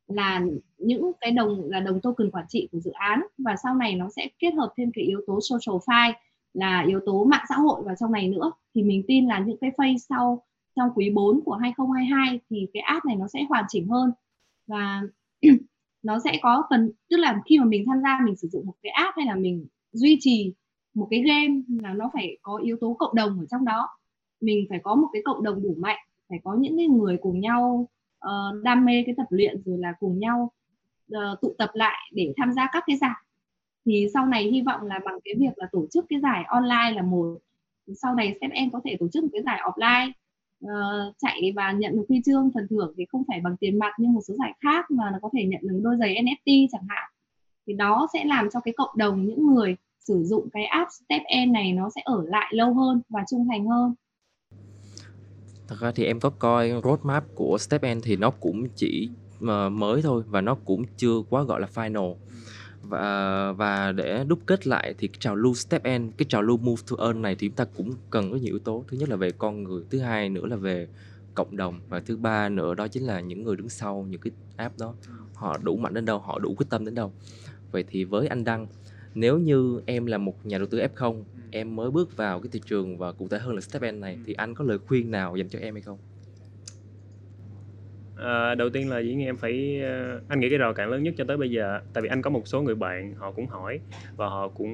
là 0.06 0.42
những 0.78 1.12
cái 1.20 1.30
đồng, 1.30 1.70
là 1.70 1.80
đồng 1.80 2.00
token 2.00 2.30
quản 2.30 2.44
trị 2.48 2.68
của 2.72 2.80
dự 2.80 2.90
án. 2.90 3.22
Và 3.38 3.56
sau 3.62 3.74
này 3.74 3.94
nó 3.94 4.08
sẽ 4.16 4.28
kết 4.38 4.50
hợp 4.54 4.72
thêm 4.76 4.90
cái 4.94 5.04
yếu 5.04 5.20
tố 5.26 5.38
social 5.40 5.76
file, 5.86 6.12
là 6.54 6.84
yếu 6.88 7.00
tố 7.06 7.24
mạng 7.24 7.44
xã 7.48 7.54
hội 7.54 7.82
vào 7.84 7.94
trong 8.00 8.12
này 8.12 8.28
nữa. 8.28 8.52
Thì 8.74 8.82
mình 8.82 9.02
tin 9.08 9.26
là 9.26 9.38
những 9.38 9.56
cái 9.60 9.70
phase 9.78 10.06
sau 10.08 10.44
trong 10.76 10.88
quý 10.94 11.10
4 11.10 11.40
của 11.44 11.54
2022 11.54 12.40
thì 12.50 12.66
cái 12.72 12.80
app 12.80 13.06
này 13.06 13.16
nó 13.16 13.26
sẽ 13.28 13.44
hoàn 13.48 13.64
chỉnh 13.68 13.88
hơn. 13.88 14.10
Và 14.66 15.02
nó 16.02 16.18
sẽ 16.24 16.38
có 16.42 16.62
phần, 16.70 16.90
tức 17.10 17.16
là 17.16 17.42
khi 17.46 17.58
mà 17.58 17.64
mình 17.64 17.84
tham 17.86 18.00
gia 18.02 18.18
mình 18.24 18.36
sử 18.36 18.48
dụng 18.48 18.66
một 18.66 18.74
cái 18.82 18.90
app 18.90 19.16
hay 19.16 19.26
là 19.26 19.34
mình 19.34 19.66
duy 19.92 20.18
trì 20.20 20.54
một 20.94 21.08
cái 21.10 21.22
game 21.22 21.54
là 21.82 21.94
nó 21.94 22.10
phải 22.12 22.38
có 22.42 22.56
yếu 22.56 22.76
tố 22.80 22.96
cộng 22.98 23.14
đồng 23.14 23.40
ở 23.40 23.46
trong 23.50 23.64
đó. 23.64 23.88
Mình 24.40 24.66
phải 24.68 24.78
có 24.82 24.94
một 24.94 25.08
cái 25.12 25.22
cộng 25.24 25.42
đồng 25.42 25.62
đủ 25.62 25.74
mạnh 25.78 25.98
phải 26.28 26.40
có 26.44 26.54
những 26.54 26.76
cái 26.76 26.86
người 26.86 27.16
cùng 27.22 27.40
nhau 27.40 27.88
uh, 28.26 28.62
đam 28.62 28.84
mê 28.84 29.02
cái 29.06 29.14
tập 29.18 29.26
luyện 29.30 29.62
rồi 29.64 29.78
là 29.78 29.92
cùng 30.00 30.18
nhau 30.18 30.52
uh, 31.14 31.40
tụ 31.40 31.54
tập 31.58 31.70
lại 31.74 32.10
để 32.12 32.32
tham 32.36 32.52
gia 32.52 32.68
các 32.72 32.84
cái 32.86 32.96
giải. 32.96 33.24
Thì 33.86 34.06
sau 34.14 34.26
này 34.26 34.44
hy 34.44 34.62
vọng 34.62 34.82
là 34.82 35.00
bằng 35.04 35.18
cái 35.24 35.34
việc 35.38 35.52
là 35.56 35.68
tổ 35.72 35.86
chức 35.92 36.04
cái 36.08 36.20
giải 36.20 36.44
online 36.46 36.92
là 36.96 37.02
một. 37.02 37.38
Sau 38.02 38.14
này 38.14 38.38
xem 38.40 38.50
em 38.50 38.70
có 38.70 38.80
thể 38.84 38.96
tổ 39.00 39.08
chức 39.08 39.24
một 39.24 39.30
cái 39.32 39.42
giải 39.42 39.60
offline 39.64 40.12
uh, 40.64 41.14
chạy 41.18 41.52
và 41.56 41.72
nhận 41.72 41.92
được 41.92 42.04
huy 42.08 42.22
chương 42.24 42.50
phần 42.54 42.66
thưởng 42.70 42.94
thì 42.96 43.04
không 43.08 43.22
phải 43.28 43.40
bằng 43.40 43.56
tiền 43.56 43.78
mặt 43.78 43.92
như 43.98 44.08
một 44.08 44.20
số 44.28 44.34
giải 44.34 44.52
khác 44.60 44.90
mà 44.90 45.10
nó 45.12 45.18
có 45.22 45.30
thể 45.32 45.44
nhận 45.44 45.60
được 45.62 45.80
đôi 45.82 45.96
giày 45.96 46.14
NFT 46.14 46.66
chẳng 46.72 46.86
hạn. 46.88 47.10
Thì 47.66 47.72
đó 47.72 48.08
sẽ 48.12 48.24
làm 48.24 48.50
cho 48.50 48.60
cái 48.60 48.74
cộng 48.76 48.96
đồng 48.96 49.26
những 49.26 49.46
người 49.46 49.76
sử 50.08 50.22
dụng 50.24 50.48
cái 50.52 50.64
app 50.64 50.90
Step 50.92 51.22
N 51.46 51.52
này 51.52 51.72
nó 51.72 51.90
sẽ 51.94 52.00
ở 52.04 52.22
lại 52.26 52.52
lâu 52.54 52.74
hơn 52.74 53.02
và 53.08 53.24
trung 53.30 53.46
thành 53.50 53.66
hơn? 53.66 53.94
Thật 55.68 55.76
ra 55.80 55.92
thì 55.94 56.04
em 56.04 56.20
có 56.20 56.30
coi 56.30 56.72
roadmap 56.84 57.24
của 57.34 57.58
Step 57.58 57.82
N 57.94 58.00
thì 58.02 58.16
nó 58.16 58.30
cũng 58.30 58.68
chỉ 58.76 59.08
ờ, 59.46 59.68
mới 59.68 60.02
thôi 60.02 60.22
và 60.26 60.40
nó 60.40 60.54
cũng 60.54 60.84
chưa 60.96 61.22
quá 61.30 61.42
gọi 61.42 61.60
là 61.60 61.68
final. 61.74 62.14
Và 62.82 63.52
và 63.52 63.92
để 63.92 64.24
đúc 64.28 64.38
kết 64.46 64.66
lại 64.66 64.94
thì 64.98 65.08
cái 65.08 65.16
trào 65.20 65.36
lưu 65.36 65.54
step 65.54 65.82
end 65.82 66.12
cái 66.16 66.26
trào 66.28 66.42
lưu 66.42 66.56
move 66.56 66.82
to 66.90 67.04
earn 67.06 67.22
này 67.22 67.36
thì 67.38 67.48
chúng 67.48 67.56
ta 67.56 67.64
cũng 67.64 67.92
cần 68.10 68.30
có 68.30 68.36
nhiều 68.36 68.54
yếu 68.54 68.58
tố. 68.58 68.84
Thứ 68.88 68.96
nhất 68.96 69.08
là 69.08 69.16
về 69.16 69.30
con 69.30 69.62
người, 69.62 69.84
thứ 69.90 69.98
hai 69.98 70.28
nữa 70.28 70.46
là 70.46 70.56
về 70.56 70.88
cộng 71.34 71.56
đồng 71.56 71.80
và 71.88 72.00
thứ 72.00 72.16
ba 72.16 72.48
nữa 72.48 72.74
đó 72.74 72.88
chính 72.88 73.06
là 73.06 73.20
những 73.20 73.44
người 73.44 73.56
đứng 73.56 73.68
sau, 73.68 74.06
những 74.10 74.20
cái 74.20 74.32
app 74.56 74.78
đó. 74.78 74.94
Họ 75.34 75.58
đủ 75.58 75.76
mạnh 75.76 75.94
đến 75.94 76.04
đâu, 76.04 76.18
họ 76.18 76.38
đủ 76.38 76.54
quyết 76.54 76.66
tâm 76.70 76.84
đến 76.84 76.94
đâu. 76.94 77.12
Vậy 77.70 77.84
thì 77.88 78.04
với 78.04 78.26
anh 78.26 78.44
đăng 78.44 78.66
nếu 79.14 79.38
như 79.38 79.80
em 79.86 80.06
là 80.06 80.18
một 80.18 80.46
nhà 80.46 80.58
đầu 80.58 80.66
tư 80.70 80.78
f0 80.78 81.24
em 81.50 81.76
mới 81.76 81.90
bước 81.90 82.16
vào 82.16 82.40
cái 82.40 82.48
thị 82.52 82.60
trường 82.66 82.98
và 82.98 83.12
cụ 83.12 83.28
thể 83.28 83.38
hơn 83.38 83.54
là 83.54 83.60
step 83.60 83.82
end 83.82 84.00
này 84.00 84.18
thì 84.24 84.32
anh 84.32 84.54
có 84.54 84.64
lời 84.64 84.78
khuyên 84.86 85.10
nào 85.10 85.36
dành 85.36 85.48
cho 85.48 85.58
em 85.58 85.74
hay 85.74 85.82
không? 85.82 85.98
À, 88.14 88.54
đầu 88.54 88.68
tiên 88.70 88.90
là 88.90 88.98
dĩ 89.00 89.14
nhiên 89.14 89.26
em 89.26 89.36
phải 89.36 89.80
ờ, 89.82 90.20
anh 90.28 90.40
nghĩ 90.40 90.48
cái 90.50 90.58
rào 90.58 90.74
cản 90.74 90.88
lớn 90.90 91.02
nhất 91.02 91.14
cho 91.16 91.24
tới 91.28 91.36
bây 91.36 91.50
giờ 91.50 91.80
tại 91.92 92.02
vì 92.02 92.08
anh 92.08 92.22
có 92.22 92.30
một 92.30 92.48
số 92.48 92.62
người 92.62 92.74
bạn 92.74 93.14
họ 93.14 93.32
cũng 93.32 93.46
hỏi 93.46 93.80
và 94.16 94.26
họ 94.28 94.48
cũng 94.48 94.72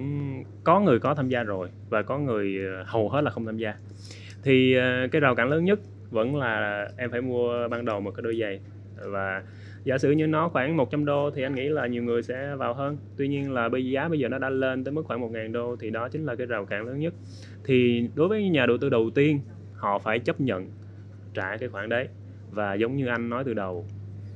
có 0.64 0.80
người 0.80 0.98
có 0.98 1.14
tham 1.14 1.28
gia 1.28 1.42
rồi 1.42 1.68
và 1.88 2.02
có 2.02 2.18
người 2.18 2.56
ờ, 2.78 2.84
hầu 2.86 3.08
hết 3.08 3.20
là 3.20 3.30
không 3.30 3.46
tham 3.46 3.56
gia. 3.58 3.74
Thì 4.42 4.74
cái 5.12 5.20
rào 5.20 5.34
cản 5.34 5.48
lớn 5.48 5.64
nhất 5.64 5.80
vẫn 6.10 6.36
là 6.36 6.84
em 6.96 7.10
phải 7.10 7.20
mua 7.22 7.68
ban 7.68 7.84
đầu 7.84 8.00
một 8.00 8.10
cái 8.10 8.22
đôi 8.22 8.38
giày 8.40 8.60
và 8.96 9.42
giả 9.84 9.98
sử 9.98 10.10
như 10.10 10.26
nó 10.26 10.48
khoảng 10.48 10.76
100 10.76 11.04
đô 11.04 11.30
thì 11.30 11.42
anh 11.42 11.54
nghĩ 11.54 11.68
là 11.68 11.86
nhiều 11.86 12.02
người 12.02 12.22
sẽ 12.22 12.56
vào 12.56 12.74
hơn. 12.74 12.96
Tuy 13.16 13.28
nhiên 13.28 13.52
là 13.52 13.68
bây 13.68 13.90
giá 13.90 14.08
bây 14.08 14.18
giờ 14.18 14.28
nó 14.28 14.38
đã 14.38 14.50
lên 14.50 14.84
tới 14.84 14.92
mức 14.92 15.02
khoảng 15.04 15.32
1.000 15.32 15.52
đô 15.52 15.76
thì 15.76 15.90
đó 15.90 16.08
chính 16.08 16.24
là 16.24 16.34
cái 16.34 16.46
rào 16.46 16.66
cản 16.66 16.86
lớn 16.86 16.98
nhất. 16.98 17.14
Thì 17.64 18.08
đối 18.14 18.28
với 18.28 18.48
nhà 18.48 18.66
đầu 18.66 18.78
tư 18.78 18.88
đầu 18.88 19.10
tiên 19.14 19.40
họ 19.74 19.98
phải 19.98 20.18
chấp 20.18 20.40
nhận 20.40 20.70
trả 21.34 21.56
cái 21.56 21.68
khoản 21.68 21.88
đấy. 21.88 22.08
Và 22.50 22.74
giống 22.74 22.96
như 22.96 23.06
anh 23.06 23.28
nói 23.28 23.44
từ 23.44 23.54
đầu 23.54 23.86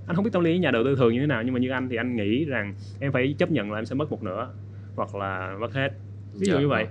anh 0.06 0.16
không 0.16 0.24
biết 0.24 0.30
tâm 0.32 0.44
lý 0.44 0.58
nhà 0.58 0.70
đầu 0.70 0.84
tư 0.84 0.96
thường 0.96 1.14
như 1.14 1.20
thế 1.20 1.26
nào 1.26 1.42
nhưng 1.42 1.54
mà 1.54 1.60
như 1.60 1.70
anh 1.70 1.88
thì 1.88 1.96
anh 1.96 2.16
nghĩ 2.16 2.44
rằng 2.44 2.74
em 3.00 3.12
phải 3.12 3.34
chấp 3.38 3.50
nhận 3.50 3.72
là 3.72 3.78
em 3.78 3.84
sẽ 3.84 3.94
mất 3.94 4.10
một 4.10 4.22
nửa 4.22 4.48
hoặc 4.96 5.14
là 5.14 5.56
mất 5.60 5.72
hết. 5.72 5.92
Ví 6.34 6.46
dụ 6.46 6.52
dạ, 6.52 6.60
như 6.60 6.68
vậy 6.68 6.86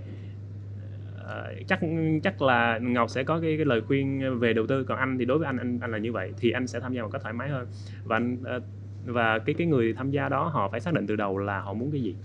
Ờ, 1.23 1.53
chắc 1.67 1.79
chắc 2.23 2.41
là 2.41 2.79
ngọc 2.81 3.09
sẽ 3.09 3.23
có 3.23 3.39
cái, 3.41 3.57
cái 3.57 3.65
lời 3.65 3.81
khuyên 3.87 4.21
về 4.39 4.53
đầu 4.53 4.67
tư 4.67 4.83
còn 4.83 4.97
anh 4.97 5.17
thì 5.19 5.25
đối 5.25 5.37
với 5.37 5.45
anh 5.45 5.57
anh 5.57 5.79
anh 5.81 5.91
là 5.91 5.97
như 5.97 6.11
vậy 6.11 6.33
thì 6.37 6.51
anh 6.51 6.67
sẽ 6.67 6.79
tham 6.79 6.93
gia 6.93 7.01
một 7.03 7.09
cách 7.09 7.21
thoải 7.21 7.33
mái 7.33 7.49
hơn. 7.49 7.67
Và 8.03 8.15
anh 8.15 8.43
ờ, 8.43 8.59
và 9.03 9.39
cái 9.39 9.55
cái 9.57 9.67
người 9.67 9.93
tham 9.93 10.11
gia 10.11 10.29
đó 10.29 10.47
họ 10.47 10.69
phải 10.71 10.79
xác 10.79 10.93
định 10.93 11.07
từ 11.07 11.15
đầu 11.15 11.37
là 11.37 11.59
họ 11.61 11.73
muốn 11.73 11.91
cái 11.91 12.01
gì. 12.01 12.15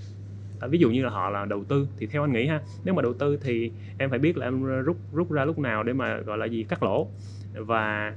Ờ, 0.59 0.69
ví 0.69 0.79
dụ 0.79 0.91
như 0.91 1.05
là 1.05 1.11
họ 1.11 1.31
là 1.31 1.45
đầu 1.45 1.65
tư 1.65 1.89
thì 1.99 2.07
theo 2.07 2.25
anh 2.25 2.33
nghĩ 2.33 2.47
ha 2.47 2.61
nếu 2.85 2.95
mà 2.95 3.03
đầu 3.03 3.15
tư 3.15 3.37
thì 3.43 3.73
em 3.97 4.11
phải 4.11 4.19
biết 4.19 4.37
là 4.39 4.47
em 4.47 4.65
rút 4.83 4.99
rút 5.13 5.33
ra 5.33 5.45
lúc 5.45 5.59
nào 5.59 5.83
để 5.83 5.93
mà 5.93 6.19
gọi 6.21 6.39
là 6.39 6.47
gì 6.47 6.65
cắt 6.65 6.83
lỗ. 6.83 7.13
Và 7.53 8.15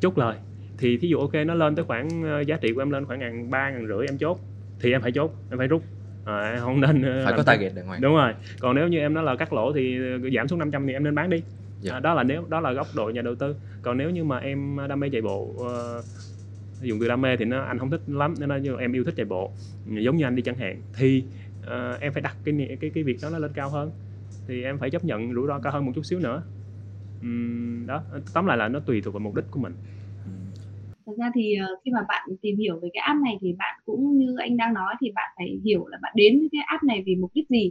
chốt 0.00 0.18
lời. 0.18 0.38
Thì 0.78 0.98
thí 0.98 1.08
dụ 1.08 1.18
ok 1.20 1.34
nó 1.46 1.54
lên 1.54 1.76
tới 1.76 1.84
khoảng 1.84 2.24
giá 2.48 2.56
trị 2.56 2.72
của 2.74 2.82
em 2.82 2.90
lên 2.90 3.06
khoảng 3.06 3.18
ngàn 3.20 3.50
ba 3.50 3.70
ngàn 3.70 3.88
rưỡi 3.88 4.06
em 4.06 4.18
chốt 4.18 4.40
thì 4.80 4.92
em 4.92 5.02
phải 5.02 5.12
chốt 5.12 5.34
em 5.50 5.58
phải 5.58 5.68
rút 5.68 5.82
à, 6.24 6.56
không 6.60 6.80
nên 6.80 7.02
ờ, 7.02 7.22
phải 7.24 7.34
có 7.36 7.42
target 7.42 7.74
đàng 7.74 7.86
hoàng. 7.86 8.00
Đúng 8.00 8.14
rồi. 8.14 8.32
Còn 8.60 8.76
nếu 8.76 8.88
như 8.88 8.98
em 8.98 9.14
nói 9.14 9.24
là 9.24 9.36
cắt 9.36 9.52
lỗ 9.52 9.72
thì 9.72 9.98
giảm 10.36 10.48
xuống 10.48 10.58
500 10.58 10.86
thì 10.86 10.92
em 10.92 11.04
nên 11.04 11.14
bán 11.14 11.30
đi. 11.30 11.36
Yeah. 11.36 11.46
Dạ. 11.80 11.94
à, 11.94 12.00
đó 12.00 12.14
là 12.14 12.22
nếu 12.22 12.44
đó 12.48 12.60
là 12.60 12.72
góc 12.72 12.86
độ 12.94 13.10
nhà 13.10 13.22
đầu 13.22 13.34
tư. 13.34 13.56
Còn 13.82 13.98
nếu 13.98 14.10
như 14.10 14.24
mà 14.24 14.38
em 14.38 14.78
đam 14.88 15.00
mê 15.00 15.08
chạy 15.12 15.22
bộ 15.22 15.40
uh, 15.40 16.04
dùng 16.80 17.00
từ 17.00 17.08
đam 17.08 17.20
mê 17.20 17.36
thì 17.36 17.44
nó 17.44 17.62
anh 17.62 17.78
không 17.78 17.90
thích 17.90 18.00
lắm 18.06 18.34
nên 18.38 18.48
là 18.48 18.58
em 18.78 18.92
yêu 18.92 19.04
thích 19.04 19.14
chạy 19.16 19.26
bộ. 19.26 19.52
Giống 19.86 20.16
như 20.16 20.24
anh 20.24 20.36
đi 20.36 20.42
chẳng 20.42 20.56
hạn 20.56 20.82
thì 20.94 21.24
uh, 21.60 22.00
em 22.00 22.12
phải 22.12 22.22
đặt 22.22 22.36
cái 22.44 22.76
cái 22.80 22.90
cái 22.94 23.04
việc 23.04 23.18
đó 23.22 23.30
nó 23.30 23.38
lên 23.38 23.52
cao 23.54 23.70
hơn. 23.70 23.90
Thì 24.48 24.62
em 24.62 24.78
phải 24.78 24.90
chấp 24.90 25.04
nhận 25.04 25.34
rủi 25.34 25.46
ro 25.48 25.58
cao 25.58 25.72
hơn 25.72 25.86
một 25.86 25.92
chút 25.94 26.06
xíu 26.06 26.18
nữa. 26.18 26.42
Uhm, 27.20 27.86
đó. 27.86 28.02
Tóm 28.32 28.46
lại 28.46 28.56
là 28.56 28.68
nó 28.68 28.80
tùy 28.80 29.00
thuộc 29.00 29.14
vào 29.14 29.20
mục 29.20 29.34
đích 29.34 29.44
của 29.50 29.60
mình 29.60 29.72
thật 31.10 31.16
ra 31.18 31.30
thì 31.34 31.54
ờ, 31.56 31.76
khi 31.84 31.90
mà 31.90 32.00
bạn 32.08 32.28
tìm 32.42 32.56
hiểu 32.58 32.80
về 32.82 32.88
cái 32.92 33.00
app 33.00 33.20
này 33.20 33.38
thì 33.40 33.52
bạn 33.58 33.80
cũng 33.84 34.18
như 34.18 34.36
anh 34.38 34.56
đang 34.56 34.74
nói 34.74 34.94
thì 35.00 35.10
bạn 35.14 35.30
phải 35.36 35.60
hiểu 35.64 35.86
là 35.86 35.98
bạn 36.02 36.12
đến 36.16 36.38
với 36.38 36.48
cái 36.52 36.60
app 36.66 36.84
này 36.84 37.02
vì 37.06 37.16
mục 37.16 37.30
đích 37.34 37.48
gì. 37.48 37.70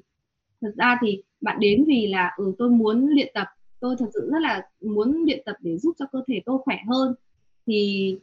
Thật 0.61 0.71
ra 0.77 0.97
thì 1.01 1.23
bạn 1.41 1.59
đến 1.59 1.85
vì 1.87 2.07
là 2.07 2.31
ừ 2.37 2.53
tôi 2.57 2.69
muốn 2.69 3.07
luyện 3.07 3.31
tập 3.33 3.47
tôi 3.79 3.95
thật 3.99 4.05
sự 4.13 4.29
rất 4.31 4.39
là 4.41 4.61
muốn 4.81 5.23
luyện 5.25 5.41
tập 5.45 5.55
để 5.61 5.77
giúp 5.77 5.93
cho 5.99 6.05
cơ 6.11 6.23
thể 6.27 6.41
tôi 6.45 6.57
khỏe 6.65 6.77
hơn. 6.87 7.15
Thì 7.67 8.15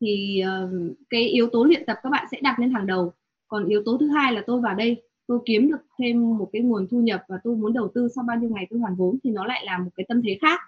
thì 0.00 0.42
uh, 0.64 0.96
cái 1.10 1.28
yếu 1.28 1.48
tố 1.52 1.64
luyện 1.64 1.84
tập 1.86 1.96
các 2.02 2.10
bạn 2.10 2.26
sẽ 2.30 2.40
đặt 2.42 2.58
lên 2.58 2.70
hàng 2.70 2.86
đầu. 2.86 3.12
Còn 3.48 3.68
yếu 3.68 3.82
tố 3.84 3.96
thứ 4.00 4.08
hai 4.08 4.32
là 4.32 4.44
tôi 4.46 4.60
vào 4.60 4.74
đây 4.74 5.02
tôi 5.26 5.38
kiếm 5.46 5.68
được 5.68 5.80
thêm 5.98 6.38
một 6.38 6.50
cái 6.52 6.62
nguồn 6.62 6.86
thu 6.90 7.00
nhập 7.00 7.24
và 7.28 7.36
tôi 7.44 7.56
muốn 7.56 7.72
đầu 7.72 7.90
tư 7.94 8.08
sau 8.14 8.24
bao 8.28 8.36
nhiêu 8.36 8.50
ngày 8.50 8.66
tôi 8.70 8.78
hoàn 8.78 8.94
vốn 8.96 9.18
thì 9.24 9.30
nó 9.30 9.46
lại 9.46 9.64
là 9.64 9.78
một 9.78 9.90
cái 9.96 10.06
tâm 10.08 10.22
thế 10.24 10.38
khác. 10.42 10.60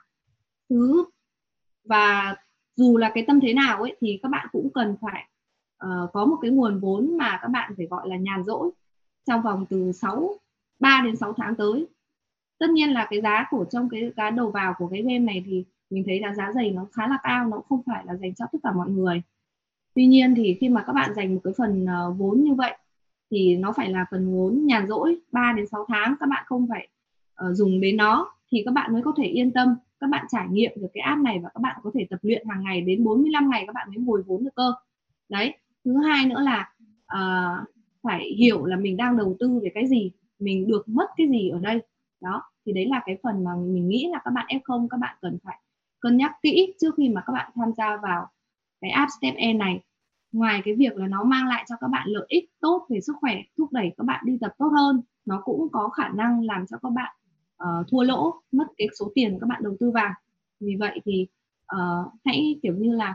Thứ 0.68 1.04
và 1.84 2.36
dù 2.76 2.96
là 2.96 3.11
cái 3.14 3.24
tâm 3.26 3.40
thế 3.40 3.54
nào 3.54 3.82
ấy 3.82 3.96
thì 4.00 4.20
các 4.22 4.28
bạn 4.28 4.46
cũng 4.52 4.70
cần 4.74 4.96
phải 5.00 5.28
uh, 5.85 6.12
có 6.12 6.24
một 6.24 6.37
cái 6.42 6.50
nguồn 6.50 6.80
vốn 6.80 7.16
mà 7.18 7.38
các 7.42 7.48
bạn 7.48 7.72
phải 7.76 7.87
gọi 7.87 8.08
là 8.08 8.16
nhàn 8.16 8.44
rỗi 8.44 8.70
trong 9.26 9.42
vòng 9.42 9.66
từ 9.70 9.92
6 9.92 10.37
3 10.80 11.02
đến 11.04 11.16
6 11.16 11.32
tháng 11.32 11.54
tới. 11.54 11.87
Tất 12.58 12.70
nhiên 12.70 12.90
là 12.90 13.06
cái 13.11 13.20
giá 13.20 13.46
của 13.50 13.64
trong 13.70 13.88
cái 13.88 14.12
giá 14.16 14.30
đầu 14.30 14.50
vào 14.50 14.74
của 14.78 14.87
cái 14.87 15.02
game 15.02 15.18
này 15.18 15.42
thì 15.46 15.64
mình 15.90 16.02
thấy 16.06 16.20
là 16.20 16.35
giá 16.35 16.52
giày 16.54 16.70
nó 16.70 16.87
khá 16.92 17.06
là 17.08 17.18
cao 17.22 17.48
nó 17.48 17.62
không 17.68 17.82
phải 17.87 18.04
là 18.06 18.16
dành 18.16 18.35
cho 18.35 18.44
tất 18.52 18.58
cả 18.62 18.72
mọi 18.72 18.88
người. 18.90 19.22
Tuy 19.94 20.06
nhiên 20.06 20.35
thì 20.35 20.56
khi 20.61 20.68
mà 20.68 20.85
các 20.87 20.92
bạn 20.92 21.14
dành 21.14 21.35
một 21.35 21.40
cái 21.44 21.52
phần 21.58 21.85
uh, 21.85 22.18
vốn 22.18 22.44
như 22.44 22.54
vậy 22.54 22.76
thì 23.30 23.56
nó 23.56 23.72
phải 23.72 23.90
là 23.90 24.06
phần 24.11 24.32
vốn 24.32 24.66
nhàn 24.66 24.88
rỗi 24.88 25.20
3 25.32 25.52
đến 25.56 25.66
6 25.66 25.85
tháng 25.88 26.14
các 26.20 26.28
bạn 26.28 26.44
không 26.46 26.66
phải 26.68 26.88
uh, 27.46 27.56
dùng 27.56 27.80
đến 27.80 27.96
nó 27.96 28.35
thì 28.52 28.62
các 28.64 28.74
bạn 28.74 28.92
mới 28.92 29.02
có 29.02 29.12
thể 29.16 29.24
yên 29.24 29.50
tâm 29.52 29.76
các 30.02 30.08
bạn 30.10 30.26
trải 30.28 30.48
nghiệm 30.50 30.72
được 30.76 30.88
cái 30.94 31.00
app 31.00 31.20
này 31.22 31.38
và 31.42 31.48
các 31.54 31.60
bạn 31.60 31.80
có 31.82 31.90
thể 31.94 32.06
tập 32.10 32.18
luyện 32.22 32.46
hàng 32.48 32.62
ngày 32.64 32.80
đến 32.80 33.04
45 33.04 33.50
ngày 33.50 33.64
các 33.66 33.72
bạn 33.72 33.88
mới 33.90 34.04
hồi 34.04 34.22
vốn 34.26 34.44
được 34.44 34.54
cơ. 34.54 34.72
Đấy 35.28 35.54
thứ 35.84 35.96
hai 35.96 36.26
nữa 36.26 36.40
là 36.40 36.72
uh, 37.14 37.68
phải 38.02 38.34
hiểu 38.38 38.64
là 38.64 38.76
mình 38.76 38.96
đang 38.96 39.16
đầu 39.16 39.36
tư 39.40 39.60
về 39.62 39.70
cái 39.74 39.86
gì 39.86 40.12
mình 40.38 40.66
được 40.66 40.88
mất 40.88 41.06
cái 41.16 41.28
gì 41.28 41.48
ở 41.48 41.58
đây. 41.58 41.82
Đó 42.20 42.42
thì 42.66 42.72
đấy 42.72 42.86
là 42.86 43.02
cái 43.06 43.18
phần 43.22 43.44
mà 43.44 43.50
mình 43.56 43.88
nghĩ 43.88 44.08
là 44.12 44.20
các 44.24 44.30
bạn 44.30 44.46
F0 44.48 44.88
các 44.88 44.96
bạn 44.96 45.16
cần 45.20 45.38
phải 45.44 45.58
cân 46.00 46.16
nhắc 46.16 46.32
kỹ 46.42 46.74
trước 46.80 46.94
khi 46.96 47.08
mà 47.08 47.22
các 47.26 47.32
bạn 47.32 47.52
tham 47.54 47.72
gia 47.76 47.96
vào 47.96 48.26
cái 48.80 48.90
app 48.90 49.10
Step 49.20 49.34
E 49.34 49.52
này. 49.52 49.80
Ngoài 50.32 50.62
cái 50.64 50.74
việc 50.74 50.96
là 50.96 51.06
nó 51.06 51.24
mang 51.24 51.46
lại 51.46 51.64
cho 51.68 51.76
các 51.80 51.88
bạn 51.88 52.08
lợi 52.08 52.26
ích 52.28 52.50
tốt 52.60 52.86
về 52.90 53.00
sức 53.00 53.16
khỏe 53.20 53.42
thúc 53.58 53.72
đẩy 53.72 53.92
các 53.96 54.04
bạn 54.04 54.24
đi 54.26 54.38
tập 54.40 54.54
tốt 54.58 54.68
hơn 54.72 55.00
nó 55.24 55.40
cũng 55.44 55.68
có 55.72 55.88
khả 55.88 56.08
năng 56.08 56.44
làm 56.44 56.66
cho 56.66 56.76
các 56.82 56.88
bạn 56.88 57.14
uh, 57.62 57.88
thua 57.88 58.03
lỗ 58.03 58.35
mất 58.53 58.64
cái 58.77 58.88
số 58.98 59.12
tiền 59.14 59.38
các 59.40 59.46
bạn 59.46 59.62
đầu 59.64 59.77
tư 59.81 59.90
vào. 59.90 60.14
Vì 60.61 60.77
vậy 60.77 61.01
thì 61.05 61.27
uh, 61.75 62.12
hãy 62.25 62.61
kiểu 62.62 62.75
như 62.77 62.96
là 62.96 63.14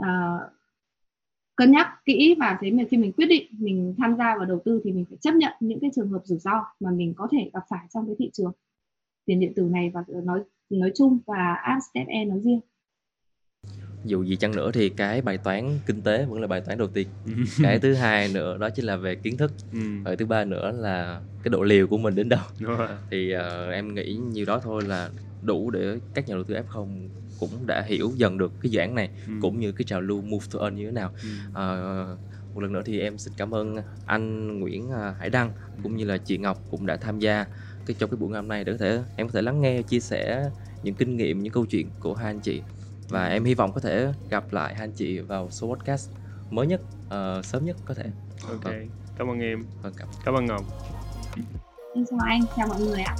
uh, 0.00 0.52
cân 1.56 1.72
nhắc 1.72 1.88
kỹ 2.04 2.34
và 2.38 2.58
thế 2.60 2.70
mà 2.70 2.82
khi 2.90 2.96
mình 2.96 3.12
quyết 3.12 3.26
định 3.26 3.46
mình 3.58 3.94
tham 3.98 4.16
gia 4.16 4.36
vào 4.36 4.46
đầu 4.46 4.60
tư 4.64 4.80
thì 4.84 4.92
mình 4.92 5.04
phải 5.08 5.18
chấp 5.20 5.34
nhận 5.34 5.52
những 5.60 5.80
cái 5.80 5.90
trường 5.94 6.08
hợp 6.08 6.20
rủi 6.24 6.38
ro 6.38 6.64
mà 6.80 6.90
mình 6.90 7.14
có 7.16 7.28
thể 7.30 7.50
gặp 7.52 7.62
phải 7.68 7.86
trong 7.94 8.06
cái 8.06 8.16
thị 8.18 8.30
trường 8.32 8.52
tiền 9.24 9.40
điện 9.40 9.52
tử 9.56 9.62
này 9.62 9.90
và 9.94 10.04
nói 10.24 10.42
nói 10.70 10.92
chung 10.94 11.18
và 11.26 11.54
app 11.62 11.82
step 11.90 12.06
e 12.06 12.24
nói 12.24 12.40
riêng 12.40 12.60
dù 14.04 14.22
gì 14.22 14.36
chăng 14.36 14.56
nữa 14.56 14.70
thì 14.74 14.88
cái 14.88 15.22
bài 15.22 15.38
toán 15.38 15.78
kinh 15.86 16.02
tế 16.02 16.24
vẫn 16.24 16.40
là 16.40 16.46
bài 16.46 16.60
toán 16.60 16.78
đầu 16.78 16.88
tiên. 16.88 17.08
Cái 17.62 17.78
thứ 17.78 17.94
hai 17.94 18.28
nữa 18.28 18.58
đó 18.58 18.70
chính 18.70 18.84
là 18.84 18.96
về 18.96 19.14
kiến 19.14 19.36
thức. 19.36 19.52
Ừ. 19.72 19.78
và 20.04 20.16
thứ 20.16 20.26
ba 20.26 20.44
nữa 20.44 20.72
là 20.74 21.20
cái 21.42 21.50
độ 21.50 21.62
liều 21.62 21.86
của 21.86 21.98
mình 21.98 22.14
đến 22.14 22.28
đâu. 22.28 22.44
Thì 23.10 23.34
uh, 23.36 23.72
em 23.72 23.94
nghĩ 23.94 24.14
nhiều 24.32 24.46
đó 24.46 24.60
thôi 24.64 24.82
là 24.86 25.10
đủ 25.42 25.70
để 25.70 25.98
các 26.14 26.28
nhà 26.28 26.34
đầu 26.34 26.44
tư 26.44 26.54
F0 26.54 27.08
cũng 27.38 27.66
đã 27.66 27.82
hiểu 27.82 28.12
dần 28.16 28.38
được 28.38 28.52
cái 28.60 28.70
dự 28.70 28.80
án 28.80 28.94
này 28.94 29.10
ừ. 29.26 29.32
cũng 29.40 29.60
như 29.60 29.72
cái 29.72 29.84
trào 29.84 30.00
lưu 30.00 30.22
move 30.22 30.46
to 30.52 30.60
earn 30.60 30.76
như 30.76 30.86
thế 30.86 30.92
nào. 30.92 31.12
Ừ. 31.22 31.28
uh, 31.50 32.18
một 32.54 32.60
lần 32.60 32.72
nữa 32.72 32.82
thì 32.84 33.00
em 33.00 33.18
xin 33.18 33.32
cảm 33.36 33.54
ơn 33.54 33.76
anh 34.04 34.58
Nguyễn 34.60 34.90
ờ, 34.90 35.14
Hải 35.18 35.30
Đăng 35.30 35.52
cũng 35.82 35.96
như 35.96 36.04
là 36.04 36.18
chị 36.18 36.38
Ngọc 36.38 36.64
cũng 36.70 36.86
đã 36.86 36.96
tham 36.96 37.18
gia 37.18 37.46
cái 37.86 37.96
trong 37.98 38.10
cái 38.10 38.16
buổi 38.16 38.30
ngày 38.30 38.40
hôm 38.40 38.48
nay 38.48 38.64
để 38.64 38.72
có 38.72 38.78
thể 38.78 39.00
em 39.16 39.28
có 39.28 39.32
thể 39.32 39.42
lắng 39.42 39.60
nghe 39.60 39.82
chia 39.82 40.00
sẻ 40.00 40.50
những 40.82 40.94
kinh 40.94 41.16
nghiệm 41.16 41.42
những 41.42 41.52
câu 41.52 41.66
chuyện 41.66 41.90
của 42.00 42.14
hai 42.14 42.26
anh 42.26 42.40
chị 42.40 42.62
và 43.12 43.26
em 43.26 43.44
hy 43.44 43.54
vọng 43.54 43.72
có 43.74 43.80
thể 43.80 44.12
gặp 44.30 44.44
lại 44.50 44.74
hai 44.74 44.84
anh 44.84 44.92
chị 44.92 45.18
vào 45.18 45.50
số 45.50 45.74
podcast 45.74 46.10
mới 46.50 46.66
nhất 46.66 46.80
uh, 47.06 47.44
sớm 47.44 47.64
nhất 47.64 47.76
có 47.84 47.94
thể. 47.94 48.04
Ok 48.48 48.64
vâng. 48.64 48.88
cảm 49.18 49.30
ơn 49.30 49.40
em. 49.40 49.64
Vâng, 49.82 49.92
cảm, 49.96 50.08
cảm 50.24 50.34
ơn 50.34 50.46
ngọc. 50.46 50.64
Em 51.94 52.04
chào 52.10 52.18
anh 52.26 52.40
chào 52.56 52.66
mọi 52.66 52.80
người 52.80 53.02
ạ 53.02 53.16